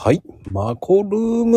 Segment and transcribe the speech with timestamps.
[0.00, 0.22] はい。
[0.52, 1.48] マコルーム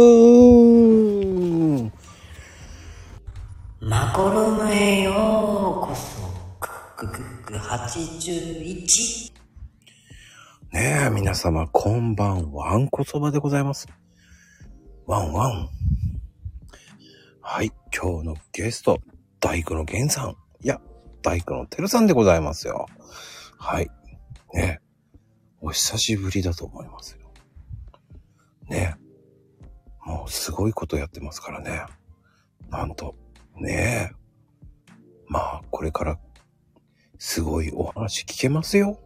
[3.80, 5.14] マコルームへよう
[5.88, 6.22] こそ。
[6.60, 9.32] クッククック81。
[10.74, 12.72] ねえ、皆様、こんばんは。
[12.72, 13.88] あんこそばでございます。
[15.06, 15.70] ワンワン。
[17.42, 17.72] はい。
[17.96, 19.02] 今日のゲスト、
[19.40, 20.36] 大工の源さん。
[20.64, 20.82] いや、
[21.22, 22.88] 大工のてるさんでございますよ。
[23.60, 23.92] はい。
[24.56, 24.86] ねえ。
[25.62, 27.21] お久しぶりだと思いますよ。
[28.72, 30.10] ねえ。
[30.10, 31.84] もうすごいことやってますからね。
[32.70, 33.16] なんと。
[33.58, 34.16] ねえ。
[35.28, 36.20] まあ、これから、
[37.20, 38.98] すごいお話聞けますよ。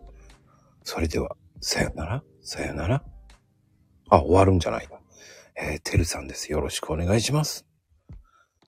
[0.84, 3.04] それでは、さよなら、さよなら。
[4.10, 5.00] あ、終わるんじゃないの。
[5.55, 6.52] えー、てるさんです。
[6.52, 7.66] よろしくお願いします。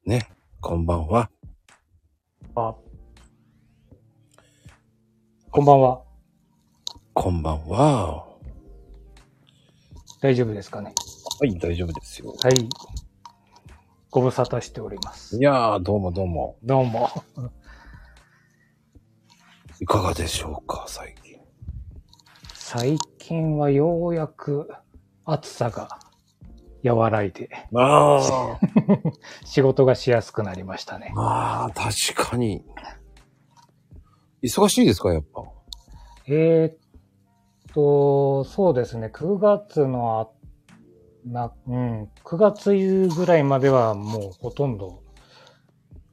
[0.04, 0.28] ね、
[0.62, 1.30] こんばんは。
[2.56, 2.76] あ。
[5.52, 6.02] こんばんは。
[7.14, 8.27] こんばんは。
[10.22, 10.94] 大丈夫ですかね？
[11.40, 12.34] はい、大丈夫ですよ。
[12.44, 12.54] はい。
[14.10, 15.38] ご無沙汰しております。
[15.38, 16.58] いやー、どうもどうも。
[16.64, 17.10] どうも。
[19.80, 21.38] いかがでしょうか、最近。
[22.54, 24.70] 最近はようやく
[25.26, 26.00] 暑さが
[26.84, 28.60] 和らいでああ。
[29.46, 31.12] 仕事がしやすくなりましたね。
[31.14, 32.64] まあ、確かに。
[34.42, 35.44] 忙しいですか、やっぱ？
[36.28, 36.78] えーっ
[37.78, 39.12] と、そうですね。
[39.14, 40.28] 9月のあ、
[41.28, 45.04] な、うん、9月ぐらいまではもうほとんど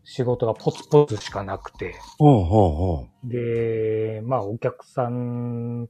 [0.03, 1.95] 仕事がポツポツしかなくて。
[2.19, 5.89] ほうほうほで、まあ、お客さん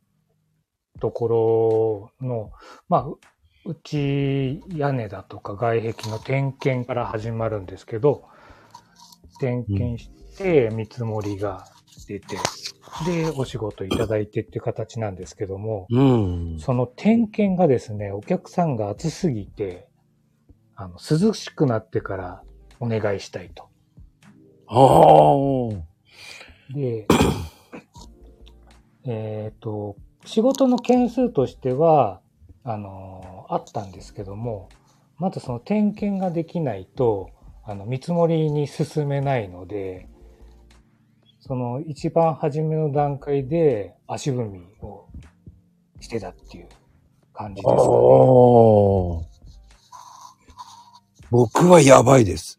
[1.01, 2.53] ところの、
[2.89, 3.19] まあ、う
[3.67, 8.29] うち屋根だとか外壁の点検から始まるんですけど、
[9.41, 11.67] 点検して見積もりが
[12.07, 12.37] 出て、
[13.07, 15.99] で、お仕事いただいてっていう形なんですけども、う。
[15.99, 16.03] う
[16.57, 16.59] ん。
[16.59, 19.89] その点検がですね、お客さんが暑すぎて、
[20.77, 22.43] あの、涼しくなってから
[22.81, 23.69] お願いしたいと。
[24.67, 26.75] ああ。
[26.75, 27.07] で、
[29.07, 32.21] えっと、仕事の件数としては、
[32.65, 34.69] あの、あったんですけども、
[35.19, 37.31] まずその点検ができないと、
[37.65, 40.09] あの、見積もりに進めないので、
[41.47, 45.07] その一番初めの段階で足踏みを
[46.01, 46.69] してたっていう
[47.35, 47.77] 感じですね。。
[51.31, 52.59] 僕はやばいです。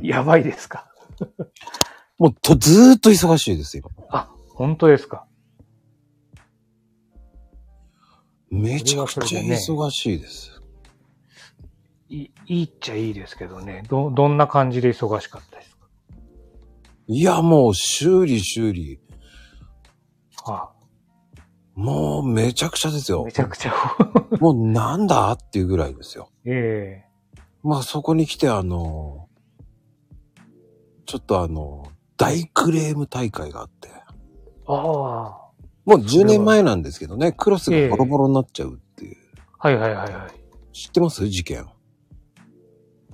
[0.00, 0.86] やばいですか？
[2.16, 3.90] もうと、ずーっと忙しいです、今。
[4.08, 5.26] あ、本当ですか？
[8.50, 10.62] めちゃくちゃ忙しいです。
[12.08, 13.82] いいいっちゃいいですけどね。
[13.86, 15.67] ど、どんな感じで忙しかったですか？
[17.08, 19.00] いや、もう修理修理。
[20.44, 20.70] あ
[21.74, 23.32] もうめちゃくちゃですよめ。
[23.32, 23.72] ちゃくちゃ。
[24.40, 26.30] もうなんだっていうぐらいですよ。
[26.44, 27.08] ええ
[27.62, 29.28] まあそこに来てあの、
[31.06, 33.88] ちょっとあの、大クレーム大会があって。
[33.88, 34.02] あ
[34.66, 34.74] あ。
[35.86, 39.16] もう10年前なんですけどね、クロスがボロボロになっちゃうっていう。
[39.58, 40.74] はいはいはいはい。
[40.74, 41.26] 知ってます？
[41.28, 41.66] 事件。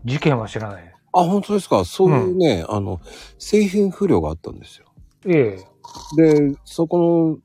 [0.04, 0.93] 事件は知らない。
[1.14, 1.84] あ、本当ですか？
[1.84, 3.00] そういうね、あの、
[3.38, 4.86] 製品不良があったんですよ。
[5.26, 5.74] ええ
[6.16, 7.38] で、そこの、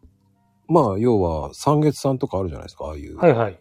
[0.68, 3.18] まあ、要は、三月さんとかあるじゃないですか、ああいう。
[3.18, 3.60] はいはい。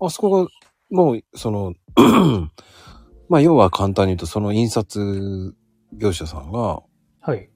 [0.00, 0.50] あそこが、
[0.90, 1.74] もう、その、
[3.28, 5.54] まあ、要は簡単に言うと、その印刷
[5.92, 6.82] 業者さんが、
[7.20, 7.50] はい。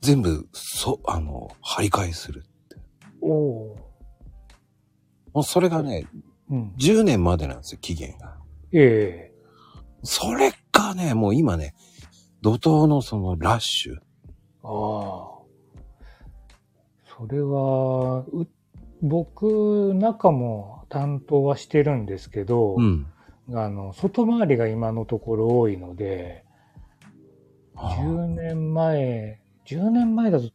[0.00, 2.44] 全部、そ、あの、張り替えする。
[3.20, 3.76] おお
[5.34, 6.54] もうそれがね、ー。
[6.54, 6.72] うん。
[6.78, 8.36] 10年までなんですよ、期限が。
[8.72, 9.27] ええ
[10.02, 11.74] それがね、もう今ね、
[12.42, 13.96] 怒涛のそのラッシュ。
[14.62, 15.38] ああ。
[17.18, 18.46] それは、う、
[19.02, 23.06] 僕、中も担当はしてるんですけど、うん。
[23.54, 26.44] あの、外回りが今のところ多いので、
[27.76, 30.50] 10年前、10年前だと、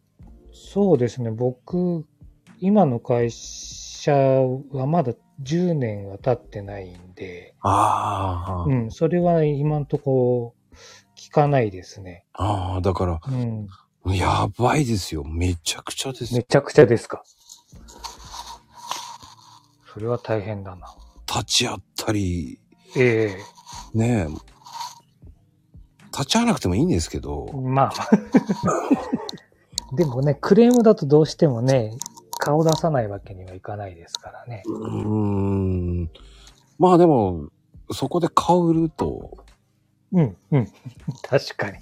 [0.51, 2.05] そうですね、僕、
[2.59, 5.13] 今の会社はまだ
[5.43, 10.81] 10年は経ってないんで、ああ、うん、それは今のところ
[11.15, 12.25] 聞かないですね。
[12.33, 13.67] ああ、だから、うん、
[14.15, 15.23] やばいですよ。
[15.23, 17.23] めちゃくちゃですよめちゃくちゃですか。
[19.93, 20.87] それは大変だな。
[21.27, 22.59] 立ち会ったり、
[22.95, 23.35] え
[23.93, 24.53] ねえ。
[26.11, 28.09] 立ち会わなくてもいいんですけどえ、まあ。
[29.95, 31.97] でもね、クレームだとどうしてもね、
[32.43, 34.63] 顔出さないわけにはいかないですからね。
[34.65, 35.07] うー
[36.03, 36.11] ん。
[36.77, 37.49] まあでも、
[37.91, 39.37] そこで顔売ると
[40.11, 40.67] うん、うん。
[41.23, 41.77] 確かに。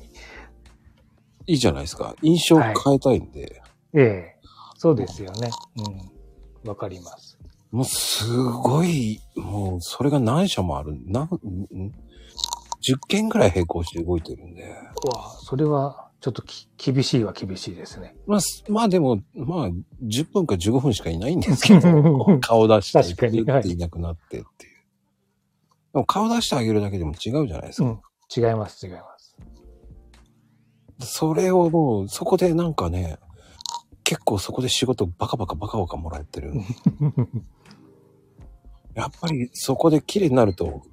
[1.48, 2.16] いいじゃないですか。
[2.22, 3.62] 印象を変えたいんで。
[3.94, 4.36] ええ
[4.78, 5.50] そうですよね。
[6.64, 6.70] うん。
[6.70, 7.40] わかります。
[7.72, 10.96] もうすごい、もうそれが何社もある。
[11.06, 11.92] なん、ん
[12.82, 14.64] ？10件ぐらい並行して動いてるんで。
[14.64, 18.16] うわそれは、ちょっとき厳しいは厳しいですね。
[18.28, 19.70] まあ、すまあでも、まあ、
[20.04, 24.76] 10分か15分しかいないんですけど、 顔出して、確かにっていなくなってっていう。
[25.94, 27.90] でも顔出してあげるだけでも違うじゃないですか。
[27.90, 28.00] うん。
[28.34, 29.36] 違います、違います。
[31.00, 33.18] それをもう、そこでなんかね、
[34.04, 36.54] 結構そこで仕事バカバカバカバカもらえてる。
[38.94, 40.84] やっぱりそこで綺麗になると、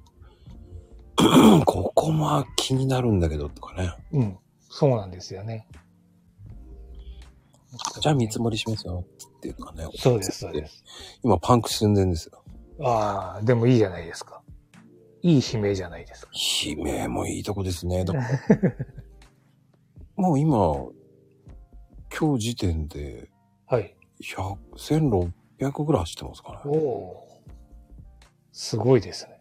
[1.65, 3.93] ここも気になるんだけどとかね。
[4.11, 4.39] うん。
[4.69, 5.67] そうなんですよね。
[8.01, 9.05] じゃあ見積もりしますよ
[9.37, 9.87] っていうかね。
[9.95, 10.83] そうです、そうです。
[11.23, 12.43] 今パンク寸前ですよ。
[12.81, 14.41] ああ、でもいいじゃないですか。
[15.21, 16.31] いい悲鳴じゃないですか。
[16.33, 18.05] 悲鳴もいいとこですね。
[18.05, 18.75] だから
[20.15, 20.57] もう今、
[22.17, 23.29] 今日時点で
[23.67, 23.95] はい。
[24.23, 24.57] 100、
[25.59, 26.77] 1600ぐらい走ってますかおね。
[26.77, 27.27] お。
[28.51, 29.38] すごいですね。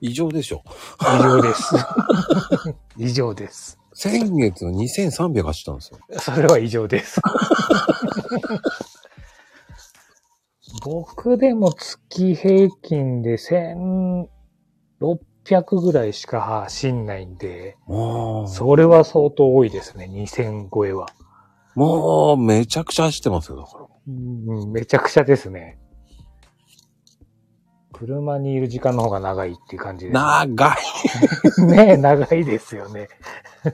[0.00, 0.62] 異常でしょ。
[1.00, 1.74] 異常です。
[2.96, 3.78] 異常です。
[3.94, 5.98] 先月の2300走ったんですよ。
[6.20, 7.20] それは異常です。
[10.84, 14.26] 僕でも月平均で1600
[15.80, 21.08] ぐらいしか走んないんで、もう、それは相当多いですね、2000超えは。
[21.74, 23.86] もう、めちゃくちゃ走ってますよ、だから。
[24.08, 24.10] う
[24.66, 25.78] ん、めちゃくちゃですね。
[27.98, 30.14] 車にいる時間の方が長いっていう感じです。
[30.14, 30.76] 長い。
[31.66, 33.08] ね長いですよね。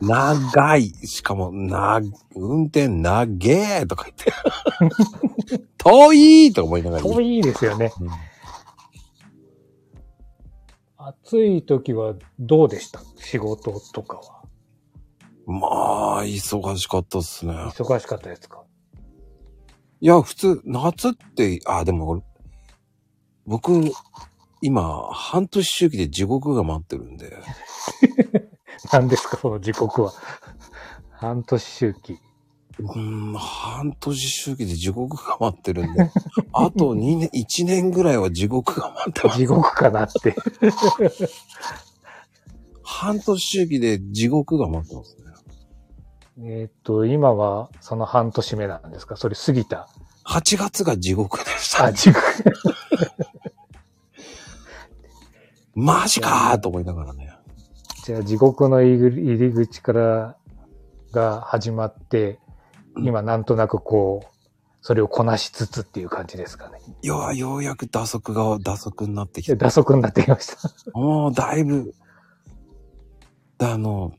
[0.00, 0.88] 長い。
[1.06, 2.00] しかも、な、
[2.34, 4.32] 運転長えとか言って。
[5.78, 6.12] 遠
[6.46, 7.02] いとか思いながら。
[7.02, 7.92] 遠いですよね。
[8.00, 8.08] うん
[11.06, 13.02] 暑い時はどうでした？
[13.16, 14.44] 仕事とかは。
[15.46, 15.66] ま
[16.20, 17.52] あ、忙しかったっすね。
[17.52, 18.62] 忙しかったですか？
[20.00, 22.22] いや、普通、夏って、あ、でも俺、
[23.46, 23.73] 僕、
[24.62, 27.37] 今、半年周期で地獄が待ってるんで、
[28.93, 30.12] 何ですかその時刻は。
[31.12, 32.19] 半年周期。
[32.81, 36.11] うーん、半年周期で地獄が待ってるんで、
[36.52, 39.38] あと2年、1年ぐらいは地獄が待ってます。
[39.38, 40.35] 地獄かなって。
[42.82, 45.25] 半年周期で地獄が待ってますね。
[46.46, 49.17] えっと、今はその半年目なんですか？
[49.17, 49.88] それ過ぎた。
[50.26, 51.85] 8月が地獄でした。
[51.85, 52.20] あ、地獄。
[55.74, 57.32] マジかーと思いながらね。
[58.04, 60.36] じゃあ地獄の入り入り口から
[61.12, 62.38] が始まって、
[62.98, 64.34] 今なんとなくこう、
[64.82, 66.78] それをこなしつつっていう感じですかね。
[67.02, 70.98] よう、ようやく打足が、打足になってきて、で打足になってきました。
[70.98, 71.94] もうだいぶ、
[73.58, 74.12] あの、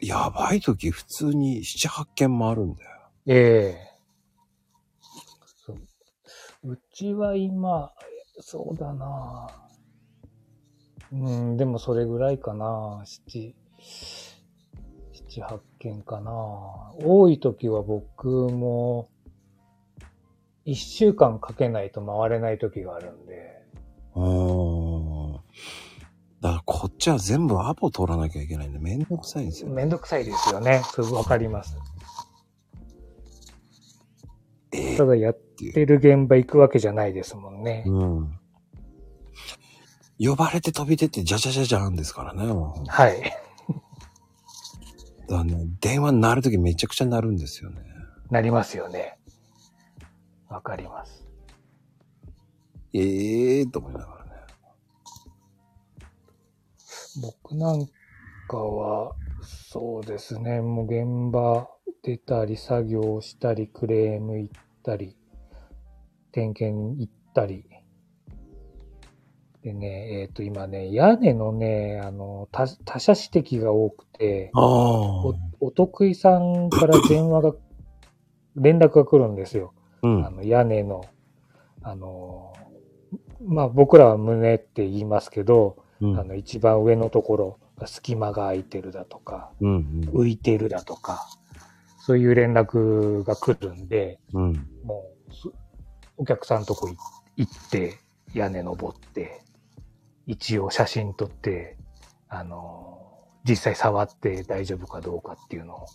[0.00, 2.90] やばい時普通に7、8件もあるんだよ。
[3.26, 3.90] ええ
[5.66, 7.92] そううちは今、
[8.40, 9.59] そうだな
[11.12, 13.54] うん、でもそれぐらいかな七、
[15.12, 16.32] 七、八件かな
[17.04, 19.08] 多い時は僕も、
[20.64, 23.62] 一週間かけないと回れない時があるんで、
[24.14, 25.40] うーん。
[26.40, 29.68] だからこっちは全部アポ取らなきゃいけないんでめんどくさいんですよ。
[29.68, 30.82] めんどくさいですよね。
[30.92, 31.76] それわかります。
[34.72, 37.84] えただやってる現場行くわけじゃないですもんね。
[37.86, 38.39] うん。
[40.22, 42.52] 呼ばれて飛び出てじゃじゃじゃじゃんですからね。
[42.88, 43.32] はい。
[45.30, 47.82] らね、電話鳴るときめちゃくちゃ鳴るんですよね。
[48.30, 49.18] なりますよね。
[50.48, 51.26] わかります。
[52.92, 54.30] ええーと思いながらね。
[57.22, 57.86] 僕なん
[58.48, 61.68] かは、そうですね、もう現場
[62.02, 65.16] 出たり、作業したり、クレーム行ったり、
[66.32, 67.69] 点検行ったり。
[69.62, 75.34] でね、えっ、と、今ね、屋根のね、あの、他他社指摘が多くて、お。
[75.60, 77.54] お得意さんから電話が、
[78.56, 79.74] 連絡が来るんですよ。
[80.02, 80.30] うんあ。
[80.30, 81.04] の、屋根の、
[81.82, 82.54] あの、
[83.44, 90.00] まあ僕らは胸って言いますけど、うんあの、一番上のところが隙間が空いてるだとか、うん。
[90.12, 91.26] 浮いてるだとか、
[91.98, 94.66] そういう連絡が来るんで、うん。
[94.84, 95.48] もうす、
[96.16, 96.96] お客さんとこい
[97.36, 97.98] 行って、
[98.32, 99.42] 屋根登って、
[100.26, 101.76] 一応写真撮って、
[102.28, 102.98] あの、
[103.44, 105.86] 実際触って大丈夫かどうかっていうのを、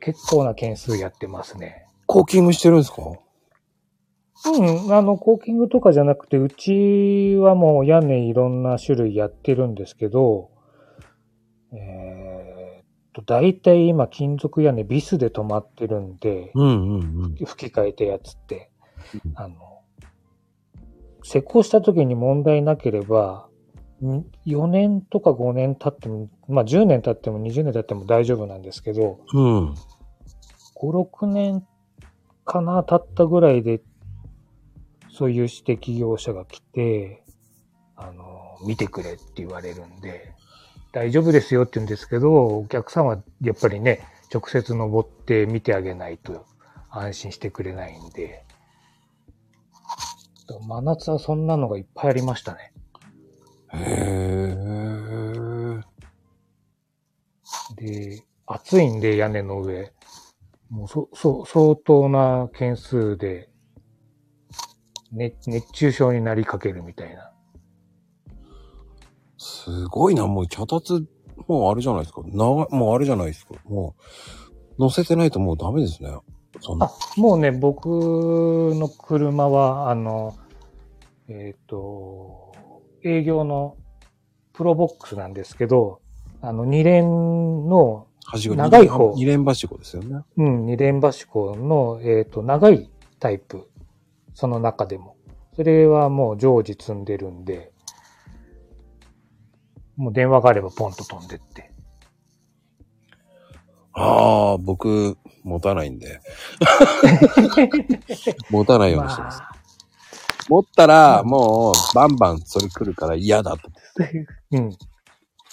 [0.00, 1.86] 結構な件数やってますね。
[2.06, 3.02] コーキングしてるんですか？
[4.46, 10.50] うん、あの、コーキングとかじゃなくて、うちはもう屋根いろんな種類やってるんですけど、
[11.72, 17.34] えーっと、大体今金属屋根ビスで止まってるんで、うんうんうん。
[17.44, 18.70] 吹き替えたやつって。
[19.34, 19.75] あの、
[21.26, 23.48] 施工した時に問題なければ、
[24.00, 29.74] ん4年とか5年経っても、まあ10年経っても20年経っても大丈夫なんですけど、うん。
[29.74, 29.76] 5、
[30.76, 31.66] 6年
[32.44, 33.80] かな経ったぐらいで、
[35.10, 37.24] そういう指摘業者が来て、
[37.96, 40.32] あの、見てくれって言われるんで、
[40.92, 44.00] 大丈夫ですよって言うんですけど、お客さんはやっぱりね、
[44.32, 46.46] 直接登って見てあげないと
[46.88, 48.45] 安心してくれないんで、
[50.60, 52.72] 真夏はそんなのがいっぱいありましたね。
[53.74, 54.96] へえ。
[57.76, 59.92] で、暑いんで屋根の上。
[60.70, 63.48] もうそ、そ、相当な件数で、
[65.12, 67.32] ね、熱中症になりかけるみたいな。
[69.38, 71.06] すごいな、もう脚立、
[71.46, 72.22] もうあれじゃないですか。
[72.24, 73.54] 長い、もうあれじゃないですか。
[73.64, 73.94] も
[74.78, 76.10] う、乗せてないともうダメですね。
[76.80, 80.36] あ。、もうね、僕の車は、あの、
[81.28, 82.52] えっ、と、
[83.02, 83.76] 営業の
[84.52, 86.00] プロボックスなんですけど、
[86.40, 87.04] あの、二連
[87.68, 90.22] の、長い方二連はしごですよね。
[90.36, 93.68] うん、二連橋港の、えっ、と、長いタイプ。
[94.34, 95.16] その中でも。
[95.54, 97.72] それはもう常時積んでるんで、
[99.96, 101.72] もう電話があればポンと飛んでって。
[103.94, 106.20] ああ、僕、持たないんで。
[108.50, 109.40] 持たないようにしてます。
[109.40, 109.56] まあ
[110.48, 113.70] 持ったら、もう、バンバンそれ来るから嫌だと。
[114.52, 114.76] うん。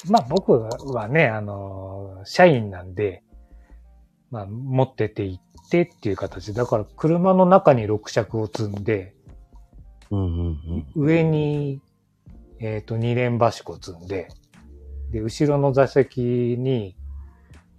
[0.07, 3.23] まあ僕はね、あの、社員なんで、
[4.29, 6.53] まあ持ってて行ってっていう形。
[6.53, 9.15] だから車の中に6尺を積んで、
[10.11, 10.87] うんうんうん。
[10.95, 11.81] 上に、
[12.59, 14.27] えっ、と、二連橋を積んで、
[15.11, 16.95] で、後ろの座席に、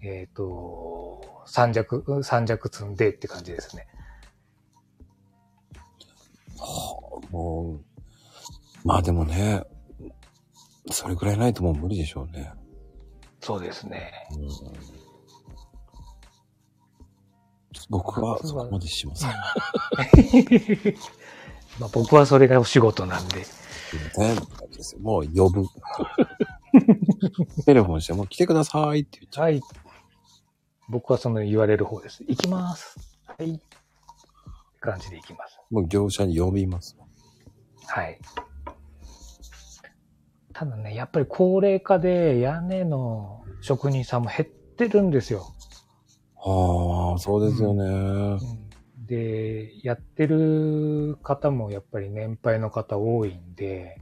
[0.02, 3.86] えっ、と、三尺、三尺積んでって感じですね。
[6.58, 7.80] はあ、も
[8.84, 9.64] う、まあでもね、
[10.90, 12.52] それくらいないともう無理でしょうね。
[13.40, 14.12] そうですね。
[14.32, 14.94] うん
[17.90, 19.30] 僕はそこまでしません。
[21.78, 23.44] まあ僕はそれがお仕事なんで。
[23.44, 25.66] すいませんって感じですよもう呼ぶ。
[27.64, 29.44] テレフォンして、もう来てくださいって言っちゃう。
[29.44, 29.60] はい。
[30.88, 32.24] 僕はその言われる方です。
[32.26, 32.96] 行きます。
[33.26, 33.52] はい。
[33.52, 33.60] って
[34.80, 35.58] 感じで行きます。
[35.70, 36.96] もう業者に呼びます。
[37.86, 38.18] はい。
[40.52, 45.52] ただね、やっぱり高齢化で屋根の職人さんも減ってるんですよ。
[46.36, 48.38] ああ、そうですよね。
[49.06, 54.00] で、やってる方もやっぱり年配の方多いんで、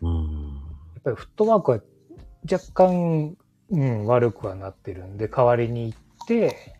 [0.00, 0.62] うん。
[0.94, 1.80] やっぱりフットワークは
[2.50, 3.36] 若干、
[3.70, 6.76] うん、悪くはなってるんで、代わりに行って、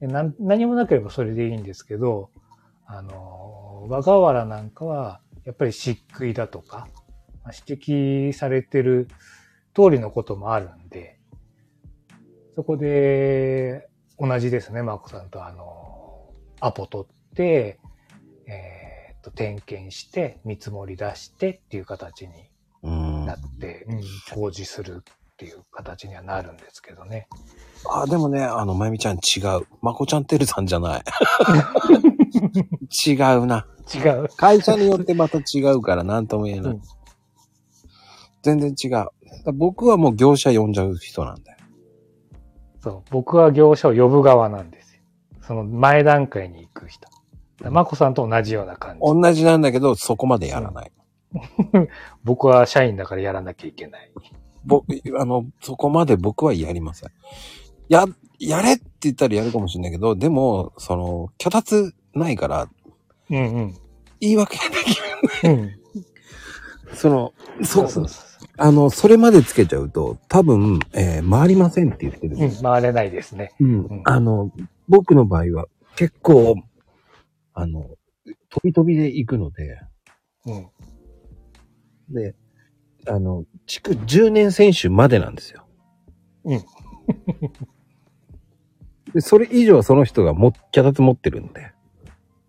[0.00, 2.30] でなん何もなければそれでいいんですけど、
[2.86, 6.88] あの、和河原なんかは、やっぱり漆喰だとか、
[7.44, 9.08] まあ指摘されてる
[9.74, 11.18] 通りのこともあるんで、
[12.56, 17.78] そこで、同じですね、マコさんとあの、アポ取って、
[18.46, 22.50] えーっと、点検して、見積もり出してっていう形に
[22.82, 23.26] うん。
[23.26, 24.02] なって、うん、
[24.34, 25.02] 工事する
[25.40, 27.26] っていう形にはなるんですけどね。
[27.90, 29.66] あ、でもね、あの、まゆみちゃん違う。
[29.80, 31.02] まこちゃんてるさんじゃない。
[33.08, 33.66] 違うな。
[33.94, 34.28] 違う。
[34.36, 36.72] 会社によってまた違うから何とも言えない。
[36.72, 36.82] うん
[38.42, 39.52] 全然違う。
[39.52, 41.58] 僕はもう業者呼んじゃう人なんだよ。
[42.82, 43.02] そう。
[43.10, 45.02] 僕は業者を呼ぶ側なんですよ。
[45.42, 47.06] その前段階に行く人。
[47.70, 49.00] まこさんと同じような感じ。
[49.02, 50.92] 同じなんだけど、そこまでやらない。
[52.24, 54.10] 僕は社員だからやらなきゃいけない。
[54.64, 54.86] 僕、
[55.18, 57.10] あの、そこまで僕はやりません。
[57.88, 58.06] や、
[58.38, 62.68] やれって言ったらやるかもしれないけど、でも、その、脚立ないから、
[63.30, 63.74] うんうん。
[64.20, 64.96] 言い訳ができ
[65.48, 65.52] る。
[66.90, 66.96] うん。
[66.96, 68.20] その、そそううそうそ
[68.56, 72.44] あの、それまでつけちゃうと、多分、えー回りませんって言ってるんう。
[72.46, 72.64] うですん。
[72.64, 73.52] 回れないですね。
[73.60, 74.50] うんうんあの、
[74.88, 76.56] 僕の場合は結構、
[77.54, 77.88] あの、
[78.50, 79.80] 飛び飛びで行くので、
[80.46, 80.66] うん。
[82.14, 82.34] で、
[83.10, 85.66] あの、築10年選手までなんですよ。
[86.44, 86.60] うん。
[89.12, 91.72] で、それ以上その人がも、キャラツ持ってるんで、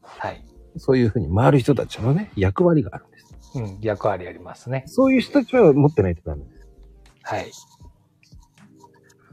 [0.04, 0.46] はい。
[0.78, 3.36] そういうふうに回る人たちのね、役割があるんです。
[3.56, 3.80] うん。
[3.82, 4.84] 役割ありますね。
[4.86, 6.68] そういう人たちは持ってないとダメです。
[7.24, 7.52] はい。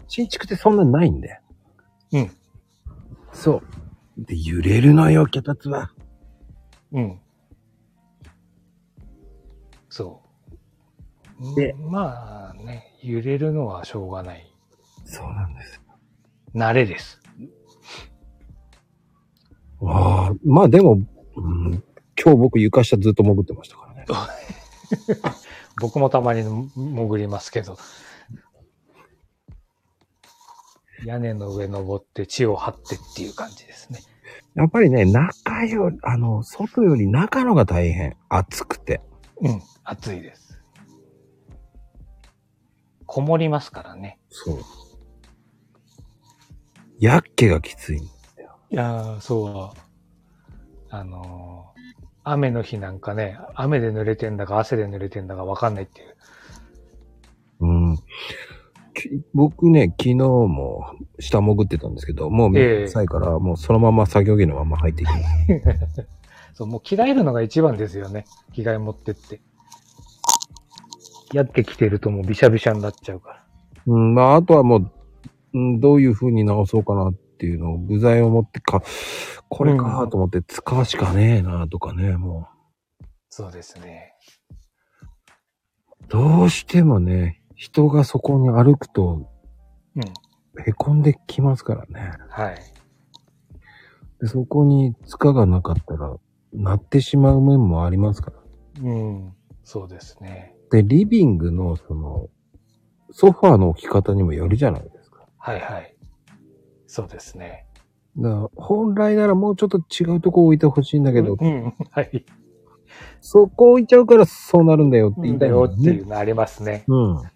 [0.06, 1.38] 新築ってそんなにないんで。
[2.12, 2.30] うん。
[3.34, 3.62] そう。
[4.24, 5.92] で、揺れるのよ、脚立は。
[6.92, 7.20] うん。
[9.90, 10.27] そう。
[11.54, 14.52] でまあね、揺れるのはしょうがない。
[15.04, 15.80] そうなんです。
[16.54, 17.20] 慣れです。
[19.82, 20.94] ああ、まあでも、
[21.36, 21.84] うん、
[22.20, 24.06] 今日僕床下ずっと潜ってましたからね。
[25.80, 27.78] 僕もたまに潜りますけど。
[31.04, 34.00] 屋根の上登って地を張ってっていう感じですね。
[34.56, 38.16] やっぱりね、中より、あの、外より中のが大変。
[38.28, 39.00] 暑くて。
[39.40, 40.47] うん、暑いです。
[43.08, 44.20] こもりますからね。
[44.28, 44.58] そう。
[47.00, 47.98] やっけがきつい。
[47.98, 48.02] い
[48.70, 49.78] やー、そう。
[50.90, 51.78] あのー
[52.30, 56.16] 雨の日なんかね、雨で濡れてんだか汗で濡れてんだかわかんないっていう。
[57.60, 57.96] うん。
[58.92, 60.84] き僕ね、昨日も
[61.18, 65.18] 下潜ってたんですけど、もうめんどくさいから、もうそのまま作業着のまま入っていきま
[65.88, 66.06] す。
[66.52, 68.26] そう、もう着替えるのが一番ですよね。
[68.52, 69.40] 着替え持ってって。
[71.32, 73.44] やってきてるともうびしゃびしゃになっちゃうから。
[73.86, 74.90] うん、まあ、あとはもう、
[75.54, 78.82] うん、どういう風に直そうかなっていうのを、部材を持ってか、
[79.48, 82.48] これかと思って使うしかねえなとかね、も
[83.30, 84.14] そうですね。
[86.02, 89.30] う、どうしてもね、人がそこに歩くと、
[89.96, 90.02] うん。
[90.62, 92.12] へこんできますからね。
[92.30, 92.56] はい。
[94.20, 96.16] でそこに塚がなかったら、
[96.52, 98.36] なってしまう面もありますから。
[98.82, 99.32] うん。
[99.62, 100.57] そうですね。
[100.70, 102.28] で、リビングの、その、
[103.10, 105.26] ソファーの置き方にもよるじゃないですか。
[105.38, 105.94] はいはい。
[106.86, 107.66] そうですね。
[108.16, 111.74] だから本来ならもうちょっと違うとこ置いてほしいんだけど、うん。
[111.90, 112.24] はい。
[113.20, 115.56] そこ置いちゃうからそうなるんだよって言いたいね。
[115.64, 116.84] っていうのありますね。
[116.88, 117.22] うん。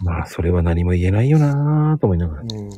[0.00, 2.42] まあ、それは何も言えないよなぁと思いながら。
[2.42, 2.70] うん。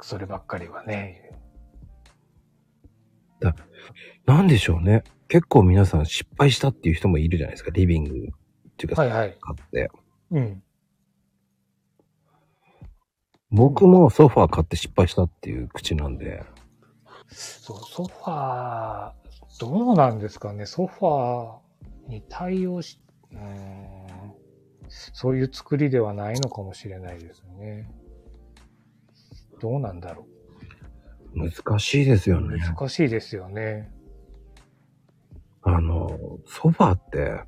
[0.00, 1.28] そればっかりはね。
[4.24, 5.04] なんでしょうね。
[5.28, 7.70] 結構皆さん失敗したっていう人もいるじゃないですか。
[7.70, 8.14] リビングっ
[8.78, 9.36] ていうか、はいはい。
[9.40, 9.90] 買って。
[10.30, 10.62] うん。
[13.50, 16.44] 僕もソファー買って失敗したっていう口なんで。
[17.28, 20.64] そう、ソファー、どうなんですかね。
[20.64, 22.98] ソファーに対応し、
[23.32, 24.06] うーん、
[24.88, 27.90] そういう作りではないのかもしれないですね。
[29.60, 30.26] どうなんだろ
[31.34, 32.50] 難しいですよう。
[32.50, 32.58] ね。
[32.58, 33.90] 難しいですよね。
[35.68, 37.42] あの、ソファーって、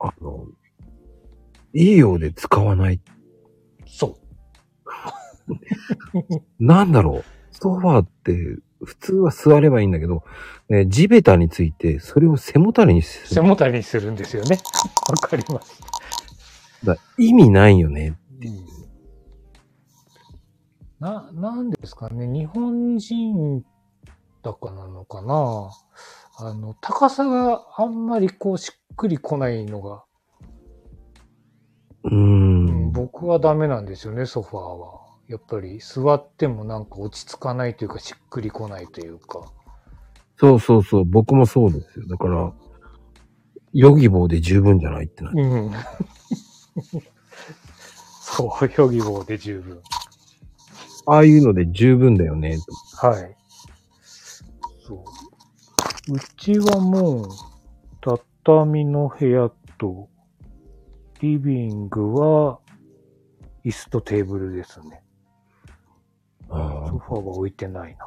[0.00, 0.46] あの、
[1.72, 3.00] いいようで使わない。
[3.86, 4.18] そ
[5.46, 5.54] う。
[6.58, 7.24] なんだろう。
[7.52, 10.24] ソファーって、普通は座ればいいんだけど、
[10.68, 13.34] ね、地べたについて、それを背もたれにする。
[13.34, 14.58] 背もたれにするんですよね。
[15.08, 15.80] わかります。
[16.84, 18.18] だ意味ないよね。
[20.98, 22.26] な、なんですかね。
[22.26, 23.64] 日本人
[24.42, 25.70] だからなのかな。
[26.38, 30.04] あの、高さがあんまりこうしっくりこないのが、
[32.04, 32.92] うんん。
[32.92, 35.00] 僕はダメなんですよね、ソファーは。
[35.28, 39.50] やっぱり座ってもなんか落ち着かないというかしっくりこないというか。
[40.38, 41.04] そうそうそう。
[41.04, 42.06] 僕もそうですよ。
[42.06, 42.52] だから、
[43.72, 45.32] ヨギボーで十分じゃないってな。
[45.34, 45.72] うん。
[48.20, 49.80] そう、ヨギボーで十分。
[51.06, 52.58] ああいうので十分だよね。
[53.00, 53.35] とはい。
[56.06, 56.16] そう。
[56.16, 57.28] うちはもう、
[58.44, 60.08] 畳の部屋と、
[61.20, 62.60] リビングは、
[63.64, 65.02] 椅子とテーブルですね。
[66.48, 68.06] あソファーは置いてないな。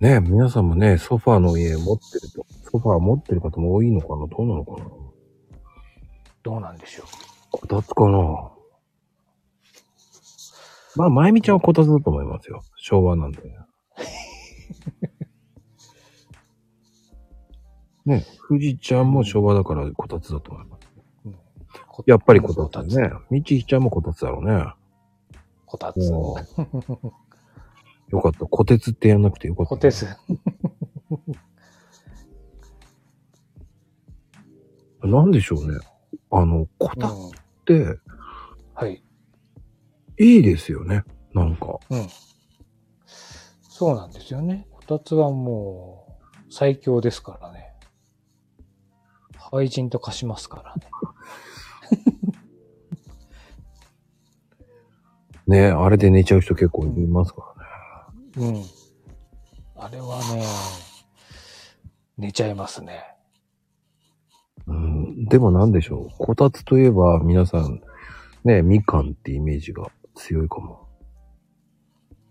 [0.00, 4.26] ね皆さんもね、ソファーの家持ってると、ソファー持ってる方も多いのかな？
[4.26, 4.88] どうなのかな？
[6.42, 7.04] どうなんでしょ
[7.50, 8.18] こたつかな？
[10.96, 12.62] まあ、まゆみちゃんはこたつだと思いますよ。
[12.76, 13.42] 昭和なんで。
[18.06, 20.88] ね、富士ちゃんも昭和だからこたつだと思います。
[21.26, 21.28] う。
[21.28, 21.36] うん
[22.06, 23.12] やっぱりこたつだね。
[23.30, 24.66] みちひちゃんもこたつだろうね。
[25.64, 26.12] こたつ。
[26.12, 26.36] お
[28.10, 28.46] よかった。
[28.46, 29.70] こてつってやんなくてよかった。
[29.70, 30.06] こてつ。
[35.02, 35.78] なんでしょうね。
[36.30, 37.32] あの、こたつうんっ
[37.64, 37.98] て
[38.74, 39.02] はい。
[40.18, 41.04] いいですよね。
[41.34, 41.78] なんか。
[41.90, 42.06] うん。
[43.06, 44.66] そうなんですよね。
[44.70, 47.75] こたつはもう、最強ですからね。
[49.50, 50.82] 廃人と化しますからね。
[55.68, 57.54] ねあれで寝ちゃう人結構いますか
[58.36, 58.52] らね。
[58.52, 58.64] うん。
[59.76, 60.42] あれはね、
[62.18, 63.04] 寝ちゃいますね。
[64.66, 66.14] うん、でもなんでしょう。
[66.18, 67.80] こたつといえば皆さん、
[68.44, 70.88] ね、みかんってイメージが強いかも。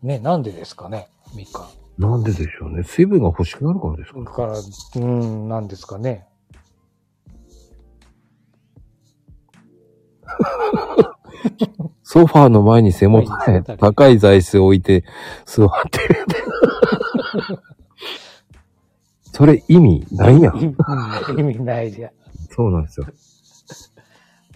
[0.02, 2.02] ね、なんでですかね、みかん。
[2.02, 2.84] なんででしょうね。
[2.84, 4.60] 水分が欲しくなるからですかだから、
[5.02, 6.28] うん、なんですかね。
[12.04, 15.04] ソファーの前に背もたれ、高い座椅子を置いて
[15.46, 16.26] 座ってる。
[19.34, 20.58] それ意味ないやん。
[20.58, 22.12] うん意味ないじゃん。
[22.52, 23.08] そうなんですよ。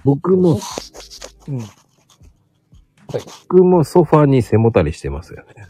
[0.06, 0.60] 僕も、
[1.48, 1.60] うん。
[3.48, 5.68] 僕もソファに背もたれしてますよね。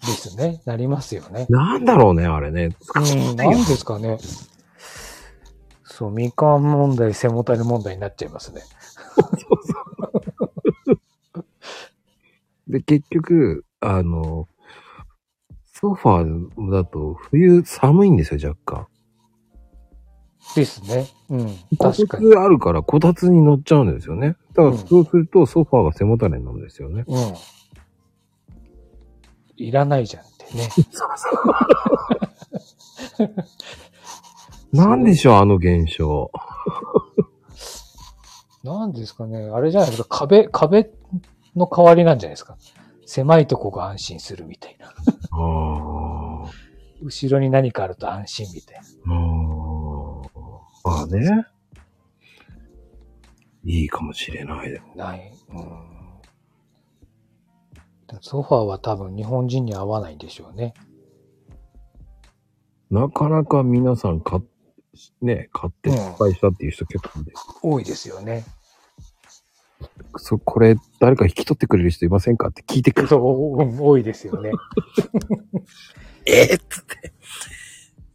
[0.00, 0.62] ですね。
[0.64, 1.46] なりますよね。
[1.48, 2.70] なんだろうね、あれね。
[2.94, 4.18] うん、なんですかね。
[5.96, 8.62] そう、みかん問題、背もたれ問題になっちゃいますね。
[12.66, 14.48] で、結局、あの、
[15.72, 18.88] ソファーだと冬寒いんですよ、若干。
[20.56, 21.06] ですね。
[21.30, 21.46] うん。
[21.78, 21.78] こ。
[21.78, 24.30] たつあるからこたつに乗っちゃうんですよね。
[24.30, 27.04] だからうんそうするとソファーが背もたれになるんですよね。
[27.06, 27.34] うん。
[29.56, 30.68] いらないじゃんってね。
[34.74, 36.32] なんでしょう、あの現象。
[38.64, 39.38] なんですかね。
[39.38, 40.08] あれじゃないですか。
[40.08, 40.90] 壁、壁
[41.54, 42.56] の代わりなんじゃないですか。
[43.06, 44.88] 狭いとこが安心するみたいな。
[44.88, 44.92] あ
[46.44, 46.50] あ。
[47.02, 48.84] 後ろに何かあると安心みたいな。
[50.84, 51.46] ああね。
[53.64, 54.94] いいかもしれないでも。
[54.96, 55.32] ない。
[55.50, 55.94] うん。
[58.20, 60.74] ソファーは多分日本人に合わないんでしょうね。
[62.90, 64.42] なかなか皆さん買っ、
[65.22, 67.08] ね、買って失敗したっていう人結
[67.60, 68.44] 構多いですよね。
[70.16, 73.08] そ、これ誰か引き取ってくれる人いませんかって聞いてくる。
[73.08, 74.50] そう、うん多いですよね。
[76.26, 77.12] えーっつって。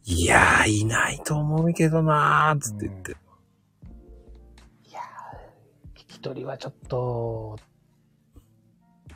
[0.04, 3.12] いやー、いないと思うけどなー、つって言って。
[3.12, 7.58] いやー、聞き取りはちょっと、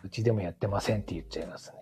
[0.05, 1.79] うちでもやってませんって言っちゃいますね。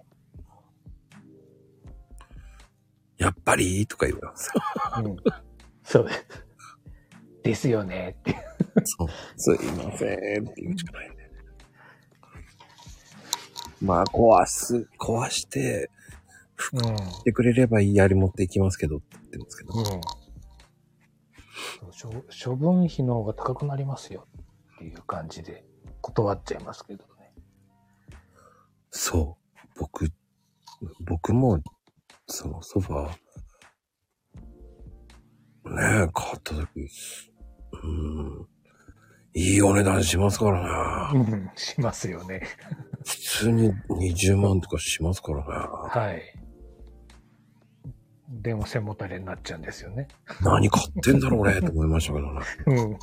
[3.18, 4.50] やっぱりとか言われます。
[4.98, 5.16] うん。
[5.92, 6.26] そうです。
[7.42, 8.34] ですよねって。
[8.84, 9.08] そう。
[9.36, 10.06] すいませ
[10.40, 11.16] んって言うしかないね。
[13.82, 15.90] まあ、壊す、壊して、
[16.72, 16.96] うん。
[16.96, 19.74] してくれればいいやり持っていきますけどって言ってるんですけど。
[19.74, 19.84] うん。
[21.92, 24.26] そう処処分費の方が高くなりますよ
[24.76, 25.66] っていう感じで
[26.00, 27.34] 断っちゃいますけどね。
[28.90, 29.68] そう。
[29.78, 30.10] 僕、
[31.04, 31.60] 僕も、
[32.28, 33.21] そのソファー、
[35.64, 36.88] ねえ、買った時、
[37.84, 38.46] うん、
[39.34, 41.18] いいお値段しますからね。
[41.20, 41.50] うん。
[41.54, 42.42] しますよね。
[43.04, 45.44] 普通に20万とかしますからね。
[45.46, 46.22] はい。
[48.28, 50.08] でも背もたれになっちゃうんですよね。
[50.40, 52.40] 何買ってんだろう俺って思いましたけどね。
[52.66, 52.98] うん。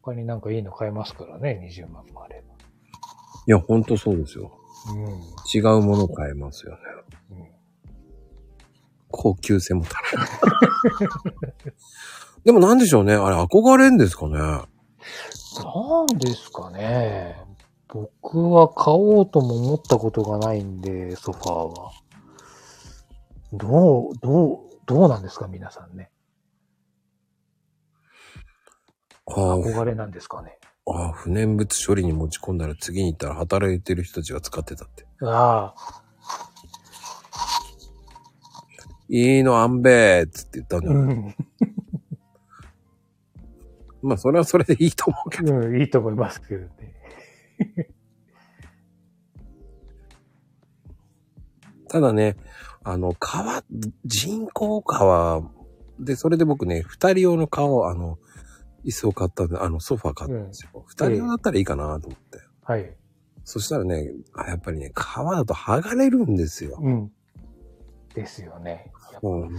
[0.00, 2.54] 他になんかいいの買えますからね、20万もあれば。
[3.46, 4.58] いや、ほんとそうですよ。
[4.90, 5.04] うん。
[5.54, 6.78] 違うもの買えますよね。
[9.12, 10.04] うん高級背もたれ。
[12.44, 13.14] でもなんでしょうね。
[13.14, 14.38] あれ憧れんですかね。
[14.38, 17.36] なんですかね。
[17.88, 21.90] 僕は買おうとも思ったことがないんで、ソファーは。
[23.52, 26.10] どう、どう、どうなんですか、皆さんね。
[29.26, 30.58] ああ、憧れなんですかね。
[30.86, 35.06] ああ、不燃物処理に持ち込んだら次に行ったら働いてる人たちが使ってたって。
[35.20, 36.01] ああ、
[39.14, 40.98] いいのあんべーっつって言ったんだよ。
[41.00, 41.34] うん、
[44.00, 45.54] まあ、それはそれでいいと思うけど。
[45.54, 46.70] うん、いいと思いますけどね。
[51.90, 52.38] ただね、
[52.84, 53.62] あの、川、
[54.06, 55.42] 人工川
[56.00, 58.18] で、それで僕ね、二人用の川、あの、
[58.86, 60.84] 椅子を買ったんで、あの、ソファー買ったんですよ。
[60.86, 62.38] 二、人用だったらいいかなと思って。
[62.62, 62.96] はい。
[63.44, 66.78] そしたらね、あやっぱりね、川だと剥がれるんですよ。
[66.80, 67.12] うん。
[68.14, 68.90] ですよね。
[69.22, 69.58] やっぱうん、や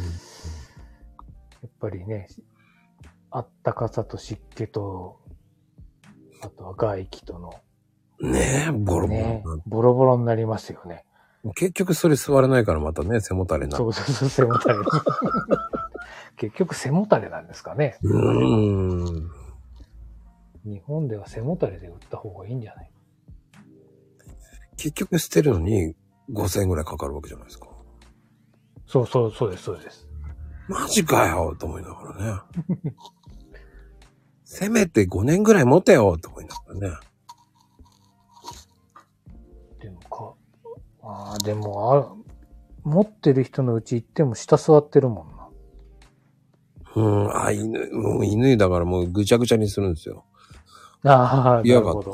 [1.68, 2.28] っぱりね、
[3.32, 5.20] あったかさと湿気と、
[6.42, 7.54] あとは外気との、
[8.22, 11.06] ねえ、ボロボロにねボロボロになりますよね。
[11.56, 13.84] 結局それ座れないからまたね、背もたれになる。
[13.84, 14.80] そうそうそう、背もたれ。
[16.38, 17.98] 結局背もたれなんですかね。
[18.02, 19.32] うーん。
[20.66, 22.92] 日本では背もたれで売った方がいいんじゃない？
[24.78, 25.96] 結局捨てるのに
[26.32, 27.68] 5000円ぐらいかかるわけじゃないですか。
[28.86, 30.08] そうそう、そうです、そうです。
[30.68, 32.42] マジかよと思いながらね。
[34.46, 36.98] せめて5年ぐらい持てよと思いながらね。
[39.82, 40.34] でもか、
[41.02, 42.16] ああ、でもあ、
[42.84, 45.50] 持ってる人のうち行っても下座ってるもんな。
[46.96, 50.26] うん、あ、犬、もう犬だからもうぐちゃぐちゃにするんですよ。
[51.04, 52.10] ああ、嫌がって。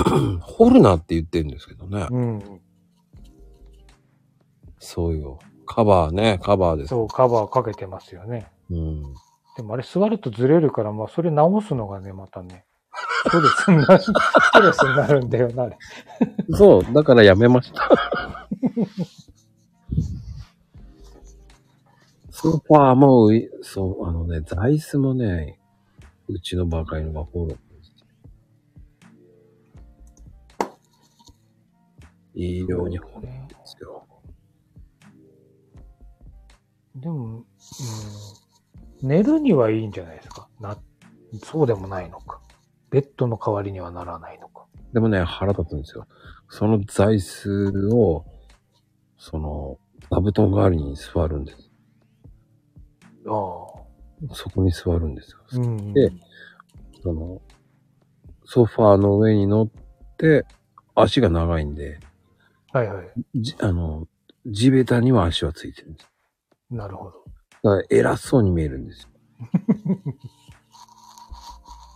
[0.40, 2.06] 掘るなって言ってるんですけどね。
[2.10, 2.60] うん。
[4.80, 5.38] そうよ。
[5.66, 6.88] カバーね、カバーです。
[6.88, 8.50] そう、カバーかけてますよね。
[8.70, 9.02] うん。
[9.56, 12.64] でもあれ座るとずれるから、まあそれ直すのがね、またね、
[13.28, 15.78] ストレスになる、ストレスになるんだよな、あれ。
[16.50, 17.88] そう、だからやめました。
[22.30, 25.60] ソファーも、ういそう、あのね、座椅子もね、
[26.26, 28.04] うちのバカ犬がフォローして
[32.34, 33.89] いいようにフォローですよ。
[37.00, 37.44] でも、うん、
[39.02, 40.48] 寝るにはいいんじゃないですか？
[40.60, 40.76] な、
[41.42, 42.40] そうでもないのか。
[42.90, 44.66] ベッドの代わりにはならないのか。
[44.92, 46.06] でもね、腹立つんですよ。
[46.48, 48.24] その座椅子を、
[49.16, 49.78] その、
[50.10, 51.70] 座布団代わりに座るんです。
[53.26, 54.34] ああ。
[54.34, 55.38] そこに座るんですよ。
[55.52, 55.92] うん。
[55.94, 56.10] で
[57.02, 57.40] その、
[58.44, 59.68] ソファーの上に乗っ
[60.18, 60.44] て、
[60.94, 62.00] 足が長いんで、
[62.72, 63.06] はいはい。
[63.36, 64.06] じあの、
[64.46, 66.09] 地べたには足はついてるんです。
[66.70, 67.24] なるほど。
[67.62, 69.08] だから偉そうに見えるんですよ。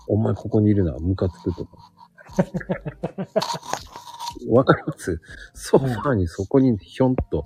[0.09, 1.93] お前ここにいるのはムカつくとか。
[4.49, 5.21] わかります？
[5.55, 7.45] ソファーにそこにひょんと、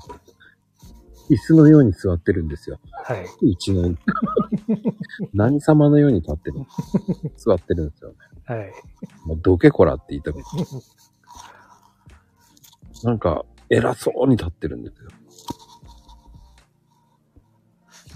[1.31, 2.81] 椅子のように座ってるんですよ。
[3.05, 3.27] はい。
[3.43, 3.95] うちの、
[5.35, 6.61] 何様のように立ってる。
[7.37, 8.17] 座ってるんですよね。
[8.45, 8.73] はい。
[9.27, 10.45] もうどけこらって言いたくない。
[13.05, 15.11] なんか、偉そうに立ってるんですよ。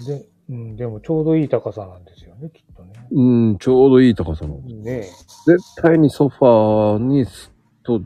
[0.05, 2.93] で、うん、でもちょうどいい高さなんですよね、きっとね。
[3.11, 3.21] う
[3.53, 4.59] ん、ちょうどいい高さの。
[4.59, 5.07] ね
[5.45, 7.51] 絶対にソファーにす
[7.83, 8.01] と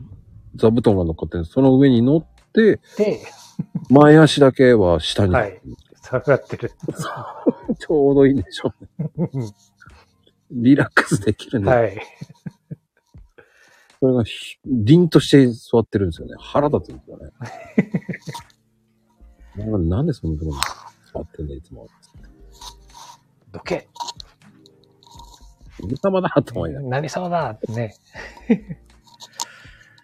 [0.56, 2.80] 座布団が乗っかってるその上に乗って、
[3.90, 5.34] 前足だけは下に。
[5.34, 5.60] はい。
[6.02, 6.72] 下がってる。
[7.78, 9.52] ちょうどいいんでしょうね。
[10.50, 11.70] リラックスできるね。
[11.70, 12.00] はい。
[14.00, 16.34] それがひ凛として座ってるんですよね。
[16.38, 17.30] 腹立つんですよね。
[19.88, 20.56] なんでそんなとこに
[21.12, 21.88] 座ってんだいつも。
[23.50, 23.88] どけ
[25.80, 27.94] 何様だと思いながら何様だってね。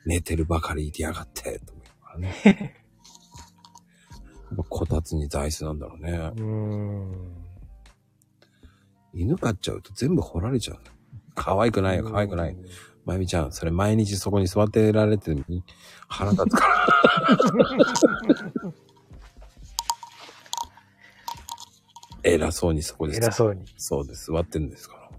[0.07, 2.75] 寝てるばかりいてやがって、と思いながらね。
[4.51, 6.13] やっぱこたつに座椅子なんだろうね。
[6.13, 7.45] うーん。
[9.15, 10.79] 犬飼っちゃうと全部掘られちゃう。
[11.35, 12.57] 可愛くないよ、可愛くない。
[13.05, 15.65] まゆみちゃん、それ毎日そこに座ってられてるのに
[16.09, 16.87] 腹立つから。
[22.25, 23.65] 偉そうにそこで偉そうに。
[23.77, 24.33] そうです。
[24.33, 25.11] 座ってるんですから。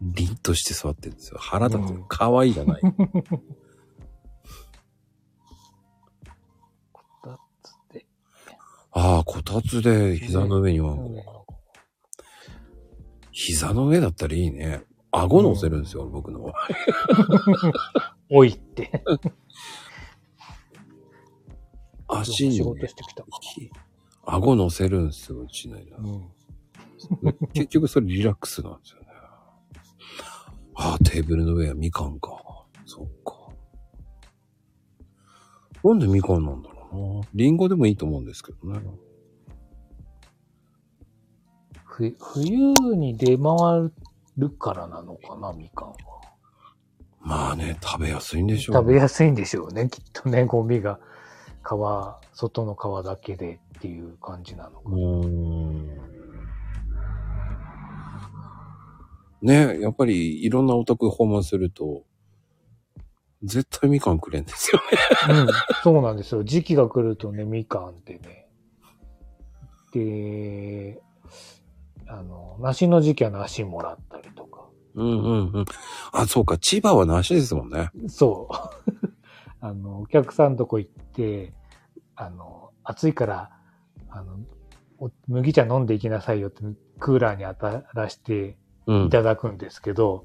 [0.00, 1.38] 凛として座ってるんですよ。
[1.38, 2.04] 腹立つうん。
[2.08, 2.82] 可愛いじゃない。
[7.24, 8.06] だっつって。
[8.90, 10.96] ああ、こたつで膝の上には、
[13.30, 14.82] 膝の上だったらいいね。
[15.12, 16.54] 顎乗せるんですよ、僕のは。
[18.30, 19.04] おいって。
[22.08, 23.24] 足に仕ね、事してきた。
[24.24, 26.30] 顎乗せるんですよ、うちの犬うん。
[27.52, 29.06] 結局それリラックスなんですよね。
[30.74, 32.30] ああ、テーブルの上はみかんか。
[32.86, 33.34] そっか。
[35.84, 37.28] なんでみかんなんだろうな。
[37.34, 38.80] リンゴでもいいと思うんですけどね。
[41.84, 43.90] ふ冬に出回
[44.38, 45.96] るからなのかな、みかんは。
[47.20, 50.98] まあね、食べやすいんでしょう、食べやすいんでしょうね、きっとね、ゴミが
[51.62, 51.68] 皮、
[52.32, 54.82] 外の皮だけでっていう感じなのか。
[54.86, 55.88] うーん。
[59.42, 62.04] ねやっぱりいろんなお宅訪問すると、
[63.42, 64.80] 絶対みかんくれんですよ
[65.32, 65.40] ね。
[65.40, 65.48] うん、
[65.82, 66.44] そうなんですよ。
[66.44, 68.46] 時期が来るとね、みかんってね。
[69.92, 71.02] で、
[72.06, 74.68] あの、梨の時期は梨もらったりとか。
[74.94, 75.64] うんうんうん。
[76.12, 77.90] あ、そうか、千葉は梨ですもんね。
[78.06, 79.10] そう。
[79.60, 81.52] あの、お客さんとこ行って、
[82.14, 83.50] あの、暑いから、
[84.14, 84.38] あの、
[84.98, 86.62] お麦茶飲んでいきなさいよって
[87.00, 89.10] クーラーに当たらしてうんい。
[89.10, 90.24] ただくんですけど、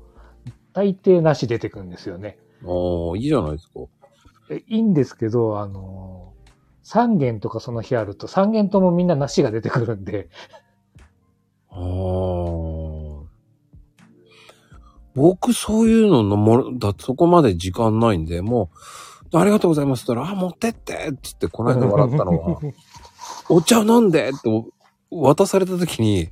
[0.73, 2.37] 大抵梨出てくるんですよね。
[2.63, 2.67] あ
[3.13, 3.79] あ、いいじゃないですか。
[4.49, 6.33] えいいんですけど、あの、
[6.83, 10.29] 3軒とかその日あると、3軒ともみんな梨が出てくるんで、
[11.69, 13.27] ああ。
[15.15, 18.69] 僕、そういうののも、だそこまで時間ないんで、も
[19.33, 22.61] う、ありがとうございますって言ったら、あ、持ってってって言って、この間笑ったのは、
[23.49, 24.49] お茶飲んでって
[25.09, 26.29] 渡された時に、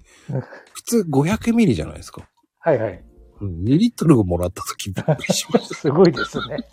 [0.74, 2.28] 普通500ミリじゃないですか。
[2.60, 3.04] はいはい。
[3.42, 5.76] うん2リットルをもらった時びっくりしました。
[5.76, 6.58] すごいですね。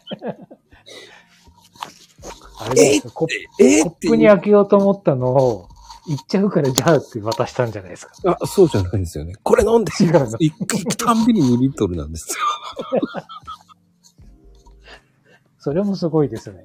[2.58, 5.68] あれですコップえコップに開けようと思ったのを、
[6.06, 8.12] いっちゃうからじゃあって渡したんじゃないですか。
[8.40, 9.34] あ、そうじゃないですよね。
[9.42, 12.36] これ飲んで違うの一回たんびに2リットルなんですよ。
[15.58, 16.64] それもすごいですね。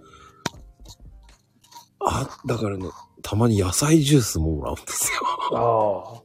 [2.00, 2.86] あ、だからね、
[3.22, 5.12] たまに野菜ジュースももらうんです
[5.52, 5.58] よ。
[5.58, 6.24] ああ。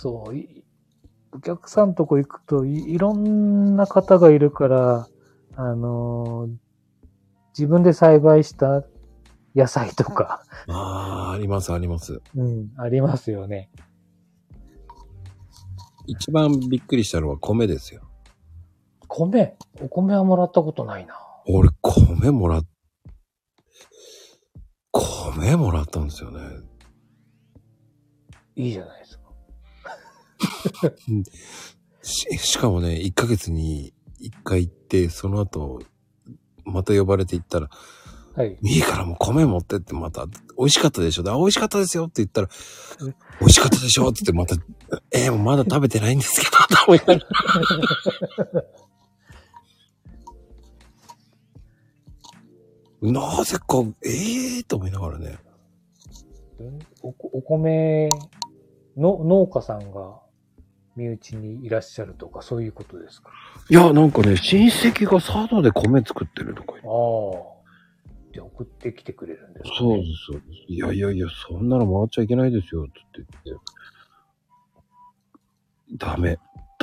[0.00, 0.36] そう。
[0.36, 0.64] い
[1.32, 5.08] お客さんとこ行くとい、いろんな方がいるから、
[5.56, 6.64] あのー
[7.56, 8.82] 自分で栽培した
[9.54, 12.20] 野菜とか、ああ、あります、あります。
[12.34, 13.70] うん、ありますよね。
[16.06, 18.02] 一番びっくりしたのは米ですよ。
[19.06, 21.14] 米、お米はもらったことないな。
[21.46, 22.66] 俺、米もらっ、
[24.94, 26.40] 米もらったんですよね。
[28.56, 29.24] いいじゃないですか。
[32.02, 35.80] し、しかもね、1ヶ月に1回行って、その後、
[36.64, 37.68] また呼ばれて行ったら、
[38.36, 38.58] はい。
[38.62, 40.26] いいからもう米持ってってまた、
[40.58, 42.48] 美味しかったでしょであ、美味しかったですよって言ったら、
[43.40, 44.56] 美味しかったでしょって言ってまた、
[45.12, 48.64] えー、まだ食べてないんですけど、と思いながら
[53.12, 55.38] なぜか、ええー、と思いながらね。
[57.02, 58.08] おお米
[58.96, 60.20] の農家さんが
[60.96, 63.30] 身内にいらっしゃるとか、そういうことですか？
[63.68, 66.90] いや、なんかね、親戚が佐渡で米作ってるとか言ってあ
[67.50, 67.54] あ。
[68.32, 70.72] で、送ってきてくれるんですか、ね、そうです、そうです。
[70.72, 73.64] いやいやいや、そんなの回っちゃいけないですよ、つって言って。
[75.98, 76.38] ダメ。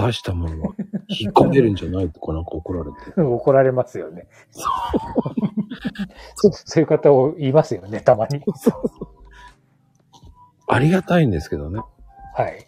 [0.07, 0.73] 出したものは
[1.07, 3.19] 引っ込めるんじゃないとかなんか怒られて。
[3.21, 4.27] 怒られますよね。
[6.35, 8.41] そう そういう方を言いますよね、たまに。
[10.67, 11.79] ありがたいんですけどね。
[12.35, 12.65] あ、はい。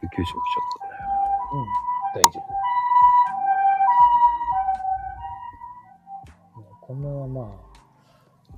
[0.00, 0.88] 救急車来ちゃっ
[2.14, 2.24] たね。
[2.26, 2.44] 大丈夫。
[6.82, 7.46] お米はまあ、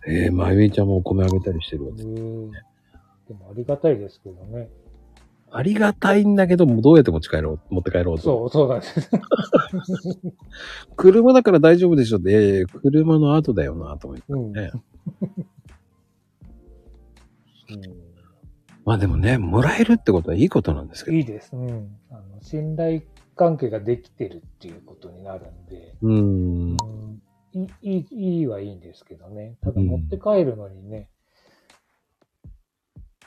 [0.06, 1.94] ええー、まゆみちゃんもお米あげたりしてるわう。
[1.94, 2.50] ん。
[2.50, 4.68] でもありがたいですけどね。
[5.52, 8.22] ありがたいんだけど、もうどうやって持ち帰ろう、持って帰ろうと。
[8.22, 9.10] そう、そうなんです。
[10.96, 14.24] 車だから大丈夫でしょって、いやいや車の後だよな、と思って。
[14.28, 14.52] うん。
[14.52, 14.70] ね
[17.70, 18.10] うん
[18.84, 21.16] まあでもね、もらえるってことはいいことなんですけど。
[21.16, 21.54] いいです。
[21.54, 21.96] うん。
[22.10, 23.02] あの、信頼
[23.36, 26.76] 関係ができてるっていうことになるんで、うーん。
[27.54, 29.56] うん、いい、いい、はいいんですけどね。
[29.60, 31.10] ただうん持って帰るのにね、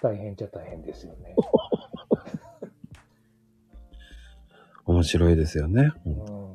[0.02, 1.36] 大変っちゃ大変ですよね。
[4.86, 5.92] 面白いですよね。
[6.06, 6.54] うん。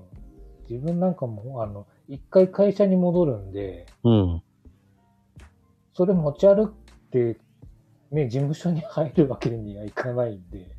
[0.69, 4.43] 自分なんかも、あの、一回会社に戻るんで、うん。
[5.95, 6.73] それ持ち歩っ
[7.11, 7.39] て、
[8.11, 10.71] ね、事務所に入るわけにはいかないんで、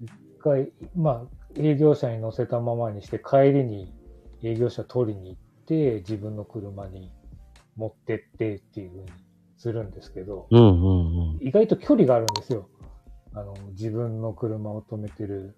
[0.00, 3.92] 一回、まあ、営業車に乗せたままにして、帰りに
[4.42, 7.10] 営業車取りに行って、自分の車に
[7.76, 9.06] 持ってってっていうふうに
[9.56, 11.38] するんですけど、うんうんうん。
[11.40, 12.68] 意外と距離があるんですよ。
[13.36, 15.54] あの、自分の車を止めてる、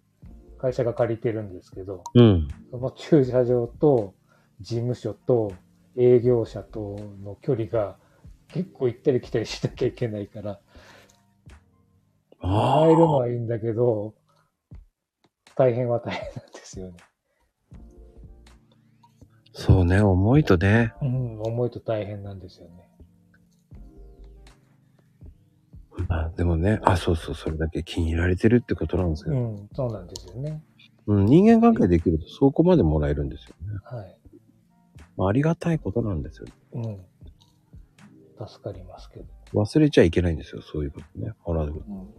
[0.58, 2.48] 会社が借りてるんですけど、うん。
[2.72, 4.14] その駐車場と
[4.60, 5.52] 事務所と
[5.96, 7.96] 営業者との距離が
[8.48, 10.58] 結構行ったり来たりしなきゃいけないから、
[12.40, 14.14] あもらえるのはいいんだけど、
[15.54, 16.96] 大変は大変なんですよね。
[19.52, 20.94] そうね、重いとね。
[21.00, 22.87] うん、重いと大変なんですよね。
[26.08, 29.36] あでもね、あ、そうそう、それだけ気に入られてるってことなんですけど。
[29.36, 30.62] うん、そうなんですよね。
[31.06, 33.78] うん、人間関係できるとそこまでもらえるんですよね。
[33.84, 34.18] はい。
[35.16, 36.46] まあ、ありがたいことなんですよ。
[36.72, 36.98] うん。
[38.46, 39.26] 助かりますけど。
[39.54, 41.32] 忘れちゃいけないんですよ、そういうことね。
[41.44, 41.84] もらうこと。
[41.88, 42.14] うん。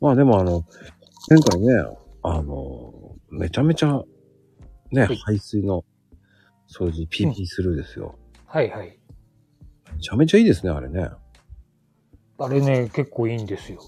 [0.00, 0.64] まあでもあの、
[1.28, 1.72] 前回ね、
[2.22, 4.02] あの、めちゃめちゃ、
[4.90, 5.84] ね、はい排水の
[6.68, 8.18] 掃除、PP スルーですよ。
[8.46, 8.98] はいはい。
[9.96, 11.08] めちゃめちゃいいですね、あれね。
[12.38, 13.80] あれね、結構いいんですよ。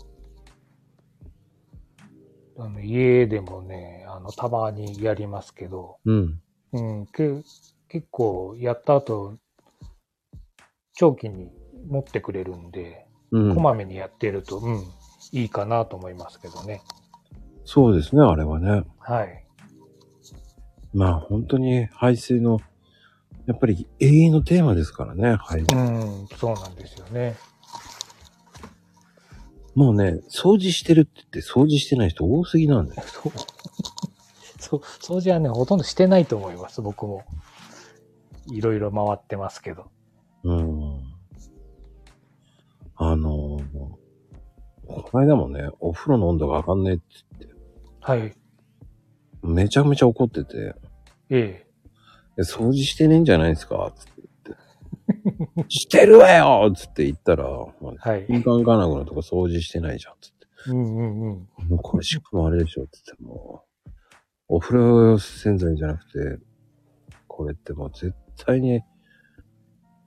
[2.58, 6.40] あの家でもね、あの、たまにやりますけど、うん。
[6.72, 7.42] うん、け
[7.88, 9.34] 結構やった後、
[10.94, 11.50] 長期に
[11.86, 13.60] 持ってくれるんで、うんこ。
[13.60, 14.82] まめにやってると、うん、
[15.32, 16.82] いいかなと思いますけどね。
[17.64, 18.84] そうですね、あれはね。
[18.98, 19.44] はい。
[20.94, 22.60] まあ本当に排水の、
[23.48, 25.62] やっぱり永遠のテーマですからね、はい。
[25.62, 27.34] うん、そうなんですよね。
[29.74, 33.02] もうね、掃除してるって言って掃除してない人多すぎなんだよ。
[33.08, 33.32] そう。
[34.58, 34.80] そう、
[35.18, 37.22] 掃除はね、ほとんどしてないと思います、僕も。
[38.52, 39.90] いろいろ回ってますけど。
[40.44, 41.00] うん。
[42.96, 43.64] あのー、
[44.88, 47.04] この間もね、お風呂の温度が上がんねえって
[47.38, 47.56] 言って、
[48.00, 48.34] はい。
[49.42, 50.74] めちゃめちゃ怒ってて、
[51.30, 51.67] ええ。
[52.38, 53.92] え掃除してねえんじゃないですか？
[53.96, 54.12] つって
[54.46, 55.64] 言って。
[55.68, 58.26] してるわよつって言ったら、もうはい。
[58.26, 60.14] 金管金具のとこ掃除してないじゃん。
[60.20, 60.46] つって。
[60.70, 61.68] うんうんうん。
[61.68, 62.86] もうこれしかもあれでしょ。
[62.86, 63.90] つってもう、
[64.48, 66.04] お風呂洗剤じゃなく
[66.38, 66.38] て、
[67.26, 68.80] これってもう絶対に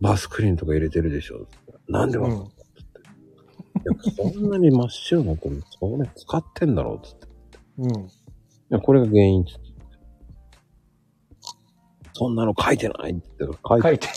[0.02, 1.48] バスクリーンとか入れてるでしょ。
[1.88, 2.38] なんでわかん。
[2.38, 2.42] い
[3.86, 7.28] や、そんなに真っ白になっても、それ使ってんだろうっつって。
[7.28, 7.30] い
[7.84, 8.08] うん。
[8.70, 9.71] や、これが原因っつって。
[12.22, 14.08] そんなの書いてないって言って書いて、書いて、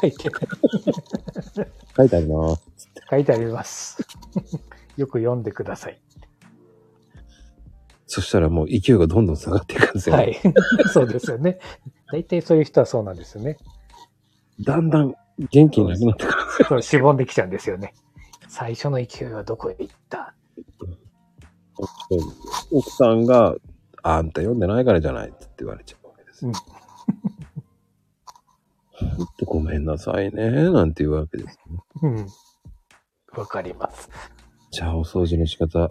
[0.00, 0.30] 書いて、
[1.96, 2.56] 書いてあるな
[3.10, 3.98] 書いてあります。
[4.96, 6.00] よく読んでください。
[8.06, 10.14] そしたらもう勢いがどんどん下がっていくんですよ。
[10.14, 10.38] はい。
[10.92, 11.58] そうですよね。
[12.12, 13.58] 大体そういう人はそうなんですよね。
[14.60, 15.16] だんだん
[15.50, 16.36] 元気なくなってくる。
[16.68, 17.92] そう、しぼんできちゃうんですよね。
[18.46, 20.32] 最初の勢いはどこへ行った？
[22.70, 23.56] 奥さんが、
[24.04, 26.52] あんた読んでないからじゃないって言われちゃうわけですよ。
[28.98, 31.80] ほんとごめんなさいね、なんて言うわけですよね。
[32.02, 32.26] うん。
[33.38, 34.10] わかります。
[34.70, 35.88] じゃあお掃除の仕方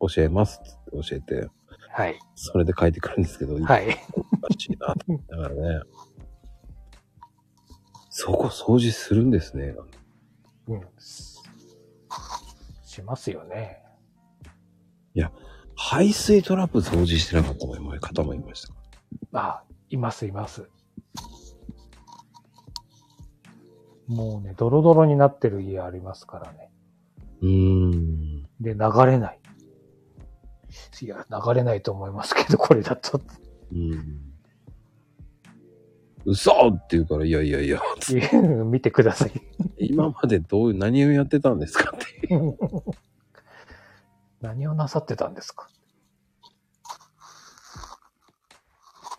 [0.00, 1.48] 教えますって教えて、
[1.90, 2.18] はい。
[2.34, 3.96] それで書いてくるんですけど、はい。
[4.14, 5.80] おかしいなと思いながらね。
[8.10, 9.74] そこ掃除するんですね。
[10.68, 10.82] うん。
[10.98, 11.40] し
[13.02, 13.78] ますよね。
[15.84, 17.74] 排水トラップ掃除してなかった方
[18.22, 18.68] もいまし
[19.32, 19.32] た。
[19.32, 20.70] あ、います、います。
[24.06, 26.70] もうね、ドロドロになってる家ありますからね。
[27.40, 28.42] うーん。
[28.60, 29.40] で、流れない。
[31.00, 33.20] いや、流れないと思いますけど、これだと。
[33.72, 34.32] うん。
[36.24, 37.80] 嘘って言うから、いやいやいや、
[38.64, 39.32] 見てください。
[39.78, 42.28] 今までどういう、何をやってたんですかって。
[44.40, 45.68] 何をなさってたんですか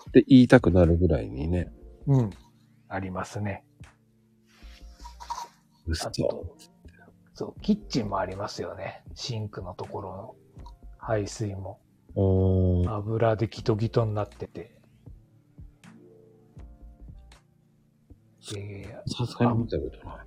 [0.10, 1.74] って言いたくなるぐらいにね、
[2.08, 2.30] うん。
[2.88, 3.66] ありますね。
[5.86, 6.56] 嘘あと
[7.34, 9.04] そう、キッチンもありますよね。
[9.16, 10.36] シンクのところの
[10.98, 11.80] 排水も。
[12.88, 14.80] 油でギトギトになってて。
[18.52, 20.16] で、さすがに見たことない。
[20.18, 20.24] うん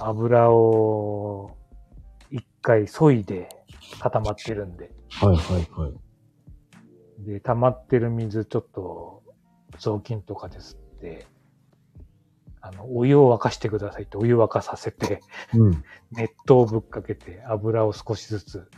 [0.00, 1.56] 油を
[2.30, 3.48] 一回削いで
[4.00, 4.90] 固まってるんで。
[5.10, 7.24] はいはいはい。
[7.24, 9.22] で、溜まってる水ちょっと
[9.78, 11.26] 雑巾とかですって、
[12.64, 15.20] あの、お湯を沸かしてくださいってお湯沸かさせて、
[15.52, 15.84] うん。
[16.12, 18.70] 熱湯をぶっかけて油を少しずつ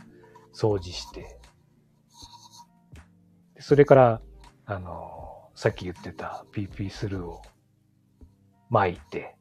[0.53, 1.39] 掃除して、
[3.53, 4.21] でそれから、
[4.65, 7.41] あの、さっき言ってた PP スルーを
[8.69, 9.35] 巻いて、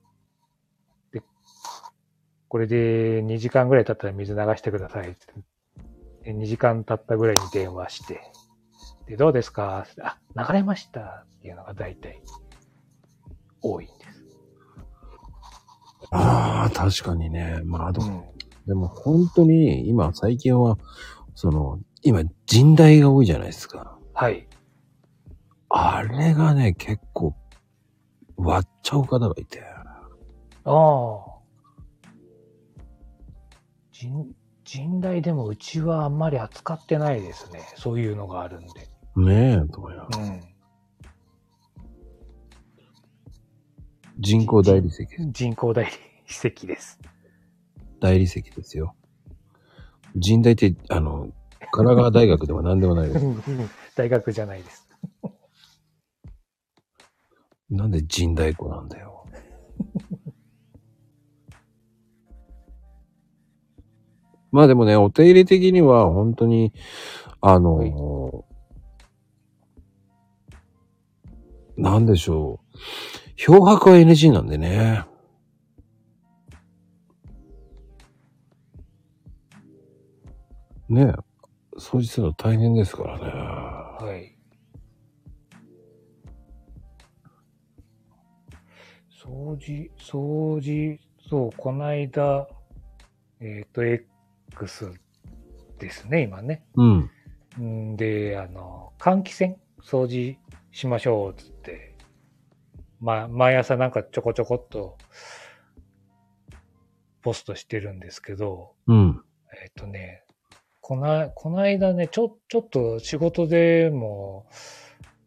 [1.10, 1.22] で、
[2.48, 5.26] これで2時間ぐらい経ったら水流してくださいって。
[6.22, 8.20] で2時間経ったぐらいに電話して、
[9.06, 9.86] で、どうですか？
[10.02, 12.22] あ、流れましたっていうのが大体
[13.62, 14.03] 多いんです。
[16.14, 17.60] ああ、確かにね。
[17.64, 18.66] まあ、でもうん。
[18.66, 20.78] でも本当に今最近は、
[21.34, 23.98] その、今人代が多いじゃないですか。
[24.12, 24.46] はい。
[25.68, 27.34] あれがね、結構
[28.36, 29.62] 割っちゃう方がいて。
[30.64, 31.34] ああ。
[33.90, 34.26] 人、
[34.64, 37.60] 人代でもうちはあんまり扱ってないですね。
[37.74, 38.88] そういうのがあるんで。
[39.16, 40.06] ねえ、どうや。
[40.10, 40.53] うん。
[44.18, 45.06] 人工大理石。
[45.32, 45.90] 人工大理
[46.26, 46.98] 石です。
[48.00, 48.94] 大理石ですよ。
[50.14, 51.32] 人大って、あの、
[51.72, 53.24] 神奈川大学では何でもないです。
[53.96, 54.88] 大学じゃないです。
[57.70, 59.26] なんで人大湖なんだよ。
[64.52, 66.72] まあでもね、お手入れ的には本当に、
[67.40, 67.92] あの、はい
[71.76, 73.23] なんでしょう。
[73.36, 75.04] 漂白は NG なんでね。
[80.88, 83.24] ねえ、掃除するの大変ですからね。
[83.24, 84.36] はい。
[89.10, 92.46] 掃除、掃除、そう、この間、
[93.40, 94.92] えっ、と、X
[95.78, 96.64] ですね、今ね。
[96.76, 97.10] うん。
[97.60, 100.38] んで、あの、換気扇掃除
[100.70, 101.93] しましょう、つって。
[103.00, 104.96] ま、毎朝なんかちょこちょこっと、
[107.22, 109.22] ポストしてるんですけど、うん。
[109.62, 110.24] えっ、とね、
[110.80, 114.46] こな、この間ね、ちょ、ちょっと仕事でも、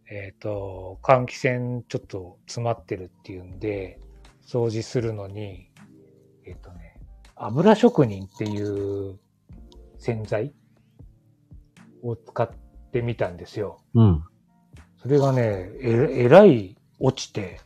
[0.09, 3.99] えっ、と、換気扇ちょっと詰まってるっていうんで、
[4.45, 5.71] 掃除するのに、
[6.45, 6.99] えっ、とね、
[7.35, 9.19] 油職人っていう
[9.97, 10.53] 洗剤
[12.03, 12.49] を使っ
[12.91, 13.81] てみたんですよ。
[13.95, 14.23] うん。
[15.01, 17.59] それがね、え、えらい落ちて、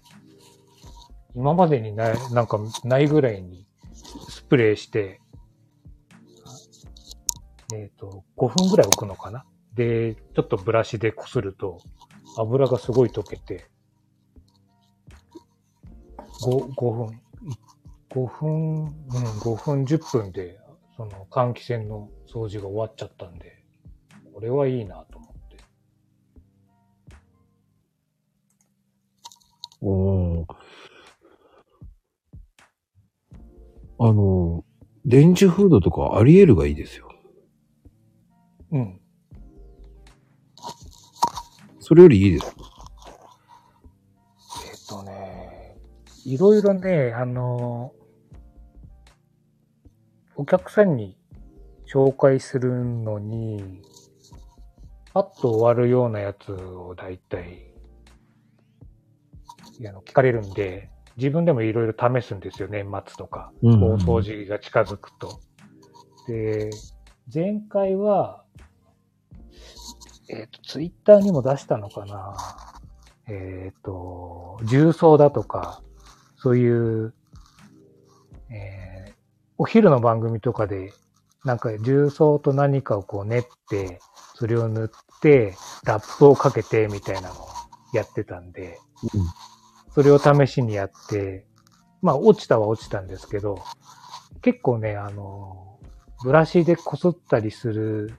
[1.35, 3.65] 今までにない、なんかないぐらいに
[4.29, 5.21] スプレーして、
[7.73, 9.45] えっ、と、5分ぐらい置くのかな？
[9.73, 11.79] で、ちょっとブラシでこすると、
[12.37, 13.69] 油がすごい溶けて、
[16.43, 17.21] 5、5分、
[18.09, 18.91] 5分、うん、
[19.39, 20.59] 5分、10分で、
[20.97, 23.63] その換気扇の掃除が終わっちゃったんで、
[24.33, 25.05] これはいいな
[29.81, 30.45] おー
[34.03, 34.63] あの、
[35.05, 37.11] レンジフードとかアリエルがいいですよ。
[38.71, 39.01] うん。
[41.79, 42.55] それよりいいです。
[44.69, 45.77] えっとね、
[46.25, 47.93] いろいろね、あの、
[50.35, 51.17] お客さんに
[51.85, 53.83] 紹介するのに、
[55.13, 57.70] パッと終わるようなやつを大体、
[59.87, 63.51] あの聞かれるんで、自分でもいろいろ試すんですよ、年末とか。
[63.61, 65.39] うん大掃除が近づくと。
[66.27, 66.69] で、
[67.33, 68.43] 前回は、
[70.29, 72.35] えっ、と、ツイッターにも出したのかな。
[73.27, 75.81] えっ、と、重曹だとか、
[76.37, 77.13] そういう、
[78.49, 78.91] えー
[79.61, 80.91] お昼の番組とかで、
[81.45, 83.99] なんか重曹と何かをこう練って、
[84.33, 85.53] それを塗って、
[85.85, 87.47] ラップをかけてみたいなのを
[87.93, 88.79] やってたんで、
[89.93, 91.45] それを試しにやって、
[92.01, 93.61] まあ落ちたは落ちたんですけど、
[94.41, 95.79] 結構ね、あの、
[96.23, 98.13] ブラシでこすったりする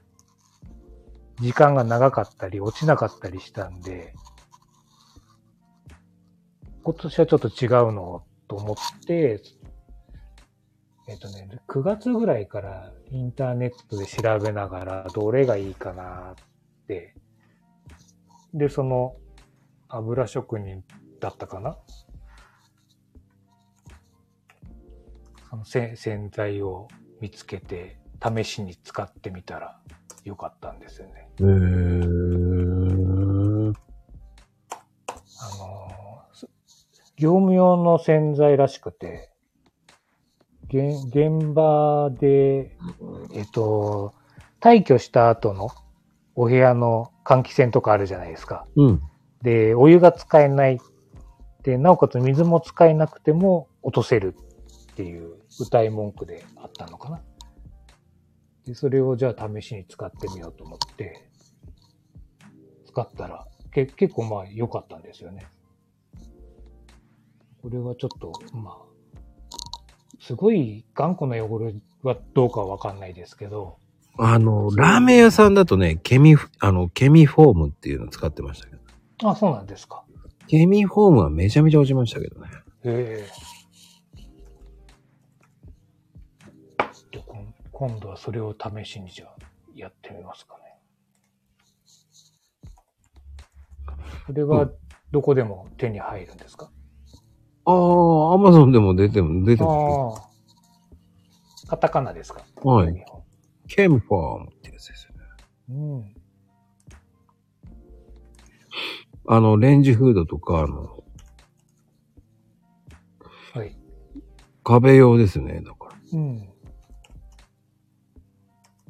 [1.41, 4.15] 時間が長かったり、落ちなかったりしたんで、
[6.85, 9.43] 今年はちょっと違うのと思って、
[11.09, 16.35] えっとね、9月ぐらいからインターネットで調べながら、どれがいいかなっ
[16.87, 17.15] て。
[18.53, 19.17] で、その
[19.89, 20.85] 油職人
[21.23, 21.79] だったかな？
[25.49, 26.89] そのせ洗剤を
[27.21, 29.81] 見つけて、試しに使ってみたら
[30.25, 31.29] よかったんですよね。
[31.39, 33.73] へー。
[35.45, 35.89] あの
[37.17, 39.31] 業務用の洗剤らしくて、
[40.67, 42.77] 現現場で、
[43.33, 44.13] えっと、
[44.61, 45.69] 退去した後の
[46.35, 48.67] お部屋の換気扇とかあるじゃないですか。
[48.75, 49.01] うん。
[49.43, 50.81] で、お湯が使えない。
[51.63, 54.35] で、なおかつ水も使えなくても落とせる
[54.93, 57.21] っていう歌い文句であったのかな。
[58.67, 61.29] で、それをじゃあ試しに使ってみようと思って、
[62.87, 65.47] 使ったら、け結構まあ良かったんですよね。
[67.63, 68.77] これはちょっと、まあ、
[70.21, 73.79] すごい頑固な汚れはどうかはわかんないですけど、
[74.19, 79.31] あの、ラーメン屋さんだとね、ケミフ、あの、ケミフォームっていうのを使ってましたけど。
[79.31, 80.05] あ、そうなんですか。
[80.53, 82.47] ケミフォームはめちゃめちゃ落ちましたけどね。
[82.85, 83.27] へえ。
[87.73, 89.37] 今度はそれを試しにじゃあ
[89.75, 90.65] やってみますかね。
[94.27, 94.69] それは
[95.11, 96.71] どこでも手に入るんですか、
[97.65, 100.19] ああ、アマゾンでも出ても、出ても。
[100.19, 100.21] あ
[101.67, 101.71] あ。
[101.71, 102.45] カタカナですか？
[102.63, 103.07] はい
[103.69, 105.21] ケミフォームってやつですよね。
[105.71, 106.12] うん。
[109.27, 111.05] あの、レンジフードとか、あの、
[113.55, 113.77] はい。
[114.65, 115.61] 壁用ですね。
[115.65, 116.19] だから。
[116.19, 116.49] うん。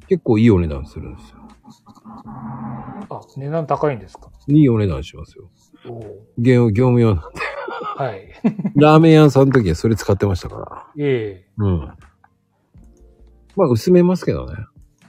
[0.07, 1.37] 結構いいお値段するんですよ。
[3.09, 4.31] あ、値段高いんですか？
[4.47, 5.49] いいお値段しますよ。
[5.87, 6.25] おお。
[6.37, 7.39] 業業務用なんで。
[7.95, 8.29] はい。
[8.75, 10.87] ラーメン屋さんの時はそれ使ってましたから。
[10.97, 11.79] ええうん。
[13.55, 14.53] まあ、薄めますけどね。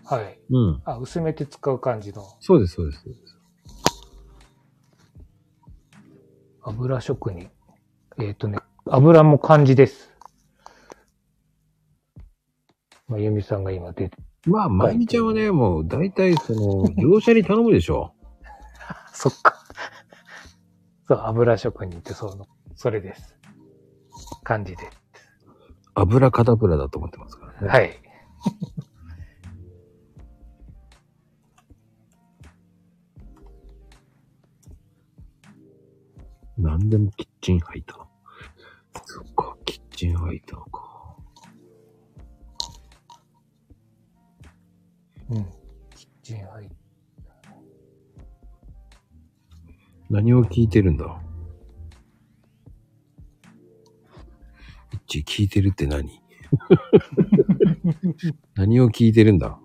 [0.04, 0.38] はい。
[0.50, 0.82] うん。
[0.84, 3.02] あ、薄めて使う感じのそうです、そうです。
[3.02, 3.33] そうです
[6.66, 7.50] 油職人。
[8.18, 10.10] えっ、とね、油も漢字です。
[13.06, 18.14] まゆみさんが今出て、まあ、まゆみちゃんはね、もう、大体、その、業者に頼むでしょ。
[19.12, 19.62] そっか。
[21.06, 23.38] そう、油職人ってその、それです。
[24.42, 24.88] 漢字で。
[25.94, 27.68] 油カタブラだと思ってますからね。
[27.68, 28.00] はい。
[36.56, 37.98] 何でもキッチンハイター。
[39.04, 41.16] そっか、キッチンハイターか。
[45.30, 45.44] うん。
[45.96, 46.68] キッチン入っ
[50.10, 51.20] 何を聞いてるんだ？
[55.06, 56.20] 一致聞いてるって何？
[58.54, 59.58] 何を聞いてるんだ？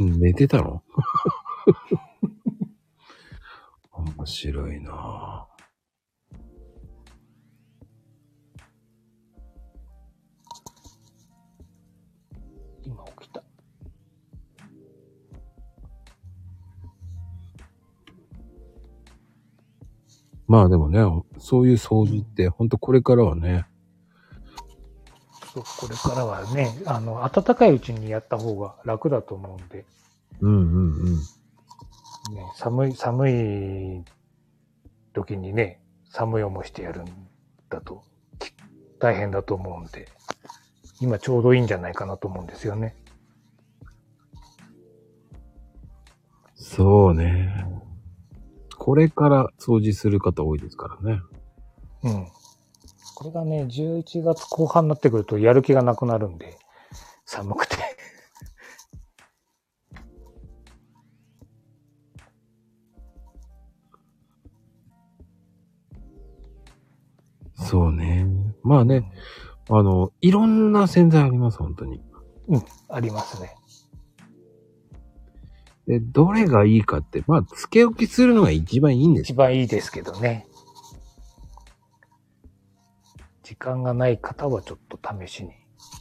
[0.00, 0.82] うん寝てたの？
[4.16, 5.58] 面白いなぁ。
[12.84, 13.42] 今起きた。
[20.46, 21.00] まあでもね、
[21.38, 23.66] そういう掃除って、ほんとこれからはね、
[25.52, 29.84] そうこれからはね、あの、暖かいうちにやった方が楽だと思うんで、
[30.40, 31.37] うんうんうん。
[32.30, 34.04] ね、寒い、寒い
[35.12, 37.04] 時にね、寒い思いしてやるん
[37.68, 38.02] だと、
[38.38, 38.52] き
[38.98, 40.08] 大変だと思うんで、
[41.00, 42.96] 今ちょうどいいんじゃないかなと思うんですよね。
[46.54, 47.64] そうね。
[48.76, 51.20] これから掃除する方多いですからね。
[52.02, 52.28] うん。
[53.14, 56.56] これがね、11月後半になってくるとやる気がなくなるんで、
[57.24, 57.67] 寒く
[68.78, 69.10] まあね、
[69.68, 72.00] あの、いろんな洗剤あります、本当に。
[72.46, 73.56] うん、ありますね。
[75.88, 79.36] で、どれがいいかって、まあ、つけ置きするのが一番いいんです一よ。
[79.36, 80.46] 番いいですけどね。
[83.42, 85.50] 時間がない方はちょっと試しに。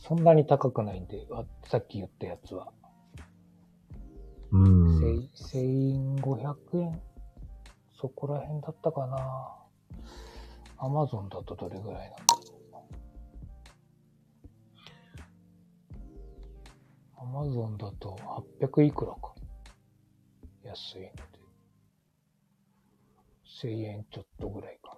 [0.08, 2.72] そんなに高くないんで、あさっき言ったやつは。
[4.52, 5.30] うん。
[5.34, 7.02] 1500円
[8.00, 9.18] そこら辺だったかな。
[10.78, 12.37] アマゾンだとどれぐらいなんだ？
[17.20, 18.16] アマゾンだと
[18.62, 19.34] 800いくらか。
[20.64, 21.38] 安いので。
[23.64, 24.96] 1000円ちょっとぐらいか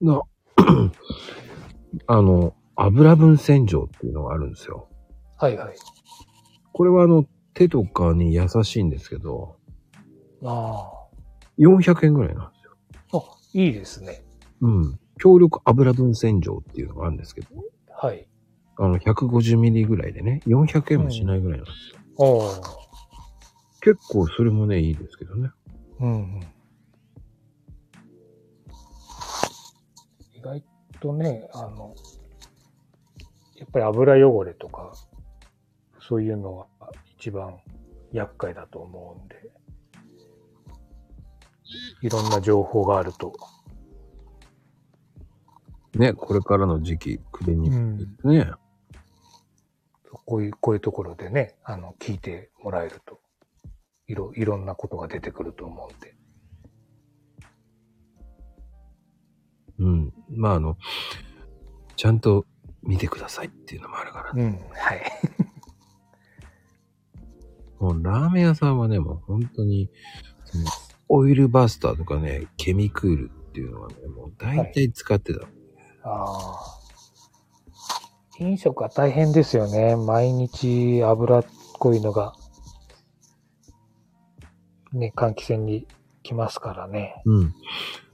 [0.00, 0.22] な、
[2.06, 4.88] あの、油分洗浄っていうのがあるんですよ。
[5.38, 5.48] な。
[5.48, 5.76] はいはい。
[6.72, 9.56] これはあの、手とかに優しいんですけど、
[10.42, 10.90] あ
[11.58, 12.76] 400円ぐらいなんですよ。
[13.12, 13.18] あ。
[13.18, 13.22] あ、
[13.52, 14.24] いいですね。
[14.60, 14.98] うん。
[15.18, 17.48] 強力油分洗浄っていうのがあるんですけど、
[17.90, 18.26] はい。
[18.76, 22.00] あの、150ミリぐらいでね、400円もしないぐらいなんですよ。
[22.16, 22.84] おー。
[23.80, 25.50] 結構それもね、いいですけどね。
[26.00, 26.40] うんうん。
[30.34, 30.64] 意外
[31.00, 31.94] とね、あの、
[33.56, 34.92] やっぱり油汚れとか、
[36.00, 37.58] そういうのが一番
[38.12, 39.36] 厄介だと思うんで、
[42.02, 43.32] いろんな情報があると。
[45.94, 48.50] ね、これからの時期、クリニックですね。
[50.24, 53.20] こういう、こういうところでね、あの、聞いてもらえると、
[54.06, 56.14] いろ、いろんなことが出てくると思うんで。
[59.78, 60.12] うん。
[60.30, 60.76] まああの、
[61.96, 62.46] ちゃんと
[62.82, 64.44] 見てくださいっていうのもあるからね。
[64.44, 65.02] うん、はい。
[67.80, 69.90] もうラーメン屋さんはね、もう本当に、
[70.44, 70.64] その
[71.08, 75.46] オイルバスターとかね、ケミクールっていうのはね、もう大体使ってた。
[76.02, 76.24] あ
[76.70, 76.83] あ。
[78.38, 79.96] 飲食は大変ですよね。
[79.96, 81.44] 毎日油っ
[81.78, 82.34] こいのが、
[84.92, 85.86] ね、換気扇に
[86.22, 87.22] 来ますからね。
[87.24, 87.54] うん。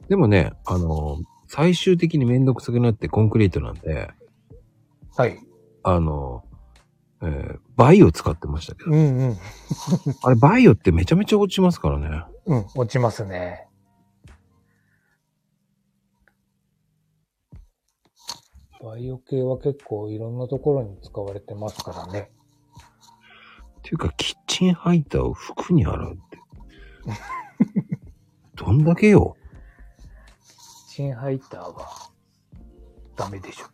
[0.09, 1.19] でもね、あの、
[1.49, 4.11] 最終的にめんどくさくなってコンクリートなんで、
[5.17, 5.39] はい。
[5.83, 6.45] あの、
[7.23, 9.37] えーバイオ使ってましたけど、うんうん。
[10.23, 12.25] あれバイオってめちゃめちゃ落ちますからね。
[12.45, 13.70] うん、落ちますね。
[18.83, 22.31] バイオ系は結構いろんなところに使われてますからね。
[23.79, 26.39] っていうか、キッチンハイターを服に洗うって。
[28.57, 29.37] どんだけよ。
[30.89, 31.89] チンハイターは
[33.17, 33.67] ダメでしょ。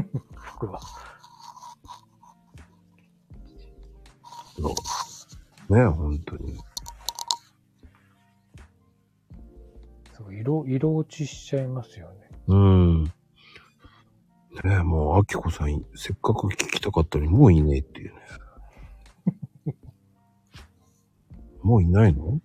[0.34, 0.80] 服は。
[4.56, 4.74] そ
[5.70, 6.58] うね本当に。
[10.16, 12.30] そう色、色落ちしちゃいますよね。
[12.48, 13.12] うん。
[14.64, 18.20] ねえ、もう、あきこさん、せっかく聞きたかったのに、もういねえっていうね。
[21.62, 22.40] もういないの？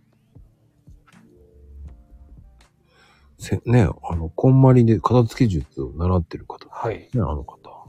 [3.40, 6.68] せ、ねえ、あの、こんまりで片付け術を習ってる方。
[6.70, 7.00] はい。
[7.00, 7.88] ねえ、あの方。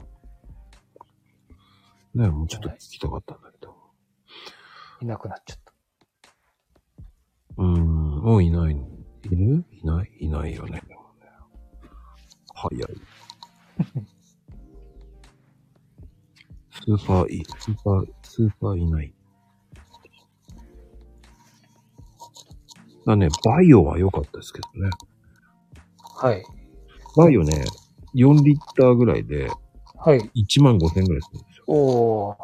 [2.15, 3.75] ねえ、もうちょっと聞きたかったんだけど。
[5.01, 5.73] いなくなっちゃった。
[7.57, 8.87] うーん、もういないの。
[9.23, 9.65] いる？
[9.71, 10.11] いない？
[10.19, 10.81] いないよね
[12.53, 12.85] 早い。
[16.85, 17.45] スーパーいい。
[17.59, 19.13] スーパー、スーパーいない。
[23.05, 24.89] だね、バイオは良かったですけどね。
[26.17, 26.43] はい。
[27.17, 27.65] バイオね、
[28.13, 29.49] 4リッターぐらいで
[29.97, 30.19] はい。
[30.35, 31.63] 1万5千円ぐらいするんですよ。
[31.67, 32.37] おー。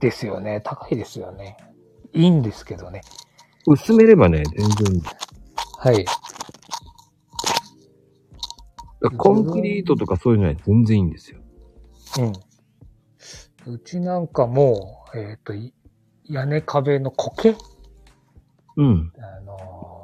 [0.00, 0.62] ですよね。
[0.62, 1.58] 高いですよね。
[2.14, 3.02] いいんですけどね。
[3.66, 5.02] 薄めればね、全然いい。
[5.02, 5.10] だ
[5.76, 6.06] はい。
[9.18, 11.40] コンクリートとかそういうのは全然いいんですよ。
[12.18, 12.32] うん。
[13.66, 15.72] うちなんかもう、えっ、と、い
[16.24, 17.56] 屋根壁の苔
[18.76, 19.12] うん。
[19.18, 19.98] あのー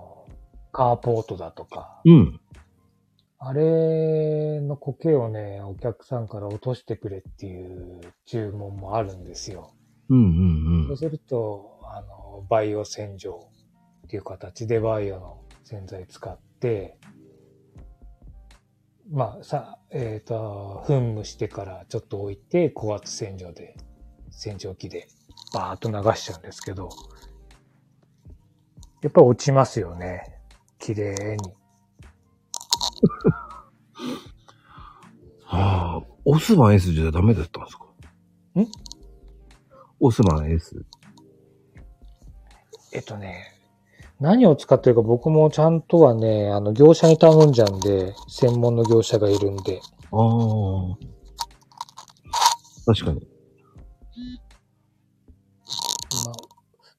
[0.75, 2.41] カーポートだとか、うん。
[3.39, 9.73] あれの苔をね、お客さんから落としてくれっていう注文もあるんですよ。
[10.09, 13.49] うんうんそうすると、あの、バイオ洗浄
[14.07, 16.99] っていう形でバイオの洗剤使って、
[19.15, 23.77] まあさ、えっ、と、噴霧してからちょっと置いて、高圧洗浄で、
[24.33, 25.07] 洗浄機で
[25.53, 26.89] バーッと流しちゃうんですけど、
[29.03, 30.41] やっぱ落ちますよね。
[30.81, 31.55] 綺麗に。
[35.45, 37.85] は あ、オスマン S じゃダメだったんですか？
[38.61, 38.67] ん？
[40.01, 40.85] オスマン S。
[42.93, 43.54] えっとね、
[44.21, 49.81] 何を使ってるか僕もちゃんとはね、あの、業者に頼んじゃうんで、専門の業者がいるんで、
[50.13, 51.15] ああ。
[52.87, 53.27] 確かに。
[56.27, 56.35] まあ、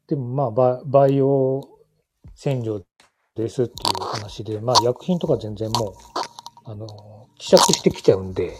[0.07, 1.61] でもまあバ、バイオ
[2.35, 2.83] 洗浄
[3.35, 5.93] ですっていう話で、まあ薬品とか全然もう、
[6.65, 6.87] あの、
[7.37, 8.57] 希釈してきちゃうんで、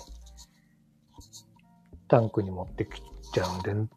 [2.07, 3.01] タンクに持ってき
[3.33, 3.91] ちゃうんで、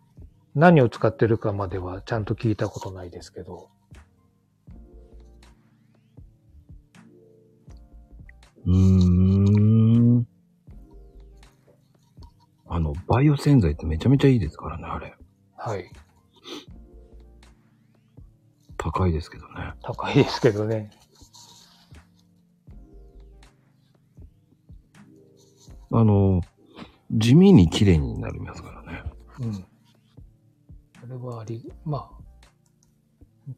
[0.55, 3.69] 何を使ってるかまではちゃんと聞いたことないですけど、
[8.69, 8.75] うー
[10.21, 10.27] ん。
[12.67, 15.17] あの、バイオ洗剤ってめちゃめちゃいいですからね、あれ。
[15.57, 15.91] はい。
[18.77, 19.73] 高いですけどね。
[19.83, 20.91] 高いですけどね。
[25.91, 26.43] あの、
[27.11, 29.03] 地味に綺麗になりますからね。
[29.41, 29.55] うん。
[31.01, 33.53] それはあり、まあ、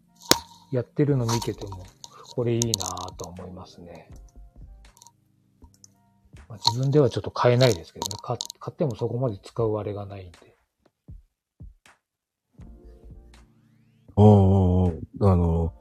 [0.70, 1.84] やってるの見てても、
[2.36, 4.08] これいいなぁと思いますね。
[6.50, 8.16] まあ、自分ではちょっと買えないですけどね。
[8.20, 10.38] 買買ってもそこまで使うあれがないんで。
[14.16, 15.72] おーあの、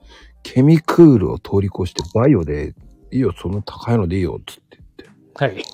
[0.44, 2.76] ケミクールを通り越してバイオで、
[3.12, 5.44] いいよ、その高いのでいいよ、つって言って。
[5.44, 5.66] はい。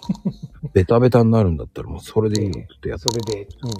[0.73, 3.01] ベタベタになるんだったらもうそれでいいよってやつ。
[3.01, 3.71] それで、うん。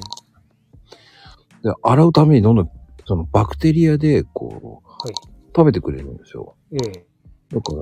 [1.63, 2.69] で、洗うためにどんどん、
[3.05, 5.13] そのバクテリアで、こう、はい。
[5.55, 6.57] 食べてくれるんですよ。
[6.73, 7.05] ええ。
[7.53, 7.81] だから、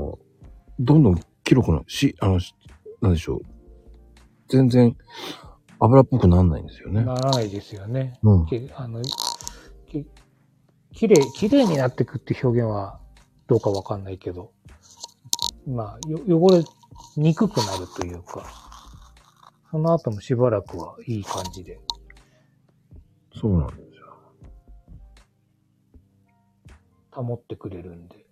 [0.79, 2.53] どんどんキロくなるし、あの、し
[3.03, 3.41] なんでしょう。
[4.47, 4.95] 全然
[5.77, 7.03] 油っぽくなんないんですよね。
[7.03, 8.17] ならないですよね。
[8.23, 8.45] うん。
[8.45, 9.01] きあの、
[9.87, 10.07] き、
[10.93, 13.01] きれい、きれいになってくって表現は
[13.47, 14.53] どうかわかんないけど、
[15.67, 16.63] まあ、よ汚れ
[17.17, 18.45] にくくなるというか、
[19.69, 21.81] その後もしばらくはいい感じで。
[23.35, 24.17] そうなんですよ。
[27.11, 28.25] 保ってくれるんで。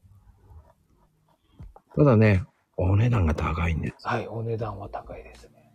[1.94, 2.46] ただね、
[2.78, 4.08] お値段が高いんです。
[4.08, 5.72] はい、お値段は高いですね。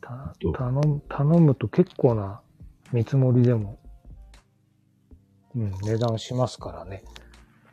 [0.00, 2.40] た頼む、頼むと結構な
[2.92, 3.78] 見積もりでも、
[5.54, 7.04] うん、値段しますからね。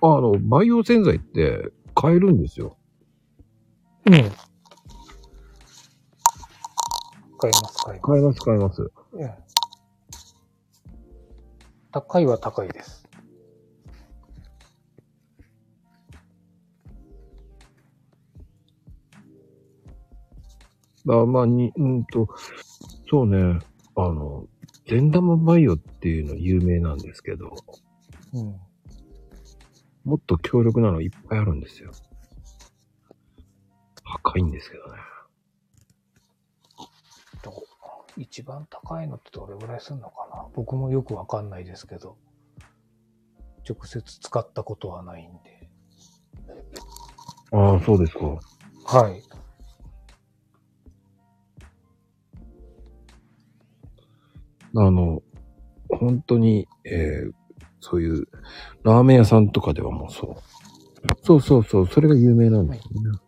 [0.02, 2.78] あの、バイオ洗剤って買えるんですよ。
[4.06, 4.14] うん。
[7.40, 8.02] 買います、買います。
[8.02, 8.92] 買えます、買えます。
[9.14, 9.48] うん
[11.92, 13.07] 高いは高いです。
[21.16, 22.28] あまあ、に、うんと、
[23.10, 23.60] そうね、
[23.96, 24.46] あの、
[24.88, 27.56] 善玉バイオっていうの有名なんですけど、
[28.34, 28.56] うん。
[30.04, 31.92] もっと強力なのいっぱいあるんですよ。
[34.24, 35.00] 高いんですけどね。
[37.44, 37.54] どう？
[38.16, 40.48] 一番高いのってどれぐらいするのかな？
[40.56, 42.18] 僕もよくわかんないですけど。
[43.70, 45.70] 直接使ったことはないんで。
[47.52, 48.40] ああ、そうですか。
[48.86, 49.22] はい。
[54.76, 55.22] あの、
[55.90, 57.32] 本当に、えー
[57.80, 58.28] そういう、
[58.84, 60.36] ラーメン屋さんとかではもうそう。
[61.24, 63.20] そうそうそう、それが有名なんですよね。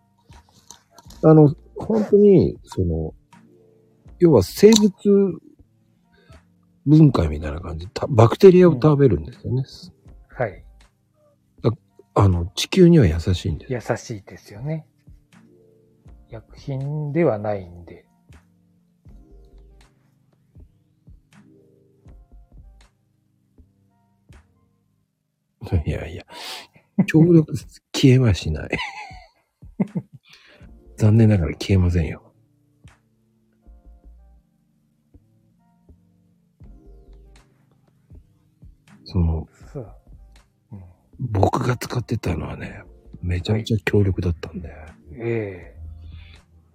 [1.23, 3.13] あの、本当に、その、
[4.19, 5.39] 要は生物
[6.85, 9.63] 分解みたいな感じで、たバクテリアを食べるんですよね。
[10.29, 10.65] はい。
[12.15, 13.91] あの、地球には優しいんです。
[13.91, 14.85] 優しいですよね。
[16.29, 18.05] 薬品ではないんで。
[25.85, 26.25] いやいや、
[27.05, 27.53] 強力、
[27.93, 28.69] 消えはしない。
[30.97, 32.33] 残念ながら消えませんよ。
[39.05, 39.47] その、
[41.19, 42.83] 僕が使ってたのはね、
[43.21, 44.69] めちゃめちゃ強力だったんで。
[45.13, 45.79] ええ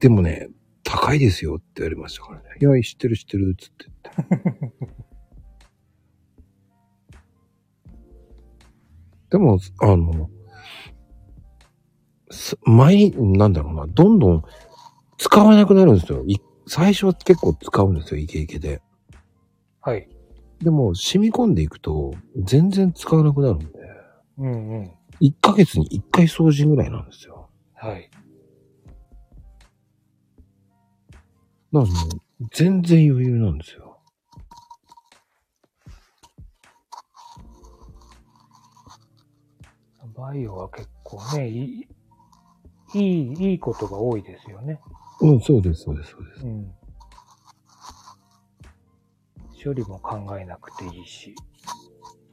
[0.01, 0.49] でもね、
[0.82, 2.45] 高いですよって言われましたからね。
[2.61, 5.05] いや、知ってる知ってる、つって言って。
[9.31, 10.31] でも、あの、
[12.31, 14.43] す毎、なんだろうな、どんどん
[15.18, 16.25] 使わなくなるんですよ。
[16.27, 18.83] い最初は結構使うんですよ、イケイケで。
[19.81, 20.09] はい。
[20.61, 23.66] でも、染み込んでいくと、全然使わなくなるんで、
[24.39, 24.91] うんうん。
[25.20, 27.51] 1ヶ月に1回掃除ぐらいなんですよ。
[27.75, 28.11] はい。
[31.72, 31.89] だからもう、
[32.53, 33.84] 全然余裕なんですよ。
[40.16, 41.86] バイオは結構ね、いい、
[42.94, 44.80] いい、いいことが多いですよね。
[45.20, 46.46] うん、そうです、そうです、そうです。
[46.46, 46.72] うん。
[49.64, 51.34] 処理も考えなくていいし。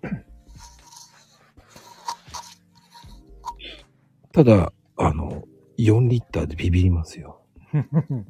[4.33, 5.43] ただ、あの、
[5.77, 7.41] 4リッターでビビりますよ。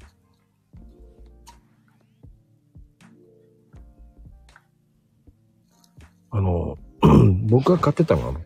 [6.34, 6.78] あの、
[7.50, 8.40] 僕が買ってたのは、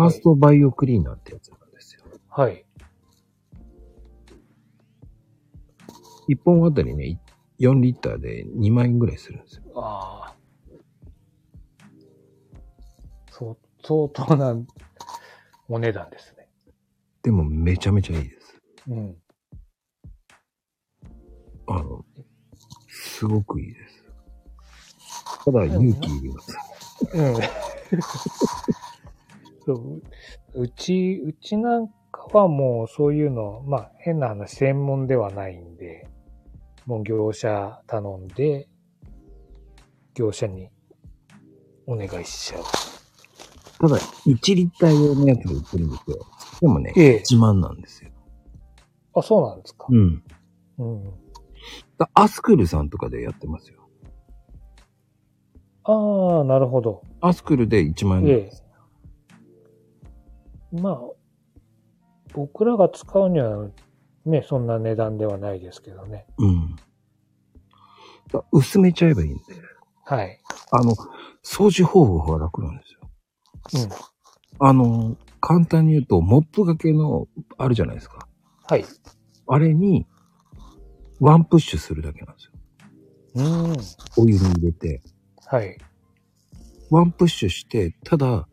[0.00, 2.04] ファーストバイオクリーナーってやつなんですよ。
[2.30, 2.64] はい。
[6.26, 7.20] 1本あたりね、
[7.58, 9.62] 4リッターで2万円ぐらいするんですよ。
[9.76, 10.36] ああ。
[13.30, 14.56] そう、相当な
[15.68, 16.48] お値段ですね。
[17.22, 18.58] でもめちゃめちゃいいです。
[18.88, 19.16] うん。
[21.66, 22.02] あの、
[22.88, 24.04] すごくいいです。
[25.44, 26.56] ただ勇気いります。
[27.12, 27.34] うん。
[29.76, 30.00] そ
[30.54, 36.08] ううち、うちなんかはもうそういうの、まあ変な話、専門ではないんで、
[36.86, 38.68] もう業者頼んで、
[40.14, 40.68] 業者に
[41.86, 42.62] お願いしちゃう。
[43.80, 43.96] ただ、
[44.26, 46.26] 1リッター用のやつが売ってるんですよ。
[46.60, 48.10] でもね、ええ1万なんですよ。
[49.14, 49.86] あ、そうなんですか？
[49.88, 50.22] うん。
[50.78, 51.04] うん。
[51.98, 53.78] だアスクルさんとかでやってますよ。
[55.84, 57.02] ああ、なるほど。
[57.20, 58.62] アスクルで1万円です。
[58.66, 58.69] え。
[60.72, 60.98] まあ、
[62.32, 63.68] 僕らが使うには、
[64.24, 66.26] ね、そんな値段ではないですけどね。
[66.38, 66.76] うん。
[68.32, 69.42] だ薄めちゃえばいいんで。
[70.04, 70.40] はい。
[70.70, 70.94] あの、
[71.44, 73.00] 掃除方法が楽なんですよ。
[73.84, 74.66] うん。
[74.68, 77.26] あの、簡単に言うと、モップがけの、
[77.58, 78.28] あるじゃないですか。
[78.68, 78.84] はい。
[79.46, 80.06] あれに、
[81.18, 82.52] ワンプッシュするだけなんですよ。
[83.34, 84.24] うん。
[84.24, 85.02] お湯に入れて、
[85.46, 85.78] はい。
[86.90, 88.48] ワンプッシュして、ただ、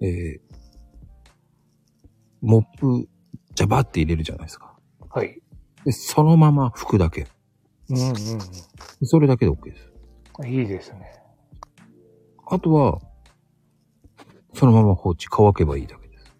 [0.00, 0.47] えー、
[2.40, 3.08] モップ、
[3.54, 4.74] ジャバって入れるじゃないですか。
[5.10, 5.40] はい。
[5.84, 7.26] で、そのまま拭くだけ。
[7.90, 8.16] うんうん
[9.04, 9.92] それだけで OK です。
[10.40, 10.48] うん。
[10.48, 11.22] いいですね。
[12.46, 13.00] あとは、
[14.54, 16.34] そのまま放置、乾けばいいだけです。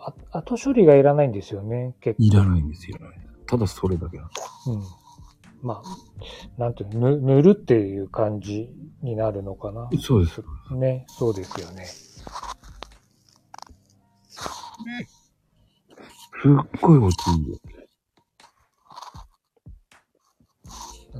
[0.00, 2.24] あ後処理がいらないんですよね、結構。
[2.24, 3.32] いらないんですよ、いらないです。
[3.46, 4.70] ただそれだけなんです。
[4.70, 4.82] うん。
[5.62, 8.70] まあ、なんていうの、ぬ塗るっていう感じ
[9.02, 9.88] になるのかな。
[10.00, 10.42] そうです。
[10.70, 11.86] ね、そうですよね。
[16.42, 17.58] すっごい落ちいいよ。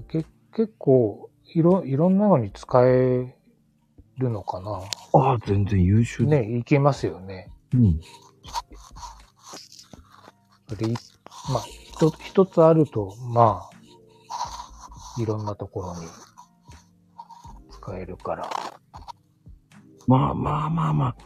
[0.09, 3.37] け結構、いろ、いろんなのに使え
[4.19, 4.81] るのかな。
[5.13, 6.31] ああ、全然優秀だ。
[6.31, 7.51] ね、いけますよね。
[7.73, 8.01] うん。
[10.77, 10.95] で、い
[11.53, 16.07] まあ、一つ、一つあると、まあ、いろんなところに
[17.71, 18.51] 使えるから。
[20.07, 21.17] まあまあまあまあ。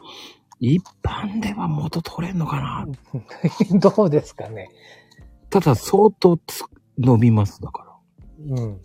[0.60, 2.86] 一般では元取れんのかな？
[3.78, 4.68] どうですかね。
[5.50, 6.64] ただ相当つ
[6.98, 7.84] 伸びます、だか
[8.48, 8.56] ら。
[8.56, 8.80] うん。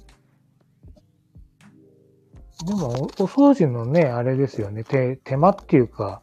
[2.66, 4.84] でも、おお掃除のね、あれですよね。
[4.84, 6.22] 手、手間っていうか、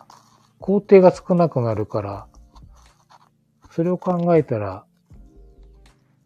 [0.59, 2.29] 工程が少なくなるから、
[3.71, 4.85] それを考えたら、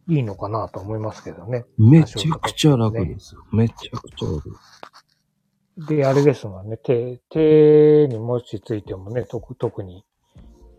[0.06, 1.64] いいのかなと思いますけどね。
[1.78, 3.42] めちゃくちゃ楽ですよ。
[3.52, 5.03] めちゃくちゃ楽です。
[5.76, 6.76] で、あれですもんね。
[6.76, 10.04] 手、手にもしついてもね、特特に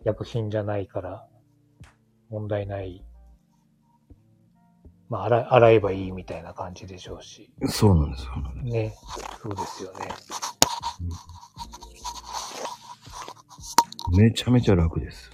[0.06, 1.28] 薬品じゃないから、
[2.30, 3.04] 問題ない。
[5.10, 7.52] まあ、洗い、洗えばいいみたいな感じでしょうし。
[7.68, 8.32] そうなんですよ。
[8.64, 8.96] ね。
[9.41, 10.08] そうですよね。
[14.18, 15.32] めちゃめちゃ楽です。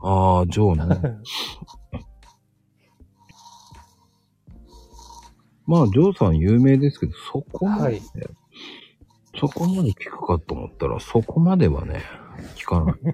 [0.00, 1.18] ああ、ジョーね。
[5.66, 8.02] まあ、ジョーさん有名ですけど、そこまで、はい
[9.38, 12.02] そこまで聞くかと思ったら、そこまではね、
[12.54, 12.94] 聞かない。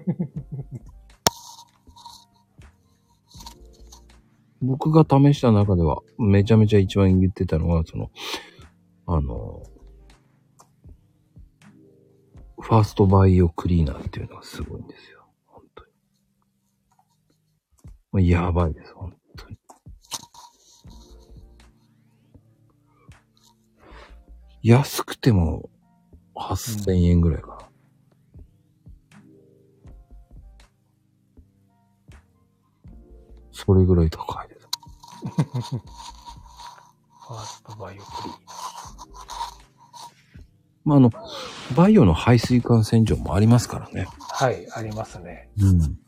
[4.61, 8.09] 僕が試した中では、めちゃめちゃ一番言ってたのは、その、
[9.05, 9.63] あの、
[12.57, 15.25] ファーストバイオクリーナーっていうのがすごいんですよ。
[15.47, 15.83] 本当
[18.19, 18.29] に。
[18.29, 19.13] やばいです、本
[24.63, 25.69] 安くても
[26.35, 27.57] 8000円ぐらいかな。
[33.51, 34.67] それぐらい高いです。
[35.27, 38.33] ファーストバイオクリー
[40.85, 41.11] まあ、あの、
[41.75, 44.07] バイオの排水管洗浄もありますからね。
[44.17, 45.49] はい、ありますね。
[45.57, 45.99] うん。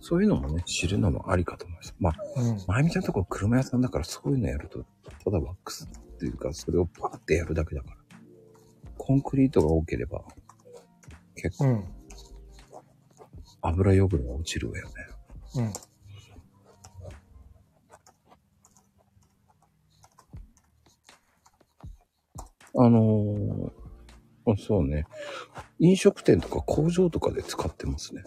[0.00, 1.68] そういうのもね、知るのもありかと
[2.02, 2.58] まあ、うん。
[2.66, 4.84] まゆみちゃんのとこ車屋さんだからそういうのやると、
[5.24, 7.96] ただワックスっていうか、それをパーってやるだけだから。
[8.98, 10.24] コンクリートが多ければ、
[11.36, 11.84] 結構うん。
[13.62, 14.92] 油汚れが落ちるわよね。
[22.74, 22.84] うん。
[22.84, 23.72] あのー
[24.44, 25.04] あそうね。
[25.78, 28.24] 飲食店とか工場とかで使ってますね。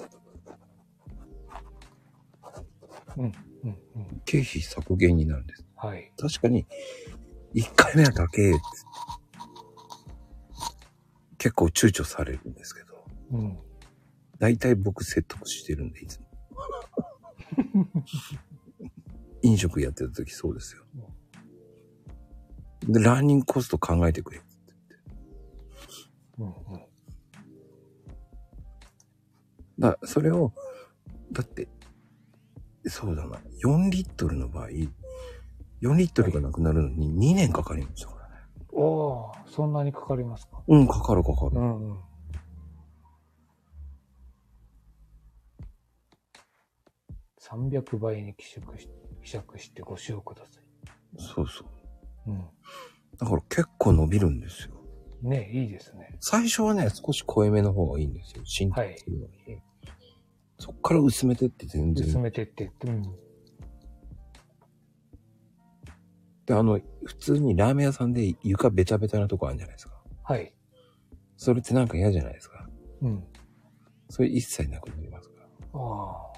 [3.17, 3.31] うん。
[3.69, 4.21] うん。
[4.25, 5.65] 経費削減になるんです。
[5.75, 6.11] はい。
[6.17, 6.65] 確かに、
[7.53, 8.59] 1回目は高えって。
[11.37, 13.57] 結構躊躇されるんですけど、うん。
[14.39, 16.25] 大体僕説得してるんで、いつも。
[19.41, 20.83] 飲食やってた時そうですよ。
[22.87, 24.41] で、ランニングコスト考えてくれ。
[26.39, 26.47] うん。
[26.47, 26.53] うん。
[29.79, 30.53] だそれを、
[31.31, 31.67] だって、
[32.87, 34.89] そうだな、4リットルの場合、4
[35.95, 38.35] リットルがなくなるのに2年かかりましたからね。
[38.71, 40.61] おー、そんなにかかりますか？
[40.67, 41.59] うん、かかるかかる。
[41.59, 41.99] んうん。
[47.41, 48.89] 300倍に希釈し
[49.23, 50.63] 希釈してご使用ください。
[51.17, 51.63] そうそ
[52.27, 52.31] う。
[52.31, 52.39] うん。
[53.17, 54.75] だから結構伸びるんですよ。
[55.21, 56.17] ねいいですね。
[56.19, 58.43] 最初はね、少し濃いめの方がいいんですよ。
[58.45, 59.61] 浸透するのに。
[60.65, 62.07] そっから薄めてって全然。
[62.07, 62.87] 薄めてってって。
[62.87, 63.03] うん。
[66.47, 69.93] で、あの、普通にラーメン屋さんで床ベタベタなとこあるじゃないですか。
[70.23, 70.55] はい。
[71.37, 72.67] それってなんか嫌じゃないですか。
[73.03, 73.23] うん。
[74.09, 75.47] それ一切なくなりますから。
[75.73, 76.35] ああ。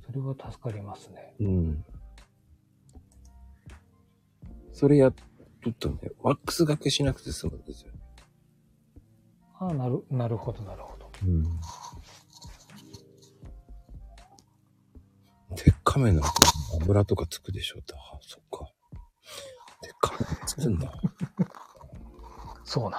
[0.00, 1.34] それは助かりますね。
[1.40, 1.84] うん。
[4.72, 5.14] それやっ
[5.62, 7.97] とったんで、ワックスがけしなくて済むんですよね。
[9.60, 11.10] ああ、なる、なるほど、なるほど。
[11.24, 11.44] うん。
[15.56, 16.22] 鉄仮面の
[16.80, 17.94] 油とかつくでしょって。
[17.94, 18.70] あ、そっか。
[19.82, 20.92] 鉄仮面つくんだ。
[22.64, 22.98] そうなんだ。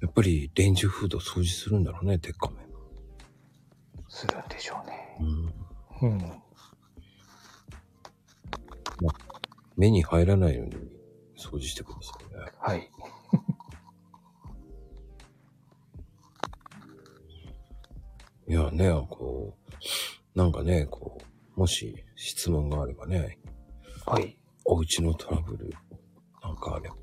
[0.00, 2.66] やっぱりレンジフード掃除するんだろうね、鉄仮面。
[4.08, 5.16] するんでしょうね。
[6.00, 6.10] うん。
[6.10, 6.42] うん。
[9.76, 10.74] 目に入らないように
[11.38, 12.52] 掃除してくださいね。
[12.58, 12.90] はい。
[18.50, 19.54] いやね、こ
[20.34, 21.18] う、なんかね、こ
[21.56, 23.38] う、もし質問があればね、
[24.04, 24.36] はい。
[24.64, 25.72] お家のトラブル
[26.42, 26.96] なんかあれば。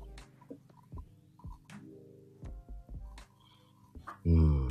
[4.26, 4.34] うん。
[4.34, 4.68] うん、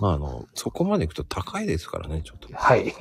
[0.00, 2.48] まああの、そこまで行くと高いですからね、ちょっと。
[2.52, 2.92] はい。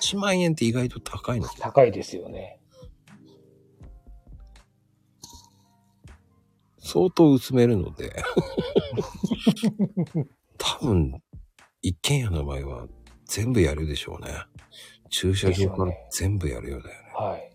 [0.00, 1.48] 1万円って意外と高いの。
[1.48, 2.60] 高いですよね。
[6.78, 8.14] 相当薄めるので。
[10.58, 11.22] 多分、
[11.82, 12.86] 一軒家の場合は
[13.26, 14.32] 全部やるでしょうね。
[15.10, 17.10] 駐車場から全部やるようだよね。
[17.14, 17.52] はい。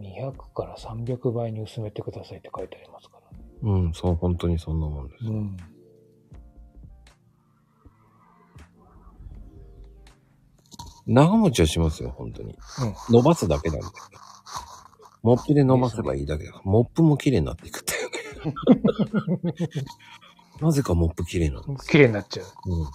[0.00, 3.44] 200から300倍に薄めてくださいって書いてありますからね。
[3.62, 5.24] うん、そう、本当にそんなもんです。
[5.24, 5.56] うん。
[11.06, 12.50] 長持ちはしますよ、本当に。
[12.50, 12.58] うん。
[13.14, 13.86] 伸ばすだけなんで。
[15.22, 16.64] モップで伸ばせばいいだけだから。
[16.64, 17.95] モップも綺麗になっていくって。
[20.60, 21.88] なぜかモップ綺麗なんです。
[21.88, 22.46] 綺麗になっちゃう。
[22.70, 22.86] うん。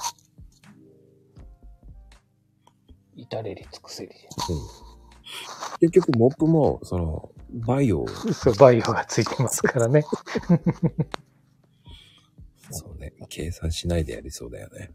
[3.15, 4.11] 至れり尽くせり。
[5.79, 7.31] 結局、モップも、その、
[7.65, 10.03] バイオを、そう、バイオがついてますからね。
[12.71, 14.91] そうね、計算しないでやりそうだよね。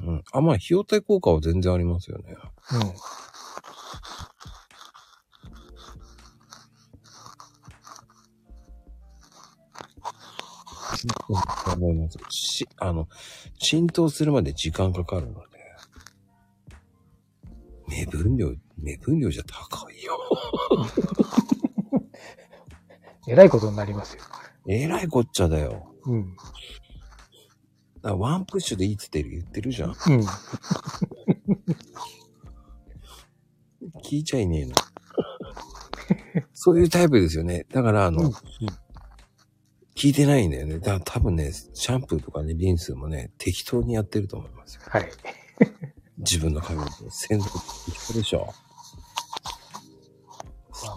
[0.00, 0.24] うん。
[0.32, 2.36] あ、まあ、費用対効果は全然ありますよね。
[2.72, 2.94] うん。
[11.28, 11.72] うん。
[11.72, 12.18] 思います。
[12.30, 13.08] し、あの、
[13.58, 15.52] 浸透するまで時間かかるので。
[17.88, 20.18] 目分量、目分量じゃ高いよ。
[23.28, 24.22] えらいことになりますよ。
[24.66, 25.94] えらいこっちゃだよ。
[26.06, 26.36] うん。
[28.02, 29.90] ワンプッシュでいいって言ってる言ってるじゃん。
[29.90, 29.96] うん。
[34.02, 34.74] 聞いちゃいねえの。
[36.54, 37.66] そういうタイプですよね。
[37.70, 38.32] だから、あの、うん
[39.94, 40.78] 聞いてないんだよね。
[40.78, 44.82] だから多分ね、シャンプーとかね、リンスもね、適当にやってると思いますよ。
[44.86, 45.08] はい。
[46.18, 47.10] 自分の髪の毛。
[47.10, 48.52] 洗剤適当でしょ。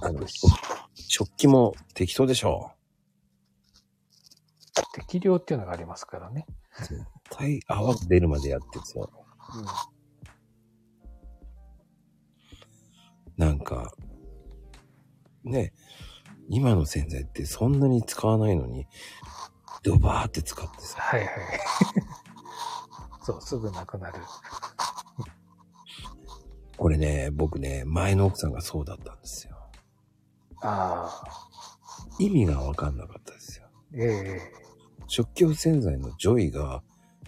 [0.02, 0.26] あの、
[0.94, 2.72] 食器も適当でしょ。
[4.94, 6.46] 適量っていうのがありますからね。
[6.80, 9.10] 絶対泡が出るまでやってるんですよ。
[13.38, 13.94] なんか、
[15.44, 15.74] ね、
[16.50, 18.88] 今の洗剤ってそんなに使わないのに、
[19.84, 21.30] ドバーって使ってさ、はいはい。
[23.24, 24.20] そう、すぐなくなる。
[26.78, 29.56] これね、僕ね、前の奥さんがそうだったんですよ。
[30.62, 31.46] ああ。
[32.20, 33.68] 意味がわかんなかったですよ。
[33.94, 34.66] ええ
[35.08, 36.82] 食器用洗剤のジョイが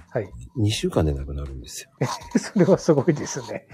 [0.10, 0.32] はい。
[0.58, 1.92] 2週間でなくなるんですよ。
[2.40, 3.68] それはすごいですね。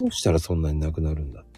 [0.00, 1.55] どうしたらそんなになくなるんだって。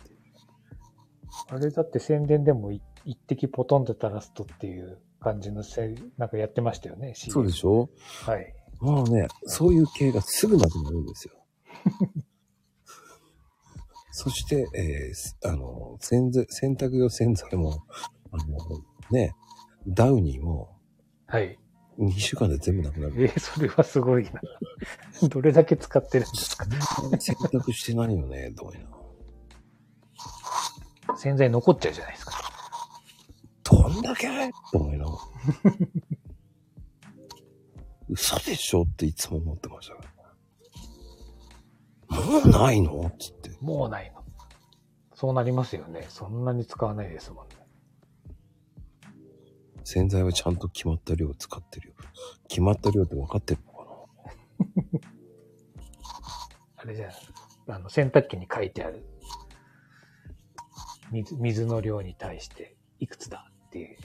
[1.51, 7.14] あれだって宣伝でもい一滴ポトンと垂らすとっていう感じのせ、なんかやってましたよね。
[7.16, 7.88] そうでしょ？
[8.24, 8.55] はい。
[8.80, 11.34] もうね、そういう系がすぐなくなるんですよ。
[14.12, 17.84] そして、えーすあの、洗剤、洗濯用洗剤も、
[18.32, 18.59] あの、
[19.11, 19.34] ね、
[19.86, 20.76] ダウニーも
[21.26, 21.59] はい。
[21.99, 23.14] 2週間で全部なくなる。
[23.24, 24.40] えーそれはすごいな。
[25.28, 26.64] どれだけ使ってるんですか？
[27.18, 28.97] 洗濯してないよね、どうやら。
[31.18, 32.32] 洗剤残っちゃうじゃないですか。
[33.64, 34.28] どんだけ？
[34.72, 35.16] と思いながら。
[38.08, 38.82] 嘘でしょ？
[38.82, 40.02] っていつも思ってましたか
[42.08, 42.20] ら。
[42.22, 43.10] もうないの？
[43.18, 43.50] つって。
[43.60, 44.22] もうないの。
[45.14, 46.06] そうなりますよね。
[46.08, 47.56] そんなに使わないですもんね。
[49.82, 51.94] 洗剤はちゃんと決まった量使ってるよ。
[52.48, 54.06] 決まった量って分かってるのか
[56.76, 57.10] あれじゃ
[57.68, 59.04] あ、あの、洗濯機に書いてある。
[61.12, 63.96] 水、水の量に対していくつだっていう、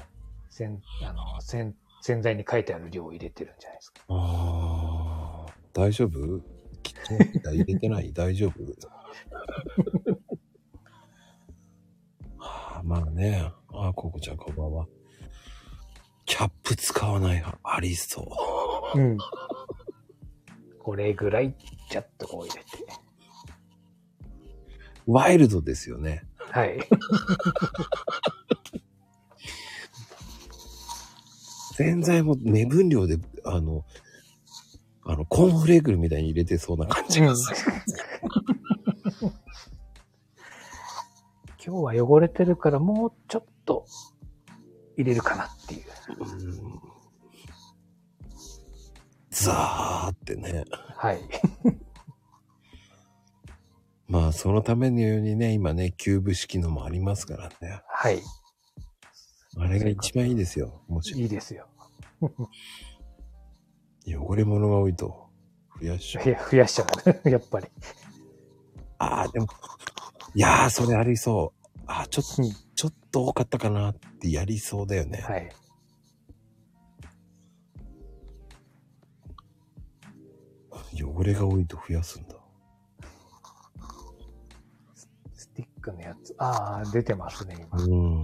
[0.50, 4.02] 洗、あの、洗、洗剤に書いてある量を入れてるんじゃないですか。
[4.10, 6.42] なあー大丈夫？
[6.84, 8.12] キッチンヒーター入れてない？
[8.14, 8.64] 大丈夫？
[12.38, 13.52] はあ、まあね。
[13.74, 14.88] ああ、ココちゃんこんばんは。
[16.26, 18.30] キャップ使わない派ありそ
[18.96, 19.00] う。
[19.00, 19.18] うん。
[20.80, 21.56] これぐらい、
[21.90, 22.70] ちゃっとこう入れて。
[25.06, 26.26] ワイルドですよね。
[26.52, 26.80] はい。
[31.76, 33.84] 洗剤も目分量で、あの、
[35.06, 37.58] あの、コーンフレークみたいに入れてそうな感じがする。
[41.66, 43.86] 今日は汚れてるからもうちょっと
[44.98, 45.84] 入れるかなっていう。
[46.20, 46.24] う
[46.80, 46.94] ん
[49.34, 50.64] ザーってね。
[50.96, 51.20] はい。
[54.14, 57.82] まあ、そのためのようにね、今ね、キューブ式のもありますからね。
[57.88, 58.22] はい。
[59.58, 60.84] あれが一番いいですよ。
[60.88, 61.68] もちろいいですよ。
[62.22, 62.28] ん。
[64.16, 65.32] 汚れ物が多いと、
[65.82, 66.32] 増やしちゃうい。
[66.32, 66.88] や、増やしちゃう。
[67.28, 67.68] やっぱり。
[69.00, 69.48] ああ、でも、
[70.36, 71.80] いやー、それありそう。
[71.88, 75.22] ああ、ちょっと、うんちょっと多かったかなってやりそうだよね。
[75.22, 75.50] はい。
[81.04, 82.33] 汚れが多いと増やすんだ。
[85.84, 86.34] クのやつ。
[86.40, 87.84] ああ、出てますね、今。
[87.84, 88.24] うん。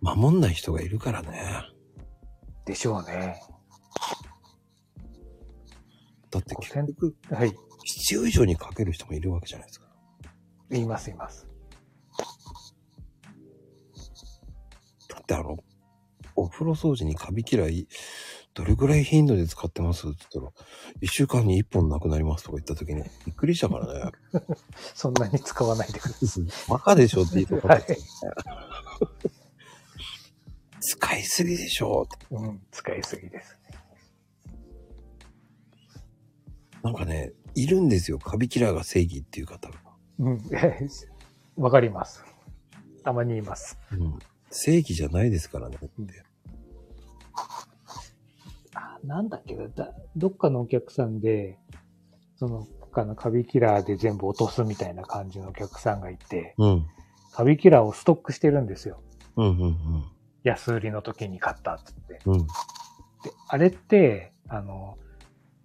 [0.00, 1.62] 守んない人がいるからね。
[2.64, 3.40] でしょうね。
[6.30, 7.54] だって結局、はい。
[7.84, 9.86] 必要以上にかける人もいるわけじゃないですか。
[10.70, 11.46] 言います、言います。
[15.10, 15.56] だってあの、
[16.34, 17.86] お風呂掃除にカビ嫌い、
[18.54, 20.06] どれぐらい頻度で使ってます？
[20.08, 20.66] って言ったら、
[21.00, 24.12] 一週間に一本なくなりますとか言った時に、びっくりしたからね。
[24.94, 27.68] そんなに使わないでくださバカでしょって言いたか。
[27.68, 27.84] はい
[30.86, 32.06] 使いすぎでしょ。
[32.30, 33.56] うん、使いすぎです。
[36.82, 38.18] なんかね、いるんですよ。
[38.18, 39.76] カビキラーが正義っていう方が。
[40.18, 40.40] うん、
[41.56, 42.22] わかります。
[43.02, 43.78] たまにいます。
[43.92, 44.18] うん。
[44.50, 46.22] 正義じゃないですからねって。
[49.04, 51.58] あ、なんだっけなだ、どっかのお客さんで、
[52.36, 56.86] その、他のカビキラーで全部落とすみたいな感じのお客さんがいて、うん。
[57.32, 59.02] カビキラーをストックしてるんですよ。
[59.36, 59.76] うんうん
[60.44, 62.20] 安売りの時に買ったっつって。
[62.26, 62.34] うん。
[62.34, 62.40] うん。
[62.42, 62.46] で、
[63.48, 64.98] あれって、あの、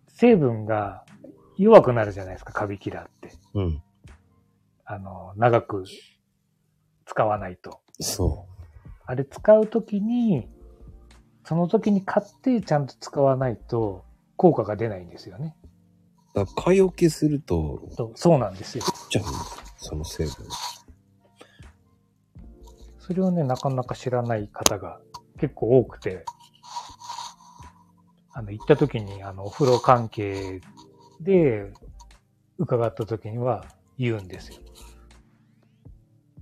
[0.07, 1.05] 成分が
[1.57, 3.33] 弱くなるじゃないですか、カビキラーって。
[3.53, 3.83] うん。
[4.85, 5.83] あの、長く
[7.05, 7.81] 使わないと。
[7.99, 8.47] そ
[9.05, 10.47] あれ使うときに、
[11.49, 14.05] その時に買ってちゃんと使わないと
[14.35, 15.55] 効果が出ないんですよね。
[16.35, 16.37] う。
[16.37, 18.83] だから買い置きすると、そうそうなんですよ。
[19.09, 19.21] ちゃ
[19.77, 20.31] その成分。
[22.99, 24.99] そそれをね、なかなか知らない方が
[25.39, 26.23] 結構多くて、
[28.33, 30.61] あの、行った時に、あの、お風呂関係
[31.19, 31.73] で
[32.59, 33.65] 伺った時には
[33.97, 34.57] 言うんですよ。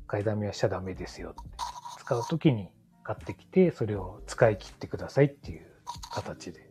[0.06, 1.40] 買いだめはしちゃダメですよって。
[2.00, 2.68] 使う時に
[3.08, 5.66] 買ってきて、それを使い切ってくださいっていう
[6.14, 6.70] 形で。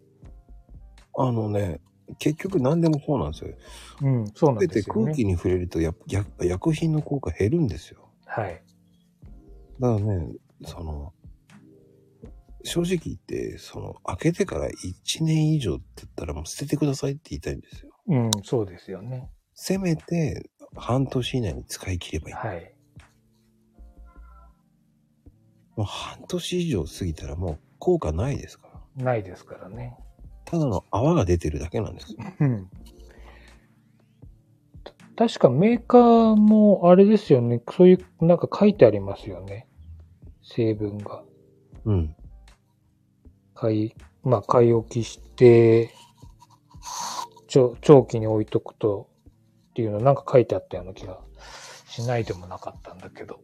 [1.17, 1.81] あのね、
[2.19, 3.55] 結局何でもそうなんですよ。
[4.03, 5.03] うん、そうなんですよね。
[5.05, 8.11] 空気に触れるとやや薬品の効果減るんですよ。
[8.27, 8.63] はい。
[9.81, 10.35] だからね、
[10.67, 11.15] その、
[12.65, 17.91] 正直言って、その、開けてから1年以上って言ったらもう捨ててくださいって言いたいんですよ。
[18.09, 19.31] うん、そうですよね。
[19.55, 22.35] せめて、半年以内に使い切ればいい。
[22.35, 22.76] はい。
[25.77, 28.69] もう半年以上過ぎたらもう効果ないですか？
[28.97, 29.05] ら。
[29.05, 29.97] ないですからね。
[30.47, 32.19] ただの泡が出てるだけなんですよ。
[32.41, 32.71] うん。
[35.15, 37.63] た確かメーカーもあれですよね。
[37.71, 39.67] そういう、なんか書いてありますよね。
[40.43, 41.23] 成分が。
[41.85, 42.17] うん。
[43.55, 45.91] 買い、まあ、買い置きして、
[47.49, 49.09] 長長期に置いとくと
[49.71, 51.19] っていうのなんか書いてあったような気が
[51.89, 53.41] しないでもなかったんだけど。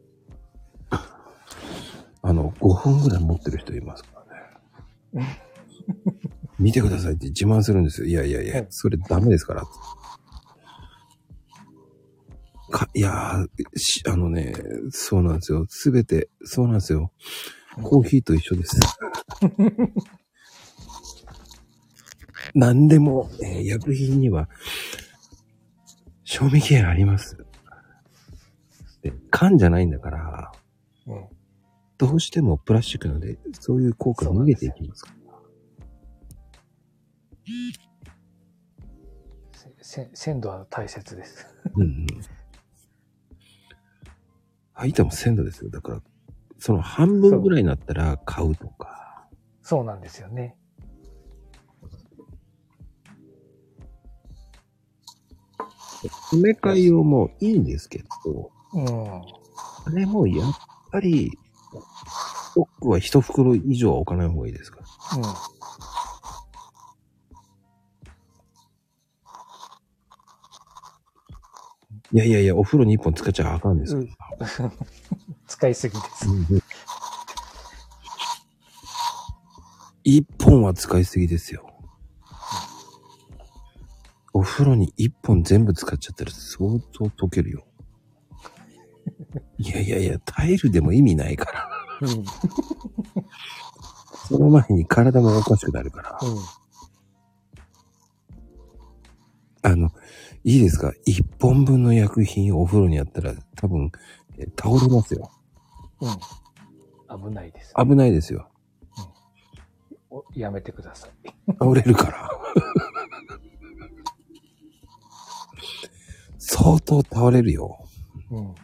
[2.23, 4.25] あの、5分ぐらい持ってる人いますか
[5.13, 5.43] らね。
[6.59, 8.07] 見てくださいって自慢するんですよ。
[8.07, 9.65] いやいやいやうん、それダメですから。
[12.71, 13.47] か、いやあ
[14.17, 14.55] のね、
[14.91, 15.67] そうなんですよ。
[15.69, 17.13] すべて、そうなんですよ。
[17.83, 18.79] コーヒーと一緒です。
[22.55, 24.49] 何でも、えー薬品には、
[26.25, 27.37] 賞味期限あります。
[29.03, 30.53] で缶じゃないんだから、
[31.07, 31.25] うん。
[32.03, 35.13] どうしてもプラスチックなので、そういう効果が逃げていきますか？
[39.79, 40.11] ら。
[40.13, 41.47] 鮮度は大切です。
[41.77, 42.07] うんうん。
[44.75, 45.71] 相手も鮮度ですよ。
[45.71, 46.03] だから、
[46.59, 49.29] その半分ぐらいになったら買うとか。
[49.63, 50.57] そうなんですよね。
[56.03, 59.23] 詰め替え用もいいんですけど、うん。
[59.23, 59.25] あ
[59.95, 60.53] れもやっ
[60.91, 61.39] ぱり、
[61.81, 64.81] ストックは一袋以上は置かない方がいいですか？
[64.81, 65.19] ら。
[65.19, 65.25] うん。
[72.15, 74.01] いやいやいや、お風呂に一本使っちゃあかんですよ。
[74.01, 74.09] うん
[75.47, 76.27] 使いすぎです。
[80.03, 81.67] 一本は使いすぎですよ。
[84.33, 87.65] お風呂に一本全部使っちゃったら相当溶けるよ。
[89.59, 91.69] いやいやいや、タイルでも意味ないから。
[92.03, 92.09] うん。
[92.11, 92.25] うん。
[94.29, 96.19] その前に体もおかしくなるから。
[99.65, 99.91] あの、
[100.45, 100.93] いいですか？
[101.07, 103.91] 一本分の薬品をお風呂にやったら多分、
[104.39, 105.31] え倒れますよ。
[106.01, 106.11] うん。
[107.31, 107.73] 危ないです。
[107.77, 108.49] 危ないですよ。
[110.11, 111.11] おやめてください。
[111.59, 112.31] 倒れるから。
[116.39, 117.79] 相当倒れるよ。
[118.31, 118.55] うん。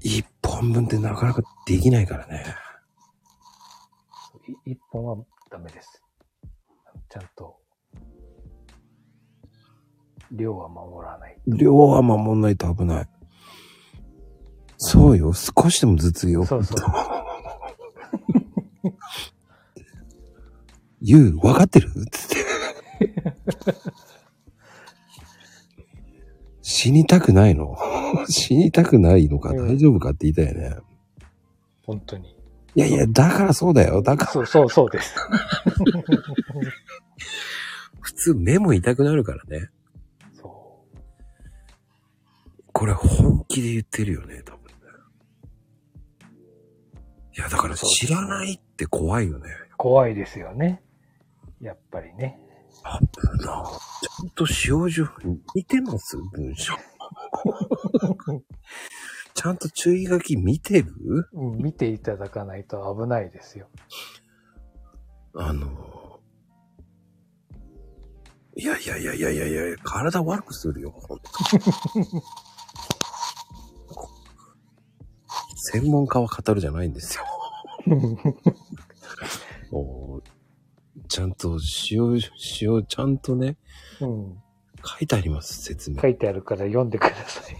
[0.00, 2.44] 一本分ってなかなかできないからね。
[4.66, 5.16] い一本は
[5.50, 6.02] ダメです。
[7.08, 7.56] ちゃんと、
[10.32, 11.38] 量は守らない。
[11.46, 13.08] 量は守んないと危ない。
[14.76, 15.32] そうよ。
[15.32, 16.44] 少しでも頭痛よ。
[16.44, 16.78] そうそう。
[21.02, 21.90] 言う、分かってる？
[22.10, 22.36] つって。
[26.70, 27.78] 死にたくないの？
[28.28, 29.50] 死にたくないのか？
[29.50, 30.76] うん大丈夫かって言いたいよね。
[31.86, 32.36] 本当に。
[32.74, 34.02] いやいや、だからそうだよ。
[34.02, 35.14] だからそうそうそうです。
[38.00, 39.70] 普通目も痛くなるからね。
[40.34, 40.84] そ
[42.72, 44.72] これ本気で言ってるよね、多分ね。
[47.36, 49.48] いや、だから知らないって怖いよね。
[49.72, 49.74] う。
[49.78, 50.82] 怖いですよね。
[51.62, 52.38] やっぱりね。
[52.84, 53.00] あ
[54.00, 55.08] ちゃんと使用順
[55.54, 56.16] 見てます？
[56.16, 56.74] 文章。
[59.34, 61.28] ちゃんと注意書き見てる？
[61.32, 63.68] うん、見ていただかないと危ないですよ。
[65.34, 66.20] あの、
[68.56, 71.30] いやいやいやいやいやいや、体悪くするよ、ほんと
[75.70, 77.24] 専門家は語るじゃないんですよ。
[81.08, 83.56] ちゃんと使用、使用、ちゃんとね、
[84.00, 84.38] うん。
[84.84, 86.08] 書いてあります、説明書。
[86.08, 87.56] いてあるから読んでください。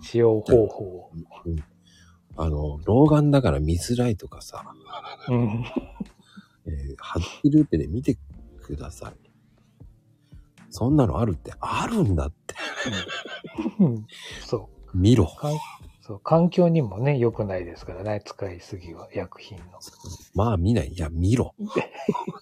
[0.02, 1.10] 使用方法。
[1.44, 1.56] うん
[2.40, 4.64] あの、老眼だから見づらいとかさ、
[5.28, 5.64] うん。
[6.66, 8.16] えー、ハッピールーペで見て
[8.62, 9.14] ください。
[10.70, 12.54] そんなのあるって、あるんだって。
[13.80, 14.06] うん
[14.46, 14.96] そう。
[14.96, 15.28] 見ろ。
[16.08, 19.64] そう、環境にもね、良くないですからね、使いすぎは、薬品の。
[20.34, 20.88] まあ見ない。
[20.88, 21.54] いや、見ろ。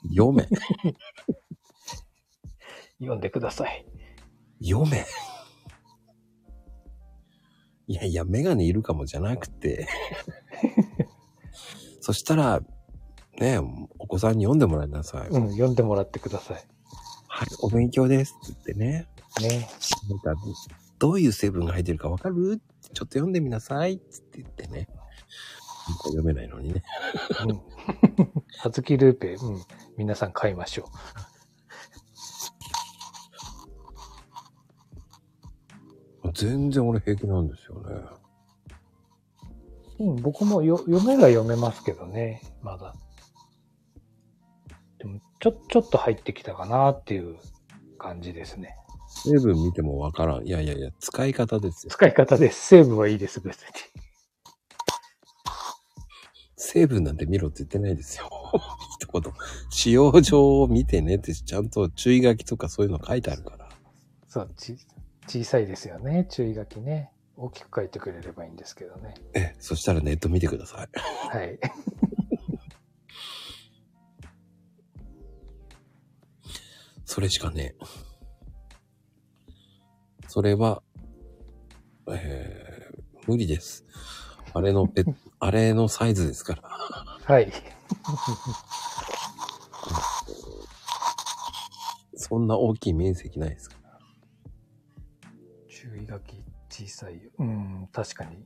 [0.09, 0.47] 読め。
[3.01, 3.85] 読んでください。
[4.65, 5.05] 読め。
[7.89, 9.89] いやいや、メガネいるかもじゃなくて。
[12.01, 12.61] そしたら、
[13.41, 13.59] ね
[13.99, 15.29] お子さんに読んでもらいなさい。
[15.29, 19.09] うん、読んでもらってくださはい、お勉強ですって言ってね。
[19.41, 19.43] い。
[19.43, 19.69] ね。
[20.09, 20.41] なんか、
[21.01, 22.61] どういう成分が入ってるかわかる？
[22.93, 24.89] ちょっと読んでみなさいって言ってね。
[26.05, 26.83] 読めないのにね。
[27.47, 27.61] うん。
[28.59, 29.63] はずきルーペ、うん。
[29.97, 30.89] 皆さん買いましょ
[36.35, 38.17] 全然俺平気なんですよね。
[40.01, 40.05] う。
[40.05, 42.95] うん、僕もよ読めが読めますけどね、まだ。
[44.99, 47.37] でも、ちょ、ちょっと入ってきたかなっていう
[47.99, 48.77] 感じですね。
[49.25, 50.47] 成分見てもわからん。
[50.47, 51.91] いやいやいや、使い方ですよ。
[51.91, 52.67] 使い方です。
[52.67, 53.67] 成分はいいです、別に。
[56.57, 58.29] 成分なんて見ろって言ってないですよ。
[59.01, 59.33] 一言。
[59.71, 63.69] 使用上を見てねってちゃんと注意書きとかそういうの書いてあるから。
[64.29, 64.77] そう、ち、
[65.27, 67.11] 小さいですよね、注意書きね。
[67.37, 69.15] 大きく書いてくれればいいんですけどね。
[69.35, 70.89] え、そしたらネット見てください。
[71.37, 71.59] はい。
[77.05, 78.06] それしかねえ。
[80.29, 80.83] それは、
[82.09, 83.85] えー、無理です。
[84.53, 85.05] あれのペ、
[85.41, 86.63] あれのサイズですから。
[87.35, 87.53] はい。
[92.17, 94.01] そんな大きい面積ないですから。
[95.69, 97.31] 注意書き小さいよ。
[97.39, 98.45] うん、確かに。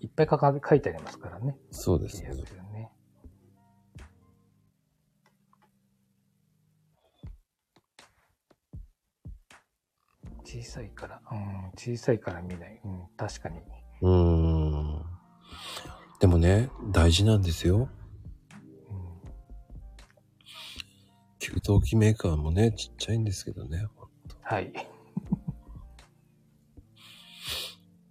[0.00, 1.56] いっぱい書か書いてありますからね。
[1.70, 2.30] そうですね
[10.44, 12.80] 小さいから、うん、小さいから見ない。
[12.84, 13.60] うん、確かに。
[14.02, 15.02] うーん。
[16.20, 17.88] でもね、大事なんですよ。
[18.90, 19.08] うん、
[21.38, 23.86] 給湯器メーカーもね、ちっちゃいんですけどね。
[24.42, 24.72] はい。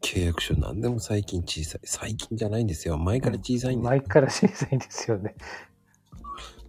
[0.01, 1.81] 契約書何でも最近小さい。
[1.85, 2.97] 最近じゃないんですよ。
[2.97, 5.35] 前から小さいんです前から小さいんですよね。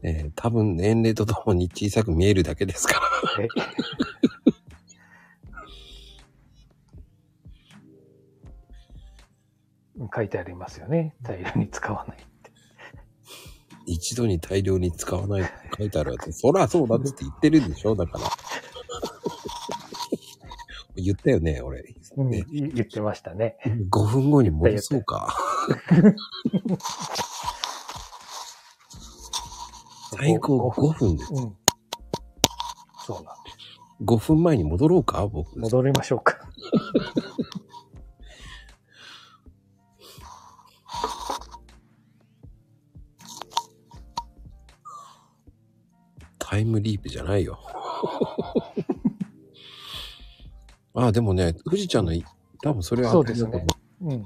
[0.04, 3.00] えー多分年齢とともに小さく見えるだけですから。
[10.14, 11.14] 書いてありますよね。
[11.22, 12.52] 大量に使わないって。
[13.86, 15.48] 一度に大量に使わないと
[15.78, 16.32] 書いてあるやつ。
[16.32, 18.24] そらそうだって言ってるんでしょだから。
[20.96, 21.84] 言ったよね、俺。
[22.16, 22.44] うん、言
[22.82, 23.56] ってましたね。
[23.90, 25.34] 5分後に戻そうか。
[30.16, 31.32] 最高5分です。
[31.32, 31.56] うん。
[33.06, 33.56] そうなんです。
[34.04, 35.58] 5分前に戻ろうか僕。
[35.58, 36.38] 戻りましょうか。
[46.52, 47.58] タイムリープじゃないよ。
[50.92, 52.22] あ あ、でもね、富士ちゃんのい、
[52.62, 53.66] 多分それはそうですね。
[54.02, 54.22] うん。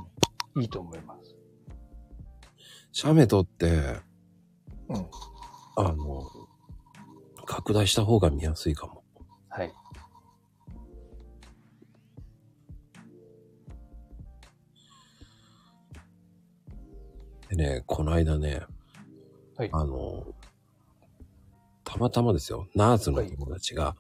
[0.61, 1.37] いいと思います。
[2.91, 4.01] 写メ撮って、
[4.89, 5.09] うん。
[5.77, 6.29] あの、
[7.45, 9.05] 拡大した方が見やすいかも。
[9.49, 9.73] はい。
[17.51, 18.63] でね、この間ね、
[19.57, 20.36] はいあの、
[21.97, 23.97] たまたまですよ、ナースの友達が、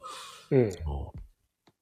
[0.50, 1.12] ええあの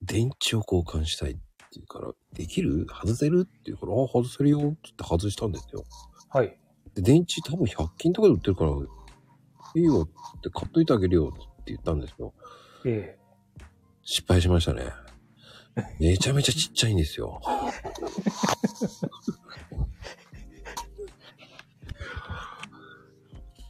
[0.03, 1.41] 電池を交換したいって
[1.73, 2.86] 言うから、できる？
[2.86, 3.47] 外せる？
[3.49, 5.85] って言うから、あ、外せるよって言って外したんですよ。
[6.28, 6.57] はい。
[6.95, 12.35] で、電池多分100均とかで売ってるから、いいよって買っといてあげるよって言ったんですよ。
[12.85, 13.16] え
[14.03, 14.93] 失敗しましたね。
[15.99, 17.41] めちゃめちゃちっちゃいんですよ。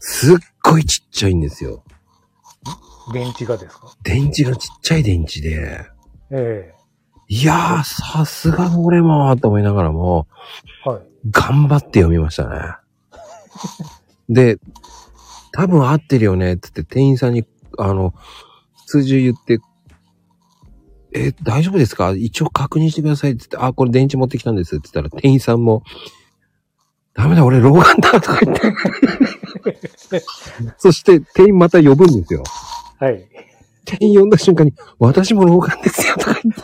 [0.01, 1.85] すっごいちっちゃいんですよ。
[3.11, 3.95] え電池がですか？
[4.03, 5.81] 電池がちっちゃい電池で。
[6.31, 6.73] え
[7.29, 10.27] いやー、さすがの俺も、と思いながらも、
[10.87, 11.03] えはい。
[11.31, 12.59] 頑張って読みましたね。
[14.29, 14.59] で、
[15.53, 17.47] 多分合ってるよねって言って店員さんに、
[17.79, 18.13] あの、
[18.87, 19.59] 数字言って、
[21.15, 22.11] え、大丈夫ですか？
[22.11, 25.83] 一応確認してくださいって言って、あ、これ電池持ってきたんですって言ったら店員さんも、
[27.15, 28.75] ダメだ、俺老眼だとか言って。
[30.77, 32.43] そして店員また呼ぶんですよ。
[33.05, 33.29] はい。
[33.85, 36.63] 店員呼んだ瞬間に、私も老眼ですよとか言って。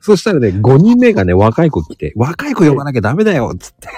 [0.00, 3.88] そしたらね、5人目がね、若い子来て、若い子呼ばなきゃダメだよっつって。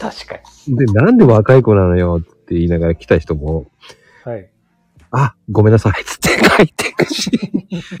[0.00, 0.76] 確かに。
[0.76, 3.66] で、なんで若い子なのよって言いながら来た人も、
[4.24, 4.50] はい。
[5.12, 7.30] あ、ごめんなさい、つって帰っていくし、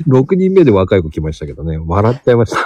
[0.08, 2.58] 6人目で若い子来ましたけどね、笑っちゃいました。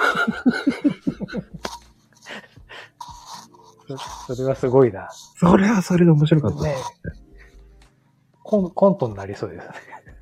[4.27, 5.09] そそれはすごいな。
[5.11, 6.63] それはそれで面白かった。
[6.63, 6.77] ね
[8.51, 9.75] コンコントになりそうですね。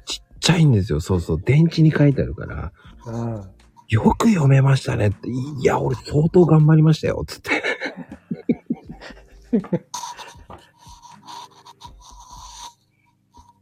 [0.05, 1.41] ちっちゃいんですよ、そうそう。
[1.43, 2.73] 電池に書いてあるから、
[3.07, 3.51] うん。
[3.89, 5.31] よく読めましたねって。
[5.31, 7.63] いや、俺相当頑張りましたよ、つって。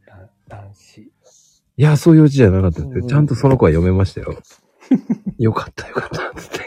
[0.05, 1.01] だ男子。
[1.01, 1.11] い
[1.77, 3.03] や、そういううちじゃなかったですよ。
[3.03, 4.37] うんちゃんとその子は読めましたよ。
[5.39, 6.59] よかったよかった、つって。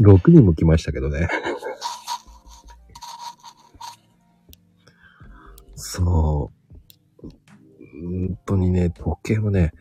[0.00, 1.28] 6人も来ましたけどね。
[5.74, 6.61] そう。
[8.02, 9.72] 本当にね、時計もね、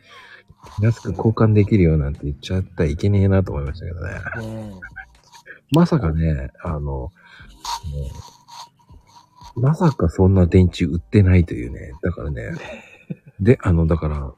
[0.82, 4.14] 安く交換できるよなんて言っちゃったらいけねえなと思いましたけどね。
[4.38, 4.80] うん。
[5.72, 7.12] まさかね、あの、も
[9.56, 11.92] うまさかそんな電池売ってないというね。
[12.02, 12.52] だからね、
[13.40, 14.34] で、あの、だから、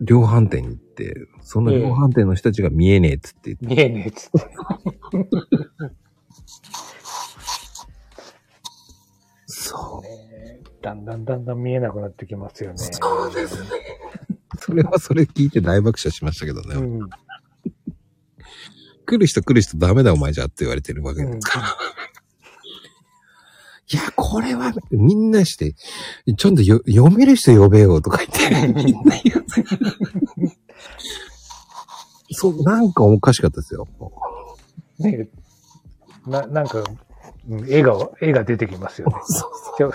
[0.00, 4.38] 量販店に行って、その量販店の人たちが見えねえっつって言って、見えねえっつって。
[9.46, 10.27] そう。
[10.94, 12.78] ねだんだんだんだん見えなくなってきますよね。
[12.78, 13.68] そうですね。
[14.60, 16.74] それはそれ聞いて大爆笑しましたけどね。
[16.74, 17.10] うん。
[19.06, 21.66] 来る人来る人ダメだお前じゃって言われてるわけですから。
[23.90, 25.74] いや、これはみんなして、
[26.36, 29.44] ちょっとよ読める人呼べよとか言って、みんな言う。
[32.32, 33.88] そう、なんかおかしかったですよ。
[34.98, 35.30] ね
[36.26, 37.08] な、なんか、うん
[37.66, 39.14] 絵が、絵が出てきますよね。
[39.78, 39.92] ちょ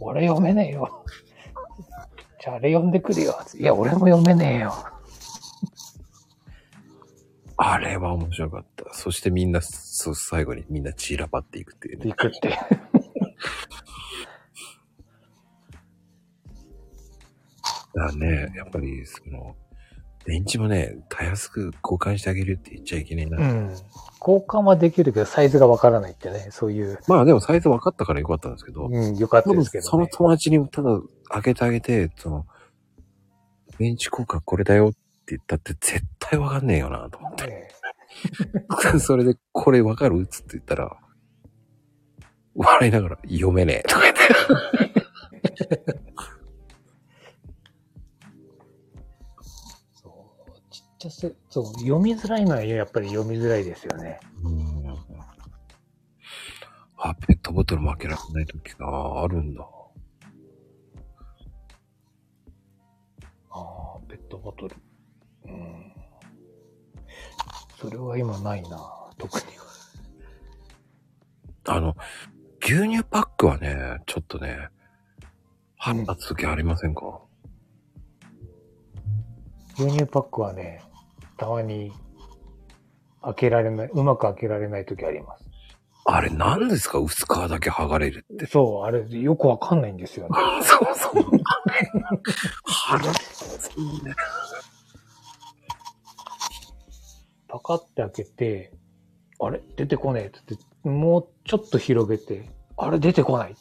[0.00, 1.04] 俺読めねえよ。
[2.42, 3.38] じゃああれ読んでくるよ。
[3.58, 4.74] いや、俺も読めねえよ。
[7.62, 8.94] あれは面白かった。
[8.94, 12.06] そしてみんな、そう最後にみんな散らばっていくっていうね。
[12.06, 12.48] 行くって。
[17.92, 19.56] だからね、やっぱり、その、
[20.24, 23.36] 電池もね、たやすく交換してあげるって言っちゃいけないな。
[23.38, 23.76] うん。
[24.20, 29.88] 交換はできるけど、サイズがわからないってね、そういう、まあでもサイズ分かったからよかったんですけど、うん、よかったですけど、ね。
[29.88, 32.46] その友達にただ開けてあげて、その、
[33.78, 34.98] 電池交換これだよって
[35.28, 37.46] 言ったって絶対分かんねえよなと思って。
[37.46, 37.68] ね
[39.00, 40.96] それでこれ分かるつって言ったら、
[42.54, 45.99] 笑いながら読めねえとか言って。
[51.00, 54.20] ちゃせ、そう、読みづらいのはやっぱり読みづらいですよね。
[54.44, 54.80] うん
[57.02, 59.66] あ、ペットボトル負けられない時があるんだ。
[63.48, 64.76] ああ、ペットボトル。
[65.46, 65.94] うん。
[67.80, 68.78] それは今ないな、
[69.16, 69.64] 特には。
[71.68, 71.96] あの、
[72.62, 74.68] 牛乳パックはね、ちょっとね、
[75.78, 77.22] 腹立つ時ありませんか、
[79.78, 80.82] 牛乳パックはね、
[81.40, 81.90] たまに
[83.22, 85.44] 開けられない、うまく開けられない時あります。
[86.04, 86.98] あれ何ですか？
[86.98, 88.44] 薄皮だけ剥がれるって。
[88.44, 90.36] そう、あれよくわかんないんですよね。
[90.62, 91.24] そうそう。
[92.64, 94.14] 腹立つね。
[97.48, 98.72] パカって開けて、
[99.40, 99.62] あれ？
[99.76, 102.98] 出てこねえって言って、もうちょっと広げて、あれ？
[102.98, 103.54] 出てこない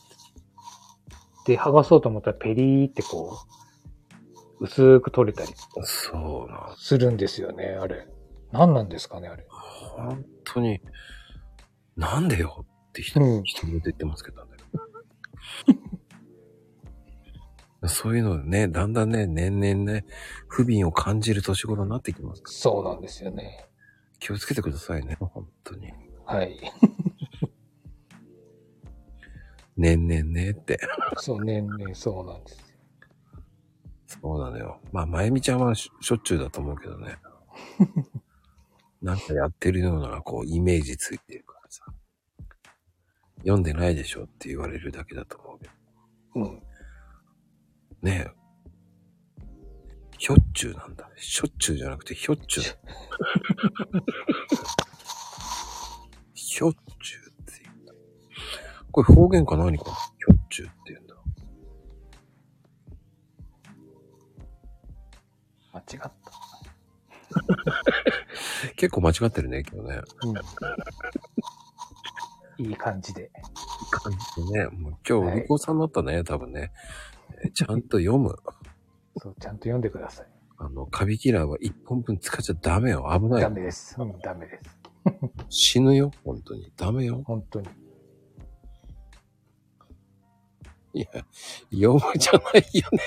[1.46, 3.59] で、剥がそうと思ったらペリーってこう、
[4.60, 5.54] 薄く取れたり
[5.84, 6.74] そうな。
[6.78, 8.08] するんですよね、あれ。
[8.52, 9.46] 何なんですかね、あれ。
[9.50, 10.82] 本当に、
[11.96, 14.52] なんでよって人、うん人で言ってますけどね。
[17.88, 20.06] そういうのね、だんだんね、年々ね、
[20.48, 23.70] 不憫を感じる年頃になってきますからそうなんですよね。
[24.20, 25.94] 気をつけてくださいね、本当に。
[26.26, 26.60] はい。
[29.78, 30.78] 年々ねって。
[31.18, 32.69] そう、年々そうなんです。
[34.10, 34.82] そうなのよ。
[34.92, 37.18] まあ、まゆみちゃんはししょっちゅうだと思うけどね。
[39.04, 41.86] なんかやってるような、こう、イメージついてるからさ。
[43.42, 45.74] 読んでないでしょって言われるだけだと思うけど。
[46.36, 46.64] うん。
[48.02, 48.40] ねえ。
[50.18, 51.08] ひょっちゅうなんだ。
[51.16, 52.64] しょっちゅうじゃなくてひょっちゅう。
[56.34, 57.94] ひょっちゅうって言うんだ。
[58.92, 59.86] これ方言か何か？
[60.18, 61.09] ひょっちゅうって言うんだ。
[65.92, 66.14] 違った。
[68.76, 70.02] 結構間違ってるね、今日ね。
[72.58, 72.66] うん。
[72.66, 73.24] いい感じで。
[73.24, 73.30] いい
[73.92, 74.68] 感じでね。
[74.68, 76.72] もう今日、はい向こうさんだったね、多分ね。
[77.44, 78.36] えーちゃんと読む。
[79.18, 80.28] そう、ちゃんと読んでください。
[80.58, 83.10] あの、カビキラーは一本分使っちゃダメよ。
[83.14, 83.50] 危ないよ。
[83.50, 83.96] ダメです。
[83.98, 84.80] うん、ダメです。
[85.50, 86.12] 死ぬよ。
[86.26, 86.72] 本当に。
[86.76, 87.22] ダメよ。
[87.26, 87.70] 本当に。
[90.94, 91.08] いや、
[91.72, 93.00] 読むじゃないよね。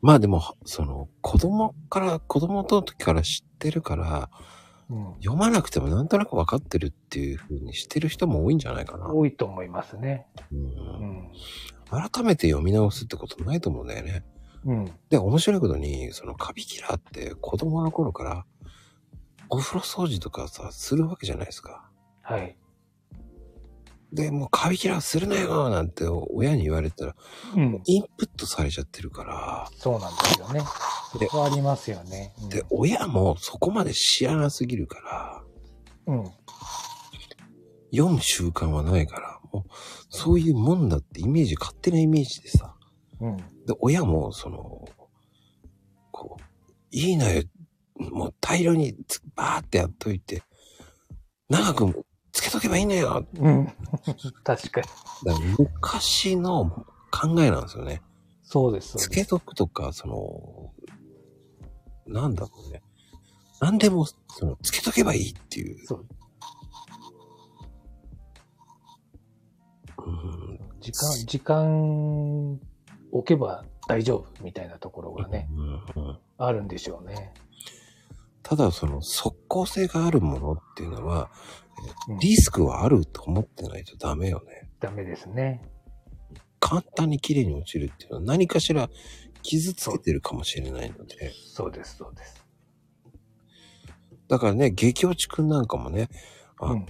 [0.00, 4.30] まあでも、その、子供から、子供の時から知ってるから、
[4.90, 5.14] うん。
[5.20, 9.08] 読まなくてもなんとなく分かってるっていう風にしてる人も多いんじゃないかな。
[9.08, 10.26] 多いと思いますね。
[10.50, 11.32] う、うんん。
[11.90, 14.24] 改めて読み直すってことないと思うんだよね。
[14.64, 14.84] うん。
[15.10, 18.46] で、面白いことに、そのカビキラーって子供の頃から、
[19.50, 21.90] お風呂掃除とかさ、するわけじゃないですか。
[22.22, 22.56] はい。
[24.12, 27.16] で、もうカビキラーするなよなんて親に言われたら、
[27.54, 27.82] うん。
[27.84, 30.62] インプットされちゃってるから、そうなんですよね。
[31.12, 32.32] そでこはありますよね。
[32.42, 35.42] うんで、親もそこまで知らなすぎるから、
[36.06, 36.24] うん。
[37.90, 39.70] 読む習慣はないから、もう、
[40.10, 42.74] そういうもんだってイメージ、勝手なイメージでさ、
[43.20, 43.36] うん。
[43.36, 43.44] で、
[43.80, 44.88] 親も、その、
[46.12, 46.42] こう、
[46.90, 47.42] いいのよ、
[47.98, 50.42] もう大量につバーってやっといて、
[51.48, 52.04] 長く
[52.38, 53.26] つけとけばいいのよ。
[53.34, 53.66] うん。
[54.44, 54.86] 確かに。
[55.58, 58.00] 昔の考えなんですよね。
[58.44, 58.90] そうです。
[58.90, 60.72] つそうですけとくとか、その、
[62.06, 62.80] なんだろうね。
[63.60, 64.16] 何でも、そ
[64.46, 65.84] の、つけとけばいいっていう。
[65.84, 66.06] そう。
[70.06, 72.60] うん時間、時間
[73.10, 75.48] 置けば大丈夫みたいなところがね、
[75.96, 77.34] うんうんあるんでしょうね。
[78.44, 81.30] ただ、その、即効性があるものっていうのは、
[81.62, 81.67] うん
[82.20, 84.70] リスクはあると思ってないとダメよね。
[84.80, 85.62] ダメですね。
[86.60, 88.88] 簡単に綺麗に落ちるっていうのは何かしら
[89.42, 91.32] 傷つけてるかもしれないので。
[91.32, 92.44] そうです、そうです。
[94.28, 96.08] だからね、激落ちくんなんかもね、
[96.58, 96.86] あの、うん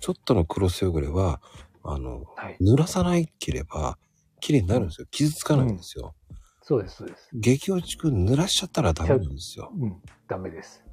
[0.00, 1.42] ちょっとのクロス汚れは、
[1.82, 2.56] あの、はい。
[2.60, 3.98] 濡らさないければ
[4.40, 5.06] 綺麗になるんですよ。
[5.10, 6.14] 傷つかないんですよ。
[6.62, 7.28] そうです、そうです。
[7.32, 9.72] 激落ちくん濡らしちゃったらダメなんですよ。
[9.76, 9.96] うん。
[10.28, 10.84] ダメです。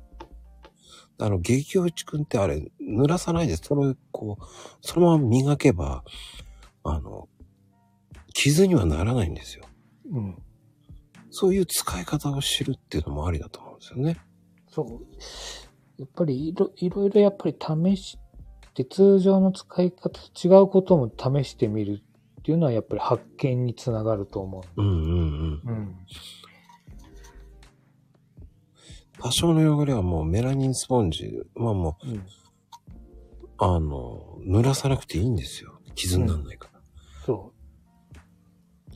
[1.17, 4.45] あの、激落ちくんってあれ、濡らさないで、それをこう、
[4.81, 6.03] そのまま磨けば、
[6.83, 7.29] あの、
[8.33, 9.63] 傷にはならないんですよ。
[10.11, 10.37] うん。
[11.31, 14.17] そういう使い方を知るっていうのもありだと思うんですよね。
[14.69, 16.01] そう。
[16.01, 17.55] やっぱりいろ、いろいろやっぱり
[17.95, 18.17] 試し
[18.73, 22.01] て、通常の使い方と違うことも試してみる
[22.41, 25.53] っていうのはやっぱり発見につながると思うんうんうん。
[25.53, 25.61] う。
[25.65, 25.95] うん。
[29.25, 32.23] 多少の汚れはもうメラニンスポンジ、まあもう、うん。
[33.57, 35.81] あの、濡らさなくていいんですよ。
[35.95, 36.79] 傷にならないから。
[37.25, 37.51] そ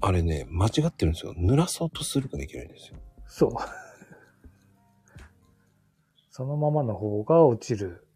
[0.02, 1.34] あれね、間違ってるんですよ。
[1.34, 2.98] 濡らそうとするからいけないんですよ。
[3.00, 3.02] う。
[3.26, 3.52] そう。
[6.30, 8.08] そのままの方が落ちる。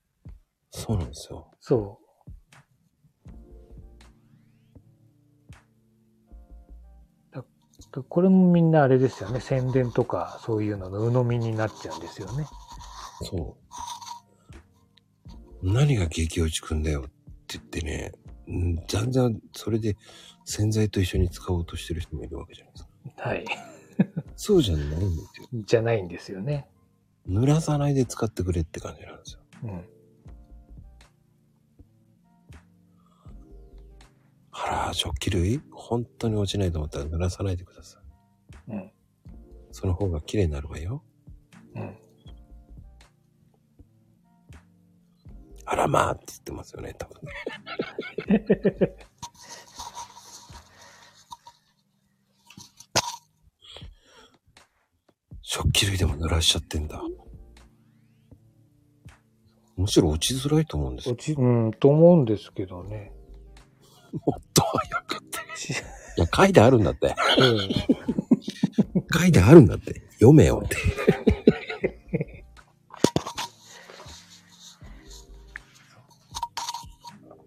[0.69, 1.49] そうなんですよ。
[1.59, 2.02] そう。
[8.01, 9.39] これもみんなあれですよね。
[9.39, 12.47] 宣伝とかそういうのの鵜呑みになっちゃうんですよね。
[13.21, 13.63] そう。
[15.61, 17.03] 何が激落ちくんだよっ
[17.47, 18.11] て言ってね、
[18.47, 19.95] うん全然それで
[20.45, 23.29] 洗剤と一緒に使おうとしてる人もいるわけじゃないですか。
[23.29, 23.45] はい。
[24.35, 25.47] そうじゃないんですよ。
[25.53, 26.67] じゃないんですよね。
[27.29, 29.39] 濡らさないで使ってくれって感じなんですよ。
[29.63, 29.85] うん。
[34.53, 35.61] あら、食器類？
[35.71, 37.99] 本当に落ちないと思ったら濡らさないでくださ
[38.69, 38.71] い。
[38.71, 38.91] うん。
[39.71, 41.03] その方が綺麗になるわよ。
[41.75, 41.97] うん。
[45.65, 47.31] あらまあって言ってますよね、多分ね。
[55.41, 57.01] 食器類でも濡らしちゃってんだ。
[59.75, 61.13] むしろ落ちづらいと思うんですよ。
[61.13, 63.11] 落ち、うん、と思うんですけどね。
[64.13, 65.39] もっと早くって。
[66.17, 67.15] いや、書いてあるんだって。
[67.37, 67.69] うん。
[69.19, 70.01] 書いてあるんだって。
[70.13, 70.77] 読めよって。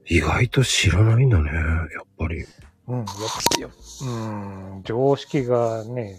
[0.08, 1.62] 意外と知らないんだね、や
[2.02, 2.44] っぱり。
[2.88, 3.06] うん、やっ
[3.54, 3.70] ぱやっ
[4.02, 6.18] うん、常識がね、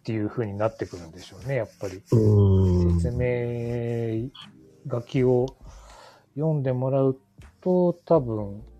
[0.00, 2.00] っていう風になってくるんでしょうね、やっぱり。
[2.06, 4.30] 説明
[4.88, 5.46] 書きを
[6.36, 7.18] 読んでもらう
[7.60, 8.75] と、多分、ほ、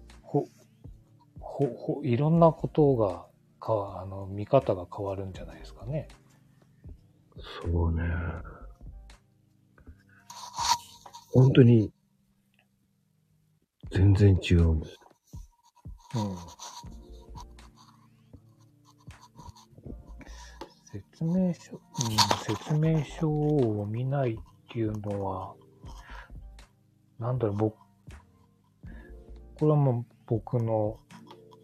[1.56, 3.24] ほ、ほ、いろんなことが、
[3.60, 6.06] か、あの、見方が変わるんじゃないですかね。
[7.62, 8.02] そうね。
[11.32, 11.90] 本当に、
[13.90, 14.98] 全然違うんです。
[16.16, 16.36] うん。
[20.92, 24.36] 説明書、うん、説明書を見ないっ
[24.70, 25.54] ていうのは、
[27.18, 27.76] なんだろう、僕、
[29.58, 31.00] これはもう僕の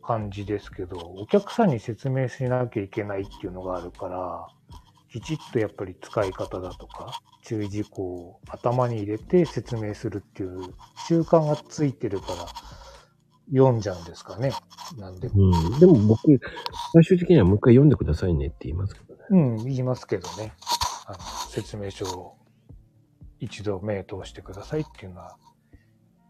[0.03, 4.47] 感じですけど、お客さんに説明しなきゃいけないっていうのがあるから、
[5.13, 10.63] きちっとやっぱり使い方だとか、注意事項を頭に入れて説明するっていう
[11.09, 12.47] 習慣がついてるから、
[13.51, 14.53] 読んじゃうんですかね。
[14.99, 15.29] なんで。
[15.29, 15.79] うん。
[15.79, 16.41] でも僕、
[16.95, 19.21] 最終的にはもう一回読んでくださいねって言いますけどね。
[19.31, 20.53] うん、言いますけどね。
[21.07, 21.19] あの
[21.51, 22.37] 説明書を
[23.41, 25.37] 一度目通してくださいっていうのは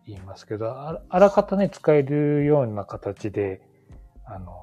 [0.06, 3.62] 言いますけど、あらかたね、使えるような形で、
[4.24, 4.62] あの、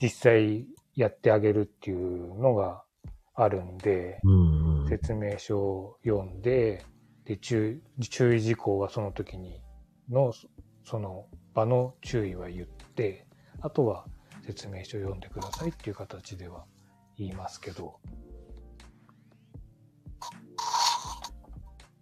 [0.00, 2.82] 実際やってあげるっていうのが
[3.34, 4.88] あるんで、うんうん。
[4.88, 6.84] 説明書を読んで、
[7.24, 9.62] で、注注意事項はその時に
[10.10, 10.32] の、
[10.84, 13.26] その場の注意は言って、
[13.60, 14.06] あとは
[14.44, 16.64] 説明書を読んでくださいっていう形では
[17.16, 18.00] 言いますけど、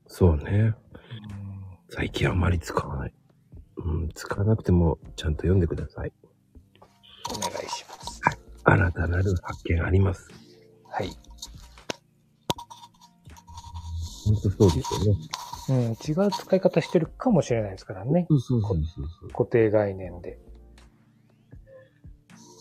[0.07, 0.75] そうね。
[1.91, 3.13] うん最近あんまり使わない。
[3.77, 6.13] うん、使わなくてもちゃんと読んでください。
[7.35, 8.21] お願いします。
[8.63, 10.29] 新たなる発見あります。
[10.89, 11.11] はい。
[14.25, 15.19] ほんとそうですよね。
[15.69, 18.27] うん、違う使い方してるかもしれないですからね。
[18.29, 19.29] そうそうそうそう。
[19.31, 20.39] 固定概念で。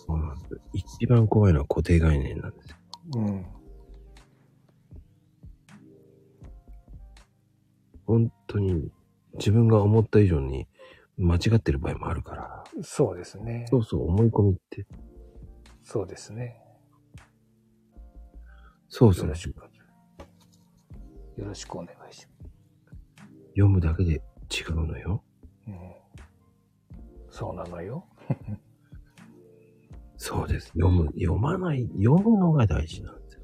[0.07, 0.61] そうなんです。
[0.73, 2.75] 一番怖いのは固定概念なんですよ。
[3.15, 3.45] うん。
[8.05, 8.91] 本当に
[9.33, 10.67] 自分が思った以上に
[11.17, 12.63] 間違ってる場合もあるから。
[12.81, 13.65] そうですね。
[13.69, 14.87] そうそう、思い込みって。
[15.83, 16.61] そうですね。
[18.87, 19.35] そうそうよろ。
[19.35, 19.57] しく。
[21.37, 22.27] よろしくお願いし
[23.49, 25.23] 読むだけで違うのよ。
[25.65, 25.71] ます。
[25.71, 26.09] うん。
[27.29, 28.07] そうなのよ。
[30.17, 30.67] そうです。
[30.67, 33.43] 読む、読まない、読むのが大事なんですよ。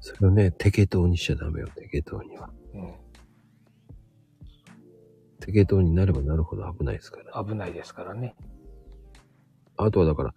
[0.00, 2.50] それをね、テケトーにしちゃダメよ、テケトーには。
[2.74, 2.94] うん。
[5.40, 7.44] テケトーになればなるほど危ないですから。
[7.44, 8.36] 危ないですからね。
[9.76, 10.34] あとはだから、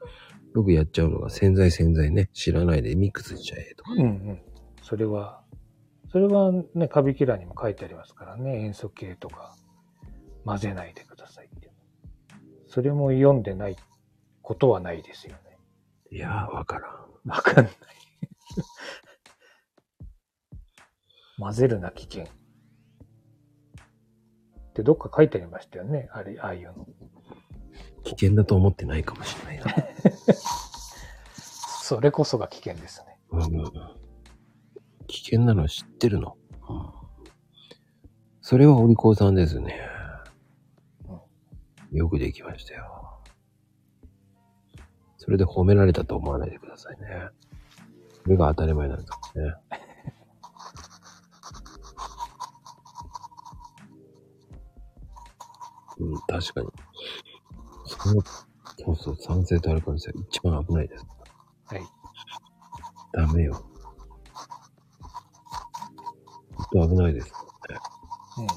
[0.54, 3.94] よくやっちゃうのが洗剤洗剤ね、知らないでミックスしちゃえとか。
[3.94, 4.42] うんうん。
[4.82, 5.44] それは、
[6.12, 8.64] それはね、カビキラーにも書いてありますからね。
[8.64, 9.56] 塩素系とか
[10.46, 11.72] 混ぜないでくださいって。
[12.68, 13.78] それも読んでない
[14.42, 15.58] ことはないですよね。
[16.12, 17.30] いやー、わからん。
[17.30, 17.74] わかんない。
[21.42, 22.26] 混ぜるな危険。
[22.26, 22.28] っ
[24.74, 26.08] てどっか書いてありましたよね。
[26.12, 26.88] あれ、ああいうの。
[28.04, 29.66] 危険だと思ってないかもしれないな。
[31.34, 33.18] それこそが危険ですね。
[33.32, 33.64] うん
[35.08, 36.38] 危険なの知ってるの？
[38.42, 39.82] それはお利口さんですね。
[41.92, 43.20] よくできましたよ。
[45.18, 47.08] それで褒められたと思わないでくださいね。
[48.24, 49.54] それが当たり前なんですね。
[56.02, 56.68] うん、確かに。
[57.86, 61.06] そうそう、酸性とアルカリ性一番危ないです。
[61.66, 61.82] はい。
[63.14, 63.64] ダメよ。
[66.56, 67.36] ほんと危ないですよ
[67.70, 67.78] ね。
[68.40, 68.48] うん。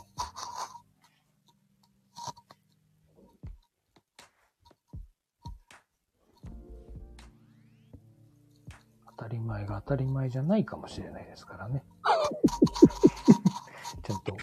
[9.19, 11.85] 当たり前が当たり前じゃないかもしれないですからね。
[14.03, 14.37] ちゃんと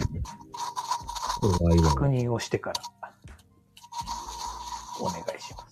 [1.41, 2.81] 確認をしてから、
[4.99, 5.71] お願いします。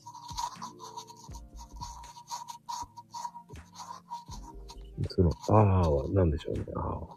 [5.16, 6.66] その、あーは何でしょうね。
[6.76, 7.08] あーは。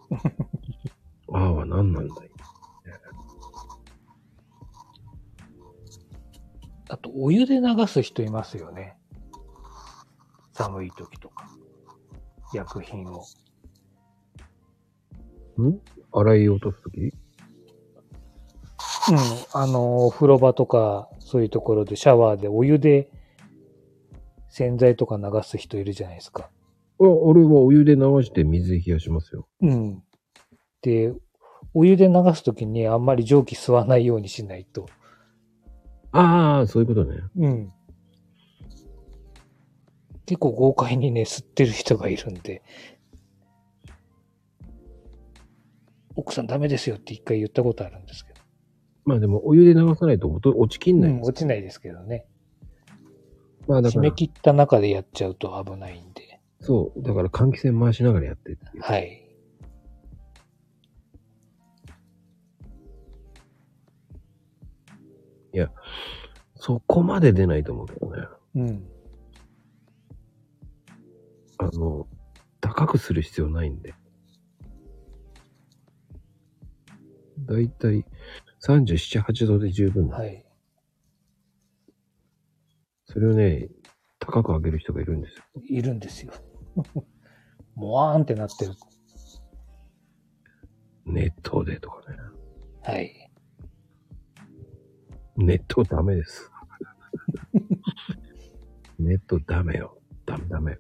[1.33, 2.31] あーは何なんだい？
[6.91, 8.99] あと、お湯で流す人いますよね。
[10.53, 11.49] 寒い時とか。
[12.53, 13.25] 薬品を。
[15.59, 15.81] ん？
[16.13, 17.15] 洗い落とすとき
[19.11, 19.19] うん。
[19.53, 23.11] あの、お風呂場とか、そういうところでシャワーでお湯で
[24.49, 26.51] 洗剤とか流す人いるじゃないですか。
[27.01, 29.49] あ、俺はお湯で流して水で冷やしますよ。
[29.61, 30.03] うん。
[30.83, 31.13] で、
[31.75, 34.87] お湯で流すときにあんまり蒸気吸わないようにしないと。
[36.13, 37.23] ああ、そういうことね。
[37.37, 37.73] うん。
[40.27, 42.63] 結構豪快にね、吸ってる人がいるんで。
[46.15, 48.32] 奥さんダメですよって一回言ったことあるんですけど。
[49.05, 51.21] まあでもお湯で流さないと落と落ちきんないうん。
[51.23, 52.27] 落ちないですけどね。
[53.67, 56.41] まあだから、締め切った中でやっちゃうと危ないんで。
[56.61, 57.03] そう。
[57.03, 58.63] だから換気扇回しながらやってって。
[58.81, 59.23] はい。
[66.63, 68.29] そこまで出ないと思うけどね。
[68.55, 68.89] うん。
[71.59, 72.07] あの、
[72.61, 73.95] 高くする必要ないんで。
[77.41, 78.05] だいたい
[78.65, 80.19] 37、8度で十分だ。
[80.19, 80.45] はい。
[83.07, 83.69] それをね、
[84.21, 85.43] 高く上げる人がいるんですよ。
[85.69, 86.33] いるんですよ。
[87.75, 88.73] もわーんってなってる。
[91.05, 92.19] 熱湯でとかね。
[92.83, 93.31] はい。
[95.37, 96.49] 熱湯ダメです。
[99.01, 99.99] 熱湯ダメよ。
[100.25, 100.79] ダメダメ。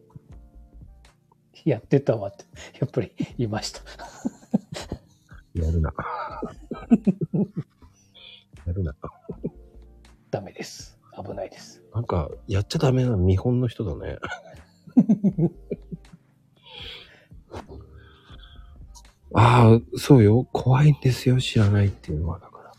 [1.64, 2.44] やってたわって、
[2.78, 3.80] やっぱり言いました。
[5.54, 5.92] やるな。
[8.66, 8.94] やるな。
[10.30, 10.98] ダメです。
[11.16, 11.82] 危ないです。
[11.94, 14.18] なんか、やっちゃダメな見本の人だね。
[19.34, 20.47] ああ、そうよ。
[20.52, 21.40] 怖いんですよ。
[21.40, 22.72] 知らないっていうのは、だから。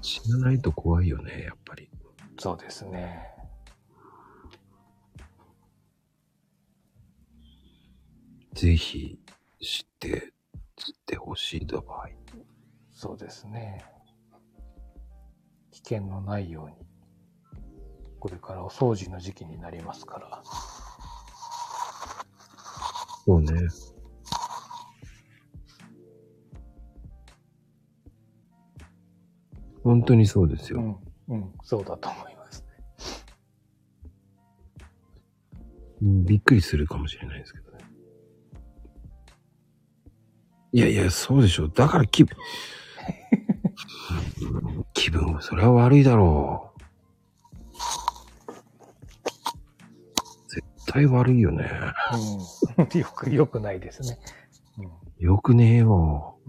[0.00, 1.88] 知らないと怖いよね、やっぱり。
[2.38, 3.34] そうですね。
[8.54, 9.18] ぜひ、
[9.60, 10.33] 知って、知
[10.92, 12.08] ってほしいと場合。
[12.92, 13.84] そうですね。
[15.70, 16.76] 危険のないように。
[18.18, 20.42] これからお掃除の時期になりますから。
[23.26, 23.52] そうね。
[29.82, 31.00] 本当にそうですよ。
[31.28, 32.64] うん、うん、そうだと思います。
[36.02, 37.63] うんびっくりするかもしれないですけど
[40.74, 41.68] いやいや、そうでしょ。
[41.68, 42.36] だから気分、
[44.92, 46.80] 気分はそれは悪いだろう。
[50.48, 51.70] 絶対悪いよね。
[52.76, 52.88] うん。
[52.98, 54.18] よく、よくないですね。
[55.20, 56.40] よくねえよ。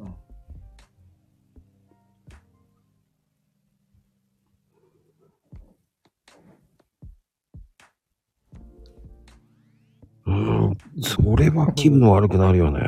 [10.26, 10.34] うん。
[10.34, 10.69] うん。
[10.69, 12.81] うん、それは気分悪くなるよね。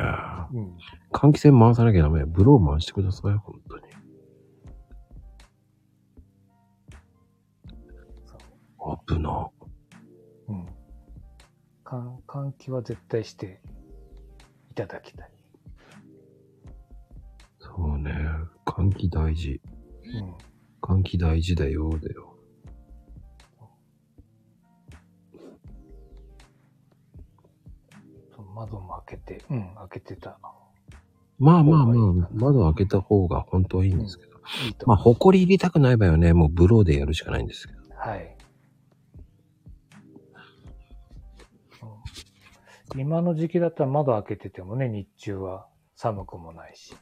[1.12, 1.20] うん。
[1.20, 2.26] 換気扇回さなきゃダメ。
[2.26, 3.84] ブロー回してください、本当に。
[9.08, 9.50] 危な。
[10.48, 10.66] うん。
[11.84, 13.62] 換換気は絶対して
[14.72, 15.32] いただきたい。
[17.60, 18.14] そうね。
[18.66, 19.62] 換気大事。
[20.04, 20.36] うん。
[20.82, 22.34] 換気大事だよ、だよ。
[28.58, 30.40] 窓も開けて、うん、開けてた。
[31.40, 34.38] まあまあまあ、窓開けた方が本当はいいんですけど。
[34.66, 34.98] いいとまあ。
[34.98, 37.80] 埃入れたくない場合はね、もうブローでやるしかないんですけど。
[37.96, 38.38] はい。
[42.96, 46.96] 今の時期だったら窓開けててもね、日中は寒くもないし。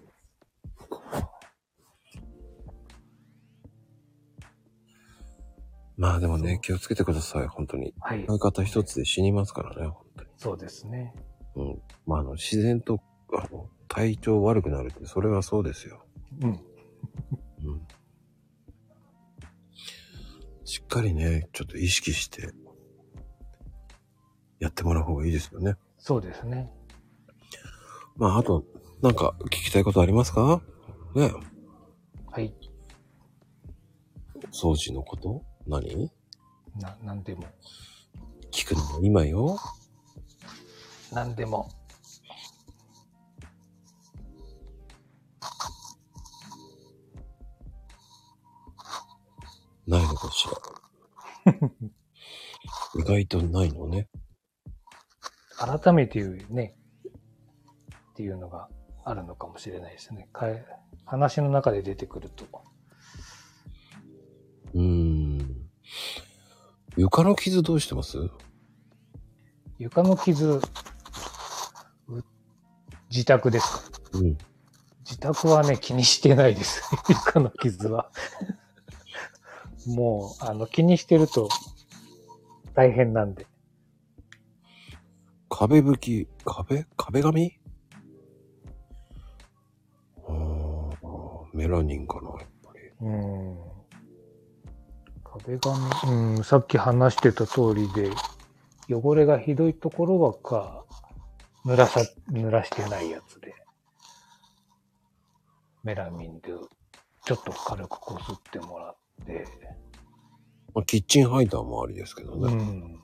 [5.97, 7.93] まあでもね、気をつけてください、本当に。
[8.01, 8.25] はい。
[8.27, 10.29] 相方一つで死にますからね、本当に。
[10.35, 11.13] そうですね。
[11.55, 11.81] うん。
[12.05, 12.99] まあ、あの、自然と、
[13.33, 16.05] あの、体調悪くなるって、それはそうですよ。
[16.41, 16.49] うん。
[16.49, 16.59] うん。
[20.63, 22.53] しっかりね、ちょっと意識して、
[24.59, 25.75] やってもらう方がいいですよね。
[25.97, 26.71] そうですね。
[28.15, 28.65] まあ、あと、
[29.01, 30.61] なんか聞きたいことありますか？
[31.15, 31.31] ね。
[32.31, 32.53] はい。
[34.51, 35.43] 掃除のこと？
[35.67, 36.09] 何？
[36.79, 37.43] な、なんでも。
[38.51, 39.59] 聞くのも今よ。
[41.11, 41.69] なんでも。
[49.87, 50.47] ないのかし
[51.45, 51.61] ら。
[52.95, 54.07] 意外とないのね。
[55.57, 56.75] 改めて言うね。
[58.11, 58.69] っていうのが
[59.03, 60.29] あるのかもしれないですね。
[60.33, 60.65] かえ
[61.05, 62.45] 話の中で出てくると。
[64.73, 65.69] うーん。
[66.97, 68.17] 床の傷どうしてます？
[69.77, 70.61] 床の傷、
[72.07, 72.23] う
[73.09, 73.99] 自宅ですか？
[74.13, 74.37] うん。
[75.03, 76.81] 自宅はね、気にしてないです。
[77.09, 78.09] 床の傷は。
[79.87, 81.49] もう、あの、気にしてると
[82.73, 83.47] 大変なんで。
[85.49, 86.85] 壁拭き、壁？
[86.97, 87.59] 壁紙？
[90.27, 92.79] あーメラニンかな、やっぱり。
[93.01, 93.57] うん。
[95.23, 98.11] 壁紙、うん、さっき話してた通りで、
[98.89, 100.83] 汚れがひどいところはか、
[101.65, 102.01] 濡らさ、
[102.31, 103.53] 濡らしてないやつで、
[105.83, 106.49] メラミンで、
[107.23, 108.95] ちょっと軽くこすってもらっ
[109.25, 109.45] て、
[110.73, 112.53] まあ、キッチンハイターもありですけどうね。
[112.53, 112.99] ん。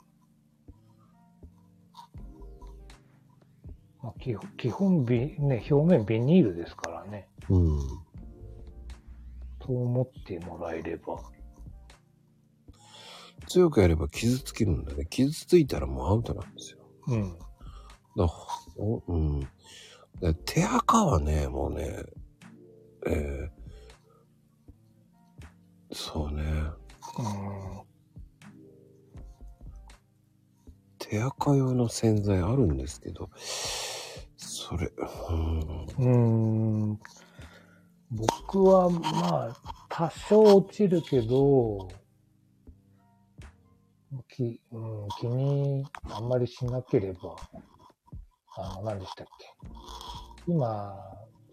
[4.02, 7.28] まあ、基本、基本ビ、ね、表面ビニールですからね。
[7.50, 7.80] うん。
[9.66, 11.22] そう思ってもらえれば。
[13.48, 15.06] 強くやれば傷つけるんだね。
[15.10, 16.80] 傷ついたらもうアウトなんですよ。
[17.08, 17.38] うん。
[18.18, 18.28] だ
[18.78, 19.40] おうん。
[20.22, 22.04] だ手垢はね、もうね、
[23.08, 23.61] えー、
[25.91, 26.43] そうね。
[26.43, 27.91] うん。
[30.97, 33.30] 手垢用の洗剤あるんですけど、
[34.38, 34.91] それ、
[35.30, 36.91] うん。
[36.91, 36.99] うん。
[38.11, 39.57] 僕は、まあ、
[39.89, 41.89] 多少落ちるけど、
[44.30, 47.35] き、うん、気にあんまりしなければ、
[48.57, 49.53] あの、何でしたっけ。
[50.47, 50.97] 今、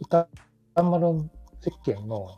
[0.00, 0.28] 歌
[0.76, 2.28] 丸石鹸の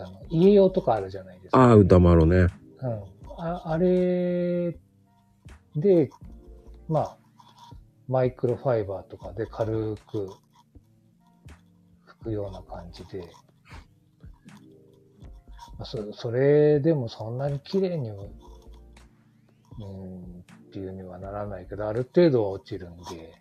[0.00, 1.58] あの、家用とかあるじゃないですか。
[1.58, 2.48] ああ、歌丸ね。
[2.82, 3.02] うん。
[3.38, 4.78] ああれ
[5.76, 6.10] で、
[6.88, 7.16] まあ、
[8.08, 10.28] マイクロファイバーとかで軽く
[12.20, 13.30] 拭くような感じで、
[15.78, 18.26] まあ、そそれでもそんなに綺麗に、うん、
[20.70, 23.40] っていうにはならないけど、ある程度は落ちるんで、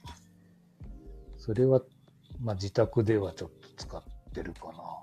[1.38, 1.82] それは、
[2.40, 4.04] まあ自宅ではちょっと使っ
[4.34, 4.99] てるかな。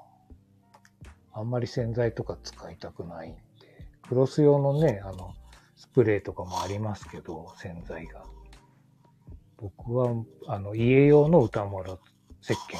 [1.38, 3.40] あんまり洗剤とか使いたくないんで、
[4.08, 5.34] クロス用のね、あの、
[5.76, 8.24] スプレーとかもありますけど、洗剤が。
[9.58, 10.14] 僕は、
[10.48, 11.98] あの、家用の歌丸
[12.40, 12.78] 石鹸？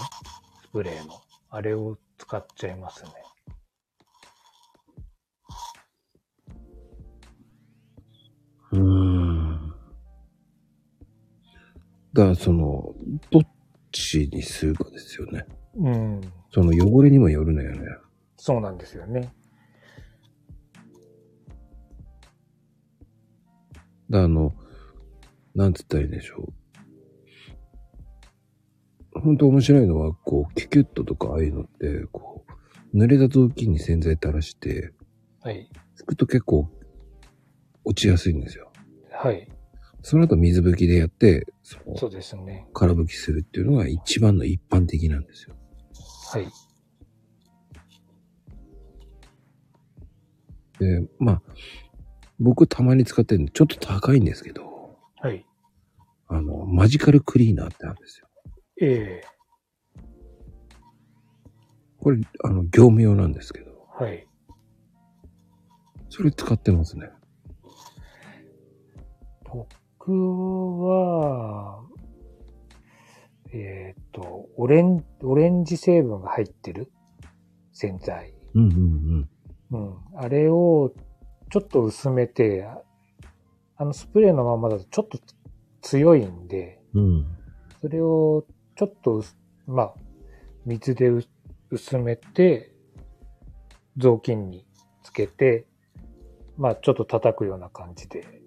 [0.63, 1.21] スプレーの、
[1.51, 3.11] あれを使っちゃいますね。
[8.73, 9.75] うーん。
[12.15, 12.95] だからその、
[13.31, 13.43] どっ
[13.93, 15.47] ちにするかですよね。
[15.77, 16.21] うん。
[16.55, 17.83] その汚れにもよるのよね。
[18.37, 19.33] そうなんですよね。
[24.13, 24.55] あの、
[25.55, 26.53] なんつったらいいんでしょ
[29.15, 29.21] う。
[29.21, 32.45] 本当面白いのは、こう、キュキュットとかああいうのって、こ
[32.93, 34.93] う、濡れた雑巾に洗剤垂らして、
[35.41, 35.71] はい。
[35.99, 36.71] 拭くと結構
[37.85, 38.71] 落ちやすいんですよ。
[39.13, 39.49] はい。
[40.03, 42.69] その後水拭きでやって、そのそうですね。
[42.75, 45.57] 空拭きするっていうのが一番の一般的なんですよ。
[46.33, 46.47] はい。
[50.79, 51.43] で、まあ、
[52.39, 55.45] 僕たまに使ってるのちょっと高いんですけど、はい。
[56.29, 58.29] あの、マジカルクリーナーってあるんですよ。
[58.81, 59.37] ええ
[61.99, 64.29] これ、あの、業務用なんですけど、はい。
[66.09, 67.11] それ使ってますね。
[69.45, 70.13] 僕
[70.83, 71.83] は、
[73.53, 76.93] えっ、と、オレン、オレンジ成分が入ってる
[77.73, 78.35] 洗剤。
[78.55, 78.81] うんうんう
[79.19, 79.31] ん。
[80.15, 80.93] あれを
[81.51, 82.83] ちょっと薄めて、あ
[83.79, 85.19] あのスプレーのままだとちょっと
[85.83, 87.03] 強いんで、うん。
[87.03, 87.27] うん。
[87.81, 88.45] それを
[88.77, 89.37] ちょっと薄、
[89.67, 89.95] まあ、
[90.65, 91.25] 水でう
[91.71, 92.73] 薄めて、
[93.97, 94.67] 雑巾に
[95.03, 95.67] つけて、
[96.57, 98.43] まあ、ちょっと叩くような感じで、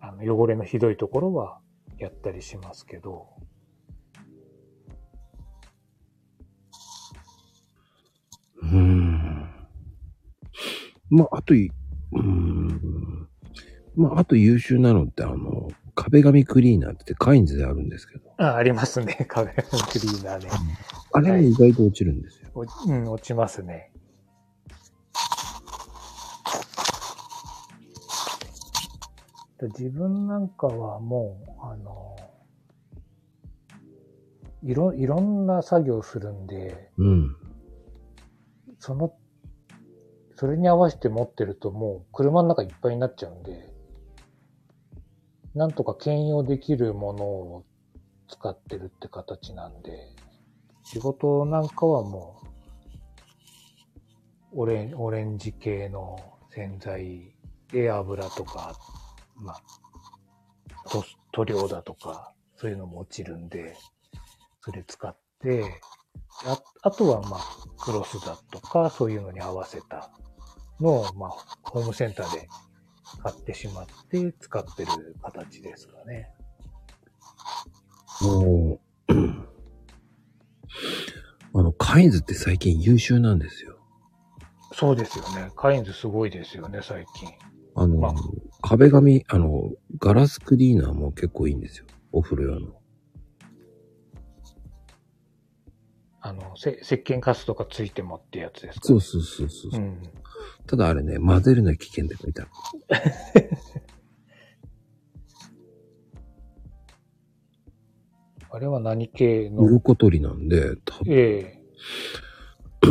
[0.00, 1.60] あの、汚れのひどいところは
[1.98, 3.28] やったりしますけど、
[8.62, 8.97] うーん。
[11.10, 11.70] まあ、あとい、
[12.12, 13.28] うーん。
[13.96, 19.26] まあ、あと優秀なのって、あの、壁紙クリーナーってカインズであるんですけど、あ、ありますね。
[19.28, 20.50] 壁紙クリーナーね。
[21.12, 22.50] あれも意外と落ちるんですよ。
[22.54, 23.90] おうん、落ちますね。
[29.58, 32.16] で自分なんかはもう、あの、
[34.62, 37.36] いろ、いろんな作業するんで、うん。
[38.78, 39.12] その、
[40.38, 43.74] それに合わせて持ってるともう車の中いっぱいになっちゃうんで、
[45.56, 47.64] なんとか兼用できるものを
[48.28, 49.90] 使ってるって形なんで、
[50.84, 52.40] 仕事なんかはも
[54.54, 56.16] う、オレンオレンジ系の
[56.50, 57.34] 洗剤
[57.72, 58.78] で油とか、
[59.34, 59.62] まあ、
[61.32, 63.76] 塗料だとか、そういうのも落ちるんで、
[64.60, 65.80] それ使って、
[66.46, 67.40] ああとはまあ、
[67.80, 70.12] クロスだとか、そういうのに合わせた
[70.80, 71.30] のを、まあ、
[71.62, 72.48] ホームセンターで
[73.22, 76.30] 買ってしまって使ってる形ですかね。
[78.20, 79.14] もう、
[81.54, 83.78] あの、カインズって最近優秀なんですよ。
[84.72, 85.50] そうですよね。
[85.56, 87.28] カインズすごいですよね、最近。
[87.74, 88.14] あの、まあ
[88.60, 91.86] 壁紙、あの、ガラスクリーナーも結構いいんですよ。
[92.12, 92.74] お風呂用の。
[96.20, 98.88] あの、せ石鹸カスとかついてもってやつですか？
[98.88, 99.70] そうそうそうそう。
[99.74, 100.02] うん。
[100.66, 102.50] ただあれね、混ぜるの危険って書いてある。
[108.50, 109.62] あれは何系の？
[109.62, 111.62] 鱗取りなんで、多分ええ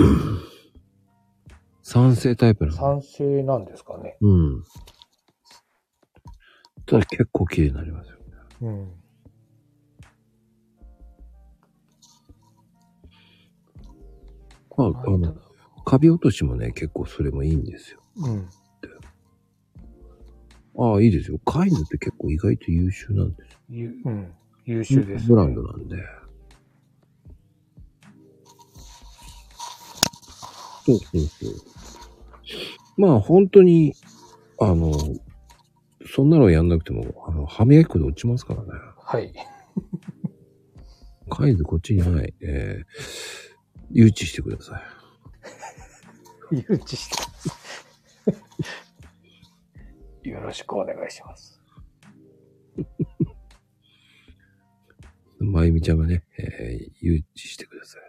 [1.82, 2.78] 酸性タイプなの。
[2.78, 4.18] 酸性なんですかね。
[4.22, 4.64] うん。
[6.86, 8.18] ただ結構綺麗になりますよ。
[8.62, 8.94] うん。
[14.78, 15.36] まあ、あの、
[15.88, 18.02] カビ落としもね、結構それもいいんですよ。
[18.18, 18.50] うん。
[20.78, 21.40] ああ、いいですよ。
[21.46, 24.34] カインズって結構意外と優秀なんですゆうん。
[24.66, 25.96] 優秀です、ブランドなんで。
[30.86, 31.54] そうそうそう。
[32.98, 33.94] まあ本当に、
[34.60, 34.92] あの、
[36.06, 38.68] そんなのやんなくても、あの、歯磨き粉で落ちますからね。
[38.98, 39.34] はい。
[41.30, 42.34] カインズこっちにない。
[42.42, 42.86] えー、
[43.92, 44.97] 誘致してください。
[46.52, 47.10] 誘致し
[50.24, 50.30] て。
[50.30, 51.62] よろしくお願いします。
[55.40, 58.02] まゆみちゃんがね、えー、誘致してください。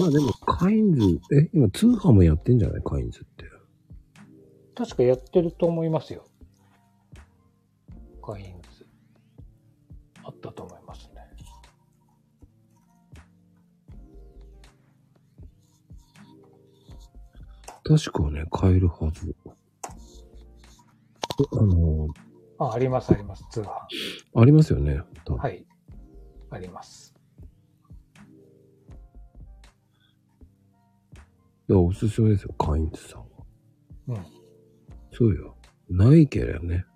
[0.00, 2.82] まあでも、カインズ、え、今通販もやってんじゃない？
[2.82, 3.44] カインズって。
[4.74, 6.24] 確かやってると思いますよ。
[8.24, 8.86] カインズ。
[10.24, 10.81] あったと思います
[17.98, 19.36] 確かね、買えるはず。
[21.52, 22.08] あの、
[22.58, 23.44] あ、あります、あります。
[23.50, 23.70] 通販。
[24.34, 25.02] ありますよね。
[25.26, 25.66] 多分はい。
[26.50, 27.14] あります。
[31.68, 33.26] いやおすすめですよ、カインズさんは。
[34.08, 34.26] うん。
[35.12, 35.54] そうよ。
[35.90, 36.86] ないけりゃね。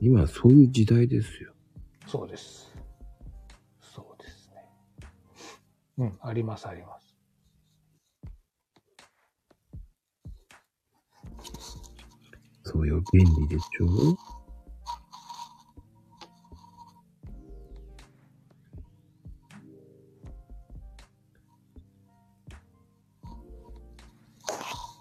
[0.00, 1.52] 今そういう時代ですよ。
[2.08, 2.74] そうです。
[3.80, 4.64] そうですね。
[5.98, 7.07] うん、あります、あります。
[12.70, 14.14] そうよ、便利でしょ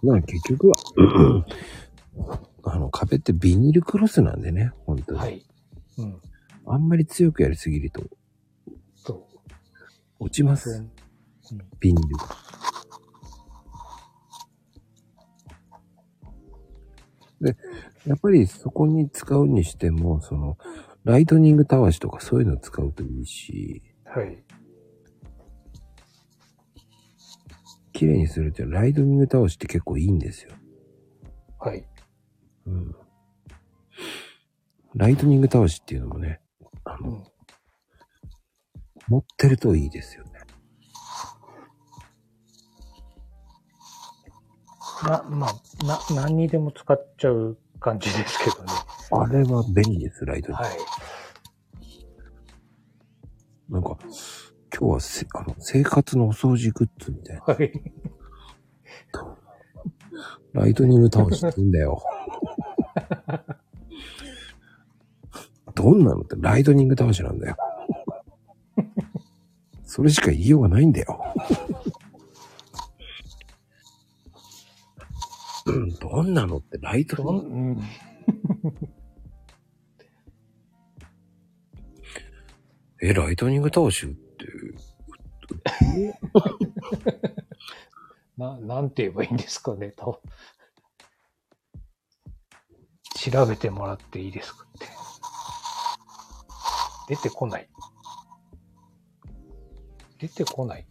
[0.02, 0.78] まあ結局は、
[2.64, 5.20] あの壁ってビニールクロスなんでね、本当に。
[5.20, 5.46] はい。
[5.98, 6.22] うん。
[6.68, 8.02] あんまり強くやりすぎると
[8.96, 9.40] そう。
[10.20, 10.70] 落ちます。
[10.72, 10.92] うん
[11.82, 12.24] ビニールが。
[17.42, 17.56] で、
[18.06, 20.58] やっぱりそこに使うにしても、その、
[21.04, 24.44] ライトニングたわしとかそういうのを使うといいし、はい。
[27.94, 30.52] 綺麗にするってライトニングたわしって結構いいんですよ。
[31.60, 31.88] はい。
[32.68, 32.96] うん。
[34.96, 36.42] ライトニングたわしっていうのもね、
[36.84, 37.24] あの、うん。
[39.08, 40.26] 持ってるといいですよ
[45.04, 48.72] な、まあ、な、何にでも使っちゃう感じですけどね。
[49.12, 50.64] あれは便利です、ライトニング。
[50.64, 50.78] はい。
[53.70, 53.98] なんか、
[54.78, 57.42] 今日はせあの生活のお掃除グッズみたいな。
[57.44, 57.72] はい。
[60.54, 62.02] ライトニングタワシってんだよ。
[65.76, 67.56] どんなのってライトニングタワシなんだよ。
[69.84, 71.20] それしか言いようがないんだよ。
[76.00, 77.84] どんなのってライトどニングん、うん。
[83.02, 84.48] え、ライトニングタワシって、
[88.38, 90.22] な、なんて言えばいいんですかね、た調
[93.46, 94.88] べてもらっていいですかって。
[97.08, 97.70] 出てこない。
[100.20, 100.88] 出てこない。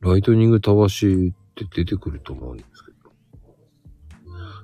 [0.00, 1.34] ライトニングタワシ
[1.64, 2.96] って出てくると思うんですけど。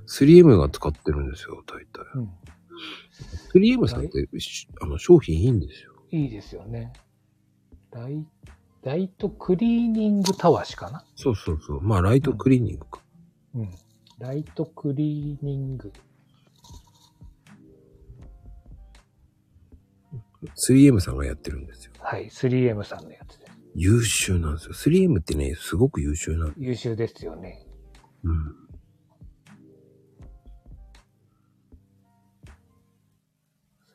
[0.06, 2.04] 3M が使ってるんですよ、大体。
[2.14, 2.30] うん。
[3.54, 5.92] 3M さんって、しあの商品いいんですよ。
[6.10, 6.92] いいですよね。
[7.90, 8.26] ライ、
[8.82, 11.04] ライトクリーニングタワシかな？
[11.16, 11.80] そうそうそう。
[11.80, 13.00] まあ、ライトクリーニングか。
[13.54, 13.70] うん。
[14.18, 15.92] ライトクリーニング。
[20.68, 21.92] 3M さんがやってるんですよ。
[22.00, 22.26] はい。
[22.26, 23.41] 3M さんのやつです。
[23.74, 24.74] 優秀なんですよ。
[24.74, 26.52] 3M ってね、すごく優秀なの。
[26.56, 27.66] 優秀ですよね。
[28.24, 28.56] うん。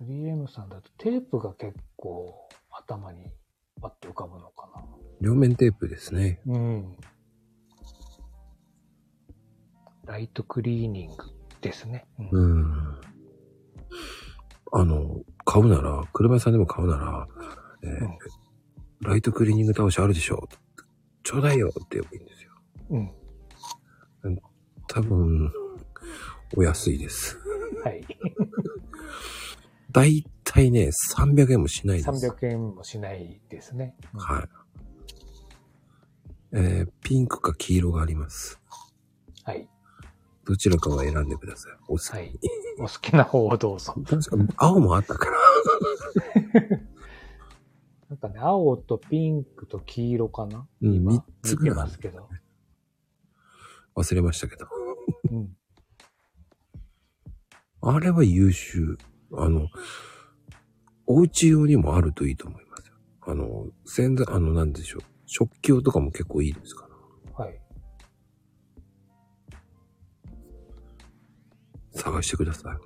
[0.01, 2.33] 3M さんだとテープが結構
[2.71, 3.25] 頭に
[3.81, 4.83] パッと浮かぶのかな。
[5.21, 6.41] 両面テープですね。
[6.47, 6.97] うん。
[10.05, 11.25] ライトクリーニング
[11.61, 12.07] ですね。
[12.19, 13.01] うんうん。
[14.73, 17.27] あの、買うなら、車屋さんでも買うなら、
[17.83, 18.17] えーうん
[19.01, 20.47] ライトクリーニング倒しあるでしょ
[21.23, 22.51] ちょうだいよって言えばいいんですよ。
[22.89, 23.11] うん。
[24.87, 25.51] 多分、
[26.55, 27.37] お安いです。
[27.83, 28.05] はい。
[29.91, 32.09] だいたいね、300円もしないです。
[32.09, 33.95] 300円もしないですね。
[34.13, 34.49] うんはい。
[36.53, 38.59] えーピンクか黄色があります。
[39.43, 39.67] はい。
[40.45, 41.71] どちらかを選んでください。
[41.89, 42.09] お好き。
[42.11, 42.39] はい。
[42.79, 43.93] お好きな方をどうぞ。
[44.07, 45.37] 確か青もあったから。
[48.09, 50.65] なんかね、青とピンクと黄色かな？
[50.81, 52.29] うん、今3つぐ見てらいますけど。
[53.95, 54.67] 忘れましたけど。
[55.31, 55.57] うん。
[57.81, 58.97] あれは優秀。
[59.33, 59.67] あの、
[61.05, 62.93] お家用にもあるといいと思いますよ。
[63.21, 65.01] あの、洗剤、あの、なんでしょう。
[65.25, 66.87] 食器用とかも結構いいですか
[67.37, 67.45] ら。
[67.45, 67.61] はい。
[71.91, 72.77] 探してください。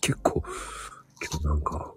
[0.00, 0.42] 結構、
[1.44, 1.94] なんか、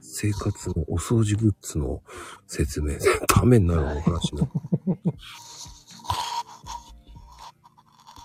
[0.00, 2.02] 生活のお掃除グッズの
[2.46, 2.96] 説明、
[3.28, 4.46] ためになるお話の。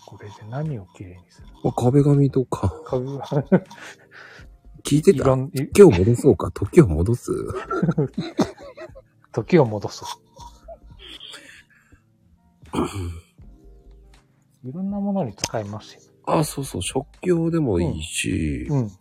[0.06, 1.48] これで何をきれいにする？
[1.64, 3.18] まあ壁紙とか、家具
[4.84, 5.18] 聞いてた？
[5.18, 7.31] いろん、い時を戻そうか、時を戻す？
[9.34, 10.03] 時を戻す。
[14.64, 16.02] いろんなものに使えますよ。
[16.26, 18.91] あ、そうそう、食器用でもいいし、うん。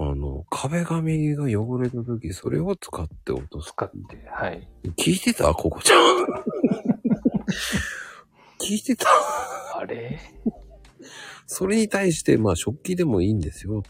[0.00, 3.72] あの、壁紙が汚れた時、それを使って落とす。
[3.72, 3.96] 使って、
[4.30, 4.68] はい。
[4.96, 5.52] 聞いてた？
[5.52, 5.98] ココちゃん。
[8.60, 9.08] 聞いてた？
[9.76, 10.20] あれ？
[11.46, 13.82] それに対して、まあ、食器でもいいんですよ。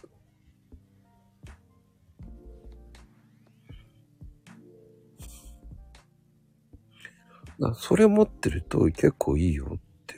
[7.61, 10.15] だそれ持ってると結構いいよって。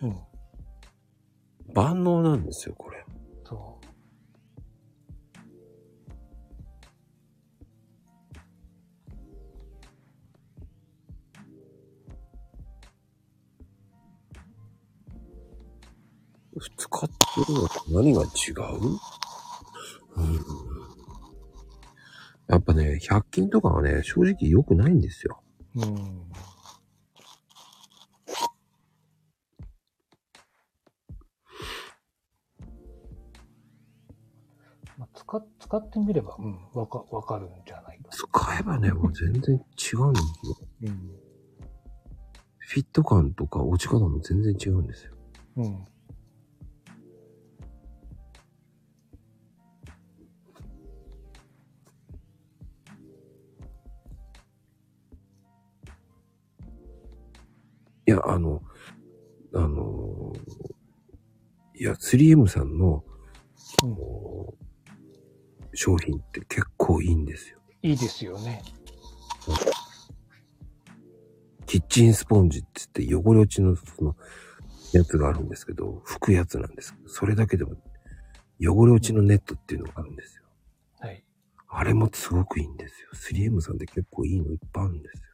[0.00, 0.16] うん。
[1.74, 3.04] 万能なんですよ、これ。
[16.60, 18.98] 使ってるのと何が違う？
[20.16, 20.34] うん。
[22.48, 25.42] やっぱね、100均とかはね、正直良くないんですよ。
[25.74, 25.80] う。
[25.80, 26.30] うん。
[34.96, 38.08] まあ、使っ、使ってみれば、うん、わか、わかるんじゃないか。
[38.10, 40.56] 使えばね、もう全然違うんですよ。
[40.84, 41.10] うん。
[42.58, 45.12] フィット感とか落ち方も全然違うんですよ。
[45.56, 45.84] うん。
[58.06, 58.62] いや、あの、
[59.54, 60.32] あの、
[61.74, 63.04] いや、3M さんの、
[63.82, 64.66] うん
[65.76, 67.58] 商品って結構いいんですよ。
[67.82, 68.62] いいですよね。
[71.66, 74.16] キッチンスポンジって言って汚れ落ちのその
[74.92, 77.72] やつがあるんですけど、拭くやつなんですけど、それだけでも
[78.60, 80.44] 汚れ落ちのネットっていうのがあるんですよ。
[81.00, 81.22] はい。
[81.68, 83.08] あれもすごくいいんですよ。
[83.12, 85.25] 3M さんって結構いいのいっぱいあるんですよ。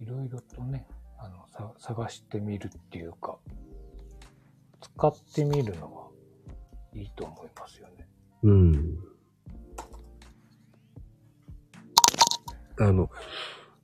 [0.00, 0.86] いろいろとね、
[1.18, 3.38] あの、さ、探してみるっていうか、
[4.80, 6.08] 使ってみるのは
[6.94, 8.08] いいと思いますよね。
[8.42, 8.98] うん。
[12.78, 13.10] あの、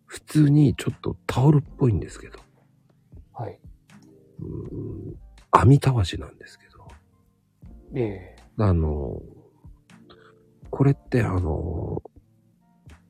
[0.07, 2.39] 普通にちょっとタオルっぽいんですけど、
[3.35, 3.61] はい。
[4.41, 5.17] うん、
[5.51, 6.89] 網たわしなんですけど、
[7.95, 9.21] ええあの、
[10.71, 12.03] これってあの、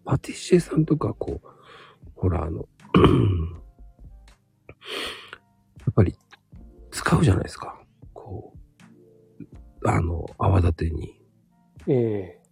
[0.04, 1.48] パティシエさんとかこう、
[2.16, 2.68] ほらあの、
[5.80, 6.14] やっぱり
[6.90, 7.80] 使うじゃないですか。
[8.12, 8.54] こ
[9.82, 11.20] う、あの、泡立てに。
[11.86, 12.42] ええ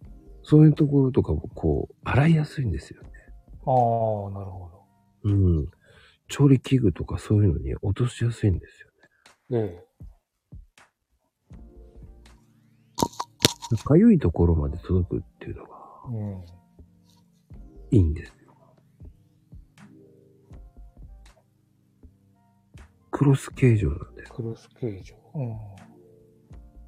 [0.47, 3.09] そういうところとかもこう、洗いやすいんですよね。
[3.65, 4.65] ああ、なるほ
[5.23, 5.67] うん。
[6.27, 8.81] 調理器具とかそういうのに落としやすいんです
[9.49, 9.67] よね。
[9.69, 9.73] ど。
[9.73, 9.85] え
[13.83, 15.69] かゆいところまで届くっていうのが
[16.13, 16.17] え
[17.91, 17.97] うん。
[17.97, 18.44] いいんですよ。
[23.15, 24.33] クロス形状なんです。
[24.33, 25.15] クロス形状。
[25.35, 25.43] う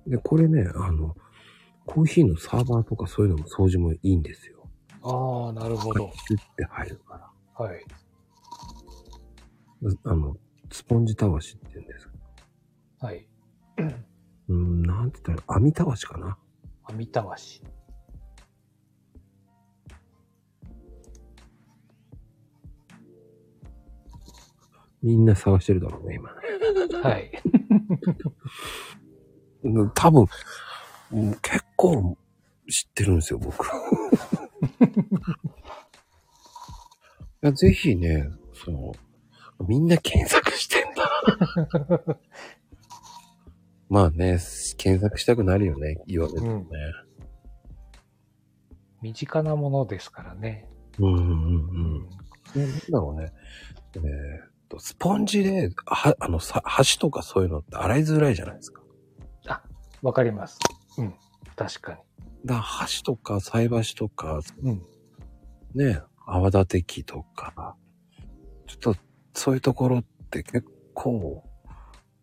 [0.10, 0.12] ん。
[0.12, 1.16] で、これね、あの、
[1.86, 4.68] コーヒーのサーバーとかそういうのも掃除もいいんですよ。
[5.04, 6.12] ああ、なるほど。
[6.28, 7.66] シュッて入るから。
[7.66, 7.82] はい。
[10.04, 10.36] あの、
[10.70, 13.26] スポンジたわしって言うんですけはい。
[13.78, 13.86] ど。
[14.50, 16.38] うん、なんて言ったら、網たわしかな。
[16.84, 17.64] 網たわし。
[25.08, 26.38] みんな探してるだろうね、今ね。
[27.02, 27.32] はい。
[29.64, 30.26] うん多分、
[31.14, 32.18] うん結構
[32.70, 33.66] 知ってるんですよ、僕。
[37.56, 38.92] ぜひね、その、
[39.66, 41.10] みんな検索してんだ。
[43.88, 44.40] まあね、
[44.78, 46.66] 検索したくなるよね、言われるとね。
[49.02, 50.70] 身近なものですからね。
[51.00, 52.10] うん、うん、うん。
[52.54, 53.32] なんだろうね。
[53.96, 58.82] えースポンジで、は、あの、さ、箸とかそういうのって洗いづらいじゃないですか。
[60.02, 60.60] わかります。
[60.98, 61.16] うん。
[61.56, 62.04] 確かだか
[62.46, 64.72] ら箸とか菜箸とか、に。
[64.72, 64.82] うん。
[65.74, 67.76] ね、泡立て器とか、
[68.68, 68.96] ちょっと
[69.34, 71.44] そういうところって結構、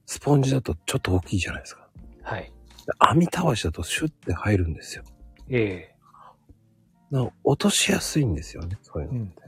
[0.07, 1.89] スポンジだとちょっと大きいじゃないですか。
[2.23, 2.43] はい。
[2.43, 5.05] で網たわしだとシュッて入るんですよ。
[5.49, 5.95] ええ
[7.11, 9.44] だから落としやすいんですよね、そういうのって。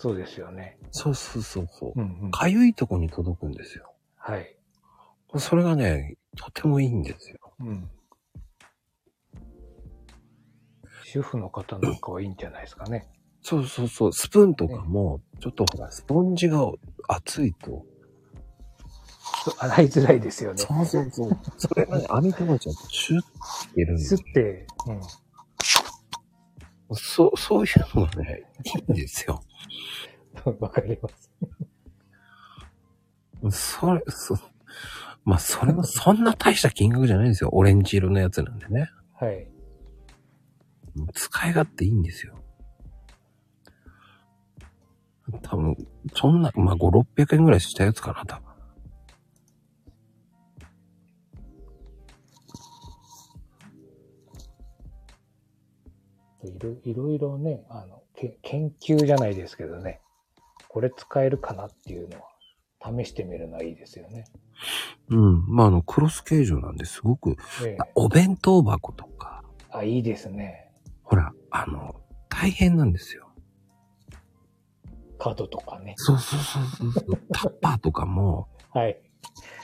[0.00, 0.78] そうですよね。
[0.92, 1.92] そうそうそうそう。
[1.94, 2.30] うんうん。
[2.30, 3.92] かゆいとこに届くんですよ。
[4.16, 4.56] はい。
[5.36, 7.38] それがね、とてもいいんですよ。
[7.60, 7.90] うん。
[11.04, 13.10] 主婦の方なんかはいいんじゃないですかね。
[13.42, 14.12] そうそうそう。
[14.14, 16.72] スプーンとかも、ちょっとほら、スポンジが
[17.06, 17.84] 熱いと。
[19.44, 20.62] そう洗いづらいですよね。
[20.62, 21.38] そうそうそう。
[21.58, 23.26] それがね、 網たわしだとシュッて
[23.72, 24.66] いけるんですよすって、
[26.94, 29.42] そう、そういうのがね、いいんですよ。
[30.46, 30.58] うん。
[30.60, 31.08] わかりま
[33.50, 33.78] す。
[33.78, 34.36] それ、そ、
[35.24, 37.50] まあ、それもそんな大した金額じゃないんですよ。
[37.52, 38.90] オレンジ色のやつなんでね。
[39.14, 39.48] はい。
[41.14, 42.34] 使い勝手いいんですよ。
[45.42, 45.76] 多分、
[46.14, 48.50] そんな、まあ、5、600円ぐらいしたやつかな、多分。
[56.42, 57.99] いろいろいろね、あの、け
[58.42, 60.00] 研究じゃないですけどね、
[60.68, 62.28] これ使えるかなっていうのは、
[62.82, 64.24] 試してみるのはいいですよね。
[65.08, 65.46] うん。
[65.46, 70.70] まあ、あの、クロス形状なんですごく、ええお弁当箱とか、あ、いいですね。
[71.02, 71.94] ほら、あの、
[72.28, 73.28] 大変なんですよ。
[75.18, 75.94] 角とかね。
[75.96, 77.16] そうそうそうそう。
[77.32, 79.00] タッパーとかも、はい。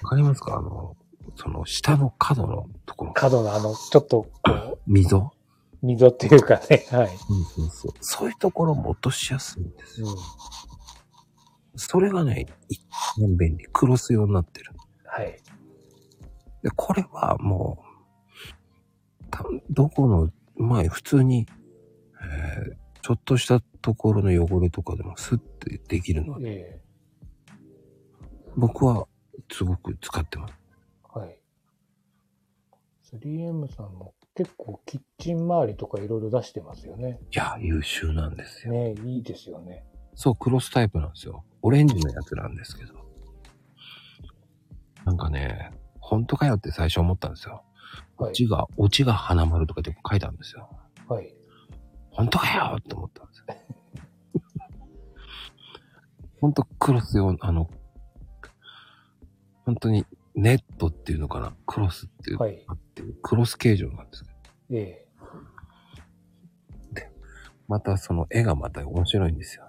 [0.03, 0.57] わかりますか？
[0.59, 0.97] あの、
[1.37, 5.31] その、下の角のところ、角のあの、ちょっと、こう、溝？
[5.83, 7.09] 溝っていうかね、はい。
[7.09, 7.93] うん、そうそう。
[8.01, 10.09] そういうところも落としやすいんですよ。
[10.09, 10.17] うん。
[11.77, 12.81] それがね、一
[13.21, 13.67] 番便利。
[13.73, 14.73] クロス用になってる。
[15.05, 15.39] はい。
[16.63, 17.85] で、これはも
[19.21, 21.47] う、たどこの、まあ普通に、
[22.23, 26.81] えーちょっとしたところの汚れとかでもスッてできるので、え
[28.57, 29.07] 僕は
[29.53, 30.55] すごく使ってます。
[31.15, 31.39] えはい。
[33.13, 37.19] 3M さんも結構キッチン周りとかいろいろ出してますよね。
[37.33, 38.75] いや、優秀なんですよ。
[38.75, 39.83] ねいいですよね。
[40.15, 41.43] そう、クロスタイプなんですよ。
[41.63, 42.95] オレンジのやつなんですけど。
[45.07, 47.65] なんかね、本当かよって最初思ったんですよ。
[48.19, 48.31] はい。
[48.31, 50.69] オチが、オチが花丸とかって書いてあるんですよ。
[51.09, 51.35] はい。
[52.11, 53.47] 本当かよって思ったんですよ。
[56.43, 57.71] 本当クロス用、あの、
[59.65, 60.05] 本当に
[60.37, 61.55] ネットっていうのかな？
[61.67, 62.53] クロスっていう、はい。
[62.55, 62.59] っ
[62.95, 64.37] ていうクロス形状なんですけど。
[64.71, 65.07] え
[67.69, 69.65] またその絵がまた面白いんですよ。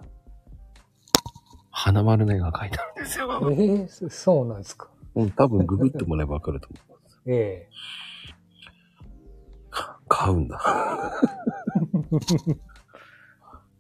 [1.71, 3.51] 花丸の絵が描いてあるんですえよ。
[3.51, 4.89] ええそそうなんですか。
[5.15, 6.81] うん、多分ググってもらえばわかると思う。
[7.31, 7.69] ええ
[9.69, 10.57] か買うんだ。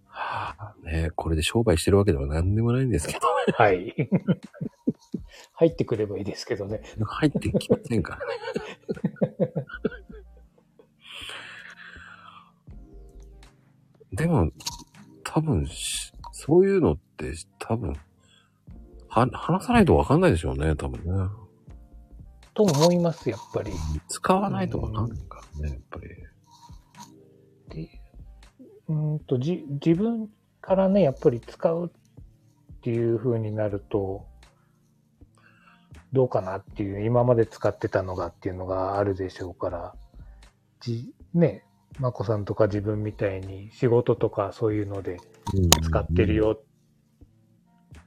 [0.07, 3.19] はあ、ねこれで商売してるわけでは何でもないんですけど、
[3.53, 3.93] はい。
[5.53, 6.81] 入ってくればいいですけどね。
[7.01, 9.53] 入ってきませんからね。
[14.13, 14.51] でも、
[15.23, 17.93] 多分し、そういうのって多分、
[19.09, 21.29] は、話さないとわかんないでしょうね、多分ね。
[22.53, 23.71] と思います、やっぱり。
[24.07, 26.07] 使わないとわかんないからね、やっぱり。
[27.83, 27.89] で
[28.87, 30.29] うーんとじ自分
[30.61, 31.89] からね、やっぱり使うっ
[32.81, 34.25] ていう風になると、
[36.13, 39.95] どうかなっていう、今まで使ってたのがっていうのがあるでしょうから、
[40.79, 41.63] じね、
[41.99, 45.17] まこさんとか自分みたいに仕事とかそういうので
[45.83, 46.59] 使ってるよ。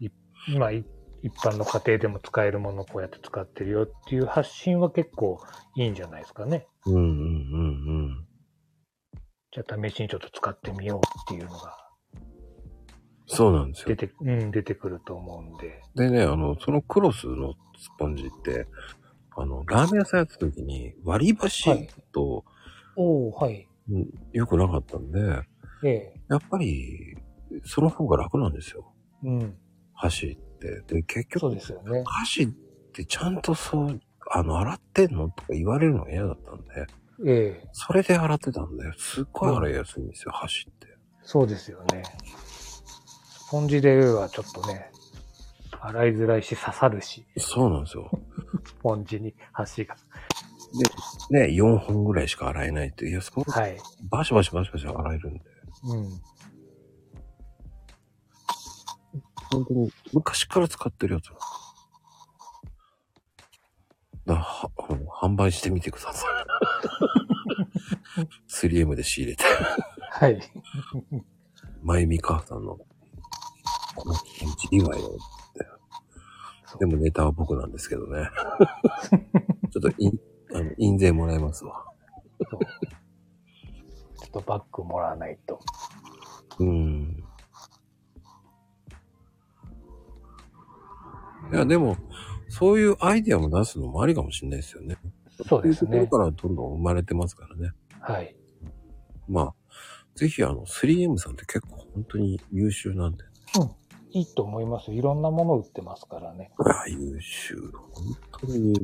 [0.01, 0.09] い
[0.49, 0.85] 今、い
[1.23, 5.39] 一般の家庭でも使えるものをこうやって使ってるよっていう発信は結構
[5.77, 6.67] いいんじゃないですかね。
[6.87, 7.13] うんうんうんう
[8.13, 8.27] ん。
[9.53, 11.77] じゃあ試しにちょっと使ってみようっていうのが
[13.37, 14.09] そうなんですよ出。
[14.09, 15.83] て、うん、出てくると思うんで。
[15.95, 18.67] でね、あの、そのクロスのスポンジって、
[19.37, 22.45] あの、ラーメン屋さんやった時に割り箸と、
[22.97, 23.67] おおはい。
[23.91, 25.19] うんよくなかったんで、
[25.83, 26.15] ええ。
[26.29, 27.17] やっぱり、
[27.65, 28.93] その方が楽なんですよ。
[29.25, 29.57] うん。
[29.95, 30.83] 箸って。
[30.87, 32.03] で、結そう局、ですよね。
[32.07, 32.47] 箸っ
[32.93, 34.01] てちゃんとそう、
[34.33, 36.87] あの、洗ってんのとか言われるのが嫌だったんで、
[37.27, 37.69] ええ。
[37.73, 40.87] それで洗ってたんで、すっごい洗いやすいんですよ、箸って。
[41.23, 42.03] そうですよね。
[43.51, 44.93] スポンジではちょっとね、
[45.81, 48.09] 洗いづらいし刺さるし、そうなんですよ。
[48.65, 49.97] スポンジに端が。
[51.31, 53.09] ね、4本ぐらいしか洗えないって。
[53.09, 53.77] いや、そこ、はい。
[54.09, 55.41] バシバシバシバシ洗えるんで。
[55.83, 56.09] うん。
[59.51, 61.39] 本当に昔から使ってるやつなん
[64.27, 64.35] だ。
[64.37, 66.25] だは、あの販売してみてくださ
[68.17, 68.27] い。
[68.49, 69.43] 3M で仕入れて。
[70.13, 70.41] はい。
[71.83, 72.79] まゆみ母さんの、
[74.01, 75.17] この気持ちいいわよ
[75.53, 75.67] って。
[76.79, 78.29] でもネタは僕なんですけどね。
[79.71, 80.21] ちょっと印、
[80.55, 81.85] あの、印税もらえますわ。
[82.51, 82.61] そう
[84.21, 85.61] ちょっとバッグもらわないと。
[86.59, 87.25] うん。
[91.53, 91.97] いや、でも、
[92.49, 94.97] そういうアイディアも出すのもありかもしれないですよね。
[95.49, 97.73] そうですねそういうところからどんどん生まれてますからね。
[98.01, 98.37] はい。
[99.29, 99.55] まあ、
[100.15, 103.25] ぜひあの、3M さんって結構本当に優秀なんで。
[104.13, 104.91] いいと思います。
[104.93, 106.51] いろんなもの売ってますからね。
[106.59, 107.57] ああ、優秀。
[107.93, 108.83] 本当に優秀。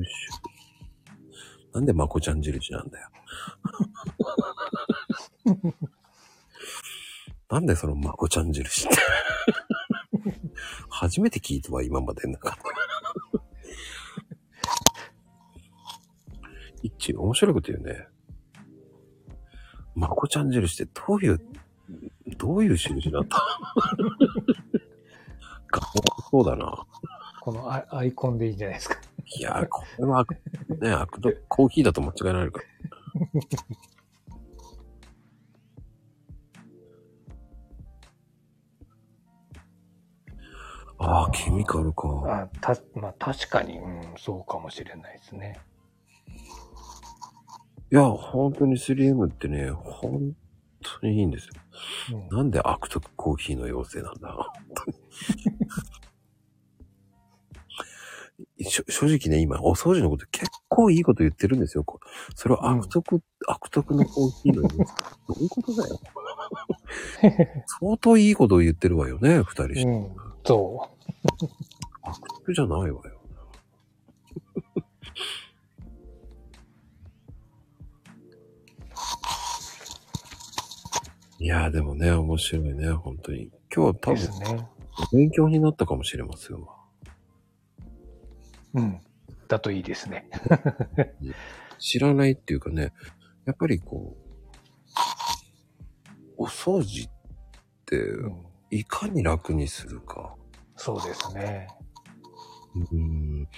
[1.73, 3.09] なんでまこちゃん印なんだよ。
[7.51, 8.97] なんでそのまこちゃん印って。
[10.89, 12.57] 初めて聞いたわ、今までなんか。
[16.83, 18.07] 一致面白いこと言うね。
[19.95, 21.41] まこちゃん印ってどういう、
[22.39, 23.45] どういう印だった
[25.81, 25.93] か
[26.31, 26.87] そうだな。
[27.41, 28.97] このアアイコンでいいんじゃないですか。
[29.39, 30.27] いやー、これは、
[30.81, 32.67] ね、アクド、コーヒーだと間違えられるから。
[40.99, 42.09] ああ、ケミカルか。
[42.27, 45.59] あた、まあ確かに、うん、そうかもしれないですね。
[47.93, 50.35] いや、本当に 3M ってね、本
[50.83, 51.55] 当にいいんですよ。
[52.31, 54.33] うん、なんで悪徳コーヒーの妖精なんだ？
[54.33, 54.85] 本当
[58.59, 61.85] にしょ正直ね、今、お掃除のこと結構いいこと言ってるんですよ。
[61.85, 62.01] こ
[62.35, 64.93] それを悪徳、悪徳のコーヒーの妖精。
[65.29, 65.99] どういうことだよ？
[67.81, 69.83] 相当いいことを言ってるわよね、二人して。
[69.85, 70.91] うん、そ
[72.03, 73.03] 悪徳じゃないわよ。
[81.39, 83.51] いやーでもね、面白いね、本当に。
[83.75, 83.95] 今日はう。
[84.01, 84.69] 多分ね。
[85.13, 86.69] 勉強になったかもしれませんわ。
[88.75, 89.01] うん。
[89.47, 90.31] だといいですね。
[91.79, 92.93] 知らないっていうかね、
[93.45, 94.27] やっぱりこう、
[96.39, 97.11] お掃除っ
[97.85, 100.35] てうん、いかに楽にするか。
[100.77, 101.69] そうですね。
[102.93, 103.49] うん。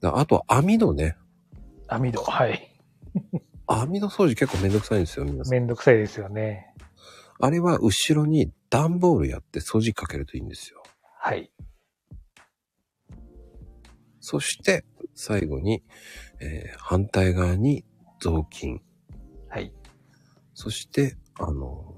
[0.00, 1.16] だあと網戸ね。
[1.88, 2.72] 網戸、はい。
[3.66, 5.52] 網戸掃除結構めんどくさいんですよ、皆さん。
[5.52, 6.69] めんどくさいですよね。
[7.42, 10.82] あれは後ろに段ボールやって掃除機かけるといいんですよ。
[11.18, 11.50] はい。
[14.20, 14.84] そして、
[15.14, 15.82] 最後に、
[16.40, 17.84] えー反対側に
[18.20, 18.82] 雑巾。
[19.48, 19.72] はい。
[20.54, 21.94] そして、あの、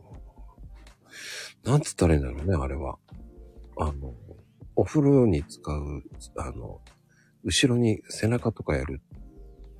[1.64, 2.98] なんつったらいいんだろうね、あれは。
[3.78, 4.14] あの、
[4.76, 6.02] お風呂に使う、
[6.36, 6.80] あの、
[7.44, 9.02] 後ろに背中とかやる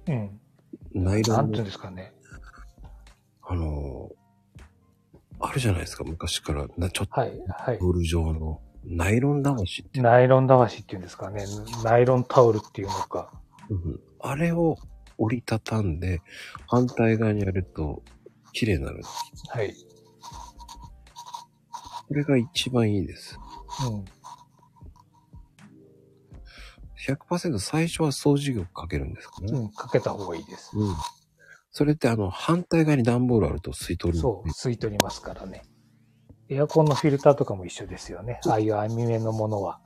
[0.09, 0.41] うん。
[0.95, 2.13] ナイロンのなんていうん、ですかね。
[3.43, 4.11] あの、
[5.43, 6.67] あるじゃないですか、昔から。
[6.79, 7.33] なちょっとはい。
[7.49, 7.79] はい。
[7.79, 11.45] ボール状のナイロン流しってナイロンだわしっていうんですかね。
[11.85, 13.31] ナイロンタオルっていうのか。
[13.69, 14.77] うんあれを
[15.19, 16.23] 折りたたんで、
[16.69, 18.05] 反対側にやると
[18.53, 19.03] 綺麗になる。
[19.49, 19.75] はい。
[22.09, 23.37] これが一番いいです。
[23.89, 24.05] うん。
[27.05, 29.53] 100%最初は掃除機をかけるんですかね。
[29.53, 29.69] うん。
[29.71, 30.71] かけた方がいいです。
[30.75, 30.95] うん。
[31.73, 34.49] それってあの、反対側に段ボールあると吸い取るんそう。
[34.51, 35.63] 吸い取りますからね。
[36.51, 38.41] エアコンのフィルターとかも一緒ですよね。
[38.47, 39.81] ああいう網目のものは。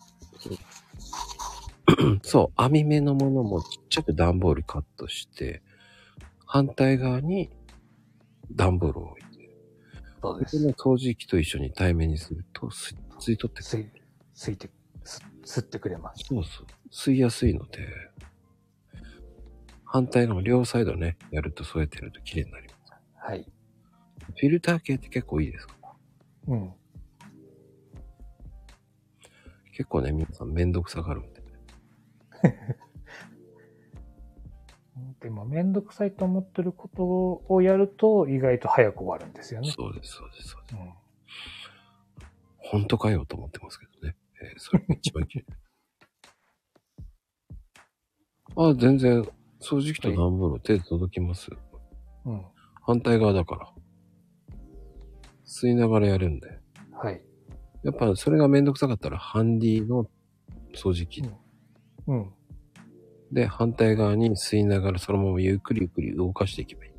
[2.22, 5.62] そう、網目のものもちっちゃく段ボールカットして、
[6.44, 7.50] 反対側に
[8.50, 9.50] 段ボールを置いて、
[10.20, 10.44] そうで。
[10.44, 13.90] ですの掃除機と一緒に対面にすると吸い吸い取ってく吸い、
[14.34, 14.70] 吸いて、
[15.04, 16.24] 吸吸ってくれます。
[16.26, 16.66] そうそう。
[16.90, 17.86] 吸いやすいので、
[19.86, 22.92] 反対の両サイドね、やるとそうやってやると綺麗になります。
[23.16, 23.46] はい。
[24.20, 25.74] フィルター系って結構いいですか？
[26.48, 26.72] うん。
[29.72, 31.42] 結構ね、皆さんめんどくさがるんで。
[35.20, 39.70] でも、めんどくさいと思ってることをやると、意外と早く終わるんですよね。
[39.70, 40.76] そうです、そうです、そうです。
[40.76, 40.92] うん。
[42.58, 44.16] 本当かよと思ってますけどね。
[44.42, 45.46] えーそれが一番綺麗。
[48.56, 49.22] あ、全然、
[49.66, 51.50] 掃除機と段ボール手届きます。
[52.24, 52.42] うん。
[52.82, 53.68] 反対側だから。
[55.44, 56.60] 吸いながらやるんで。
[56.92, 57.20] はい。
[57.82, 60.08] やっぱそれがめんどくさかったら、ハンディの
[60.72, 61.22] 掃除機
[62.06, 62.32] うん。
[63.32, 66.95] で、反対側に吸いながらそのままゆっくりゆっくり動かしていけばいい。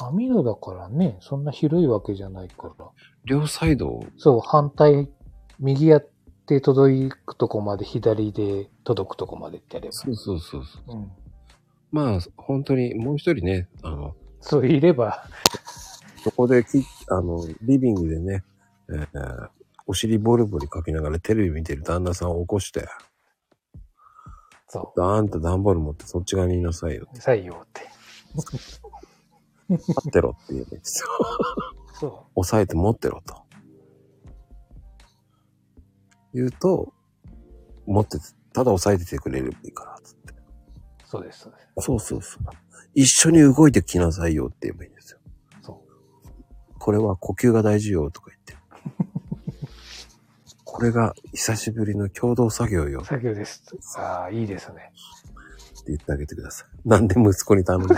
[0.00, 2.86] 網戸だからね、そんな広いわけじゃないから。
[3.24, 3.88] 両サイド？
[3.88, 5.08] を、そう、反対、
[5.58, 6.08] 右やっ
[6.46, 9.92] て届くとこまで、左で届くとこまでってやれば。
[9.92, 10.96] そうそうそうそう。
[10.96, 11.10] うん。
[11.90, 15.24] まあ、本当にもう一人ね、あの、そういれば、
[16.24, 18.44] そこでき、あの、リビングでね、
[18.88, 19.48] えー
[19.84, 22.86] お尻ボリボリかきながらテレビ見てる旦那さんを起こして、
[24.68, 27.08] そあんた段ボール持ってそっち側にいなさいよ。
[27.12, 27.82] う、採用って。
[29.76, 31.08] 立ってろって言うんですよ。
[32.00, 33.42] そ押さえて持ってろと。
[36.34, 36.92] 言うと、
[37.86, 40.32] 持ってて、ただ押さえててくれればいいから、つって。
[40.32, 40.36] う、
[41.04, 41.86] そうです、そうです。
[41.86, 42.42] そうそうそう。
[42.94, 45.18] 一緒に動いてきなさいよって言えばいいんですよ。
[45.62, 45.82] そ
[46.74, 46.78] う。
[46.78, 48.56] これは呼吸が大事よとか言って。
[50.64, 53.62] これが久しぶりの共同作業よって作業です。
[53.96, 54.92] ああ、いいですね。
[55.86, 56.88] 言ってあげてください。
[56.88, 57.96] なんで息子に頼むの？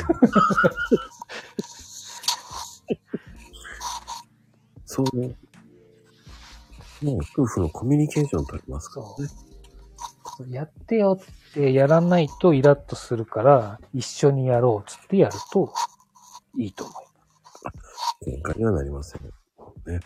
[4.86, 5.34] そうね。
[7.02, 9.30] もう夫婦のコミュニケーション取りますからね。
[10.50, 15.72] やってよってやらないとイラッとするから、一緒にやろうっつってやると
[16.56, 17.02] いいと思いま
[18.50, 19.22] 喧嘩にはなりません。
[19.86, 20.00] ね。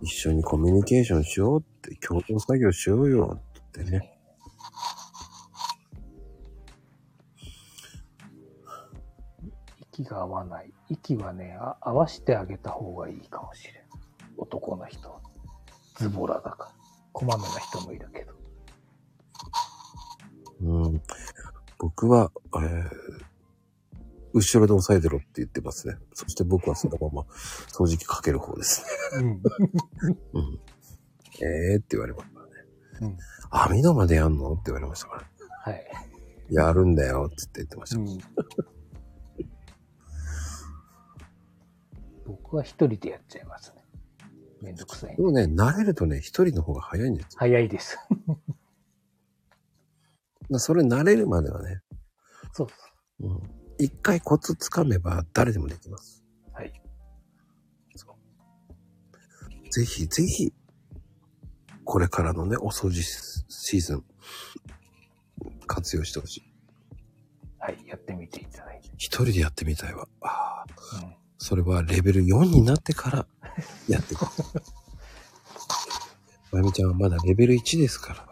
[0.00, 4.11] 一緒にコミュニケーションしようって、共同作業しようよってね。
[9.92, 10.72] 息が合わない。
[10.88, 13.74] 息はね、あ合わしてあげた方がいいかもしれん。
[14.38, 15.20] 男の人は。
[15.96, 16.70] ズボラだから。
[17.12, 18.32] こまめな人もいるけど。
[20.62, 21.02] うん。
[21.78, 22.90] 僕は、えー、
[24.32, 25.96] 後ろで押さえてろって言ってますね。
[26.14, 27.22] そして僕はそのまま
[27.68, 28.82] 掃除機かける方です
[29.20, 29.20] ね。
[29.20, 29.42] うん。
[30.32, 30.60] うん。
[31.42, 32.46] えーって言われましたね。
[33.02, 33.18] うん。
[33.50, 34.52] 網戸までやんの？
[34.54, 35.72] って言われましたから。
[35.72, 35.84] はい。
[36.50, 38.00] やるんだよって言ってました。
[38.00, 38.18] うん。
[42.32, 43.82] 僕は一人でやっちゃいますね。
[44.62, 45.22] めんどくさいで。
[45.22, 47.30] もね、慣れるとね、一人の方が早いんですよ。
[47.36, 47.98] 早いです。
[50.58, 51.80] それ慣れるまではね、
[52.52, 53.40] そうそうん。
[53.78, 56.24] 一回コツつかめば誰でもできます。
[56.50, 56.52] う。
[56.52, 56.72] はい。
[59.70, 60.52] ぜひぜひ、
[61.84, 64.04] これからのね、お掃除シーズン、
[65.66, 66.54] 活用してほしい。
[67.58, 67.78] はい。
[67.86, 68.88] やってみていただいて。
[68.98, 70.06] 一人でやってみたいわ。
[70.20, 70.66] ああ、
[71.02, 71.21] うん。
[71.42, 73.26] それはレベル4になってから
[73.88, 74.22] やっていく。
[76.52, 78.28] まゆみちゃんはまだレベル1ですから、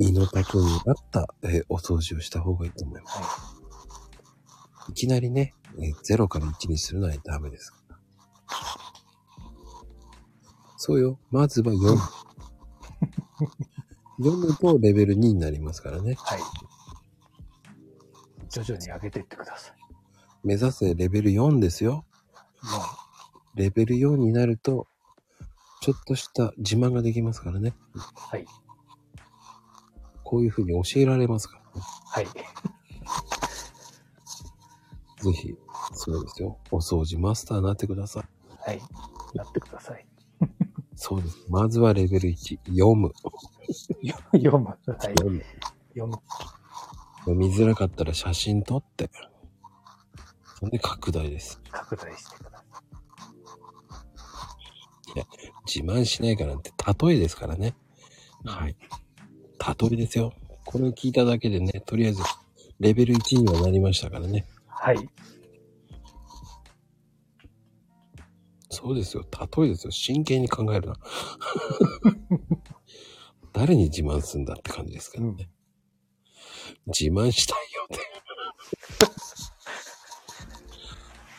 [0.00, 3.18] 胃の丈に合った、えーお掃除をした方がいいと思います。
[3.18, 3.22] は
[4.88, 7.98] いきなりね、えー0から1にするのはダメですから。
[10.76, 11.20] そうよ。
[11.30, 11.96] まずは4。
[14.18, 16.14] 読むとレベル2になりますからね。
[16.14, 16.16] い。
[16.16, 16.40] はい。
[18.50, 19.77] 徐々に上げていってください。
[20.44, 22.04] 目指せレベル4ですよ。
[22.62, 22.70] も
[23.54, 24.86] レベル4になると、
[25.80, 27.74] ちょっとした自慢ができますからね。
[27.94, 28.46] う、はい。
[30.22, 31.86] こういう風に教えられますからね。
[32.06, 32.26] はい。
[35.22, 35.56] ぜひ、
[35.92, 36.58] そうですよ。
[36.70, 38.24] お掃除マスターになってください。
[38.58, 38.80] はい。
[39.34, 40.06] なってください。
[40.94, 41.46] そうです。
[41.48, 43.12] まずはレベル1、読む。
[44.02, 44.66] よ 読む。
[44.66, 44.78] はい。
[44.86, 45.42] 読む。
[45.94, 46.18] 読む。
[47.20, 49.10] 読みづらかったら写真撮って。
[50.58, 51.60] そんで拡大です。
[51.70, 52.64] 拡大してくださ
[55.72, 56.72] 自慢しないからって
[57.06, 57.76] 例えですからね。
[58.44, 58.48] い。
[58.48, 58.76] はい。
[59.80, 60.32] 例えですよ。
[60.64, 62.22] これを聞いただけでね、とりあえず、
[62.80, 64.46] レベル1にはなりましたからね。
[64.66, 65.08] はい。
[68.70, 69.24] そうですよ。
[69.56, 69.92] 例えですよ。
[69.92, 70.96] 真剣に考えるな。
[73.52, 75.50] 誰に自慢するんだって感じですからね。
[76.86, 78.18] 自慢したいよって。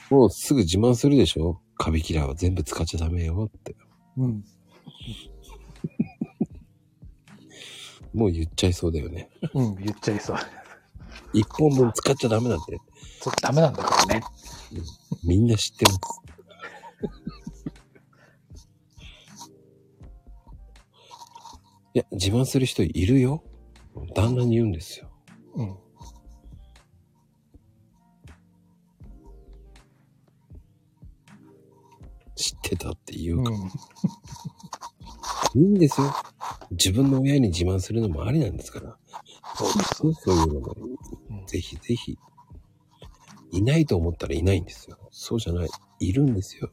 [0.09, 1.61] もうすぐ自慢するでしょ？
[1.77, 3.75] カビキラーは全部使っちゃダメよって。
[4.17, 4.43] うん。
[8.13, 9.29] もう言っちゃいそうだよね。
[9.53, 10.37] うん、言っちゃいそう。
[11.31, 12.79] 一本分使っちゃダメなんて。
[13.21, 14.21] そう、ダメなんだからね。
[15.23, 15.99] みんな知ってます。
[21.93, 23.43] いや、自慢する人いるよ。
[24.15, 25.11] 旦那に言うんですよ。
[25.55, 25.77] うん。
[32.39, 33.51] 知ってたって言うか。
[33.51, 33.55] う
[35.59, 35.61] ん。
[35.61, 36.13] いいんですよ。
[36.71, 38.97] 自分の親に自慢するのもありなんですから。
[39.55, 40.23] そうです。
[40.23, 40.75] そういうのも、
[41.29, 42.17] うんぜひぜひ。
[43.51, 44.97] いないと思ったらいないんですよ。
[45.11, 45.69] そうじゃない。
[45.99, 46.71] いるんですよ。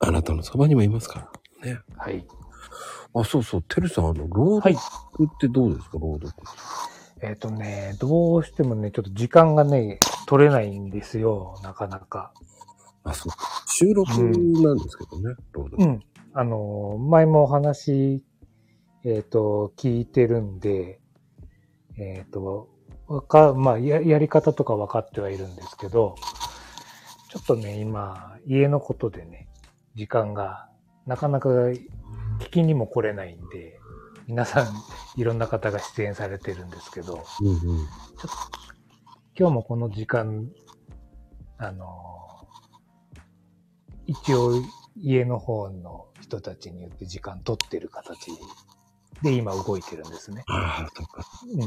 [0.00, 1.30] あなたのそばにもいますか
[1.62, 1.72] ら。
[1.72, 1.80] ね。
[1.96, 2.26] はい。
[3.14, 3.62] あ、そうそう。
[3.62, 4.74] てるさん、あの、朗はい。
[4.74, 5.98] 読ってどうですか？
[5.98, 6.32] 朗読。
[7.22, 9.98] えっ、とね、どうしてもね、ちょっと時間がね、
[10.32, 12.32] 取れないんですよ、なかなか。
[13.04, 13.32] あ、そう。
[13.66, 15.76] 収録なんですけどね、ロード。
[15.76, 16.00] うん。
[16.32, 18.24] あの、前もお話、
[19.04, 21.02] えっ、と、聞いてるんで、
[21.98, 22.70] えっ、と、
[23.08, 26.14] わか、まあや、やり方とか分かってはいるんですけど、
[27.28, 29.50] ちょっとね、今、家のことでね、
[29.96, 30.70] 時間が、
[31.04, 31.76] なかなか聞
[32.50, 33.78] きにも来れないんで、
[34.26, 34.72] 皆さん、
[35.20, 37.86] いろんな方が出演されてるんですけど、うんうん。
[39.34, 40.50] 今日もこの時間、
[41.56, 41.86] あの、
[44.06, 44.52] 一応
[44.96, 48.30] 家の方の人たちによって時間取ってる形
[49.22, 50.44] で今動いてるんですね。
[50.48, 51.24] ああ、そっか。
[51.50, 51.60] うん。
[51.60, 51.66] だ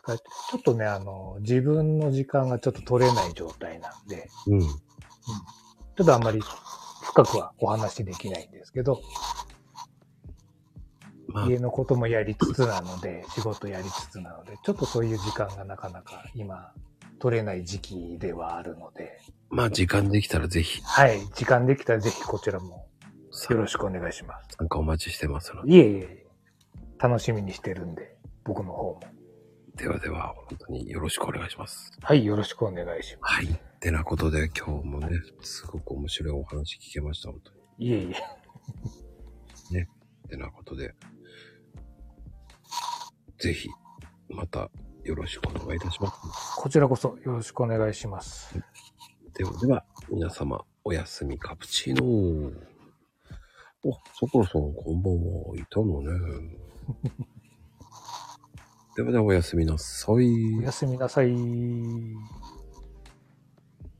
[0.00, 4.60] からちょっとね、あの、自分の時間がちょっと取れない状態なんで、うん。
[4.62, 6.40] ちょっとあんまり
[7.02, 9.02] 深くはお話しできないんですけど、
[11.34, 16.72] まあ、家のこともやりつつなので、仕事やりつつなので、ちょっとそういう時間がなかなか今
[17.18, 19.18] 取れない時期ではあるので、
[19.50, 22.86] まあ、時間できたらぜひ、はい、時間できたらぜひこちらも
[23.50, 24.56] よろしくお願いします。
[24.56, 25.72] 参加お待ちしてますので。
[25.72, 26.26] いえいえ、
[26.98, 29.00] 楽しみにしてるんで、僕の方も。
[29.74, 31.90] ではでは、本当によろしくお願いします。
[32.00, 33.60] はい、よろしくお願いしまはい。
[33.80, 37.58] てなことで、今日もね、すごく面白いお話聞けました、本当に。
[37.58, 37.82] す。
[37.82, 38.44] いえいえ。
[40.28, 40.94] てなことで、
[43.38, 43.68] ぜひ、
[44.28, 44.70] また
[45.04, 46.56] よろしくお願いいたします。
[46.56, 48.54] こちらこそよろしくお願いします。
[49.34, 52.52] ではでは、皆様、おやすみカプチーノ
[53.82, 54.00] お、さ
[54.30, 55.14] くらさん、こんばん
[55.50, 55.56] は。
[55.56, 56.10] いたのね。
[58.96, 60.58] ではでは、おやすみなさい。
[60.58, 61.34] おやすみなさい。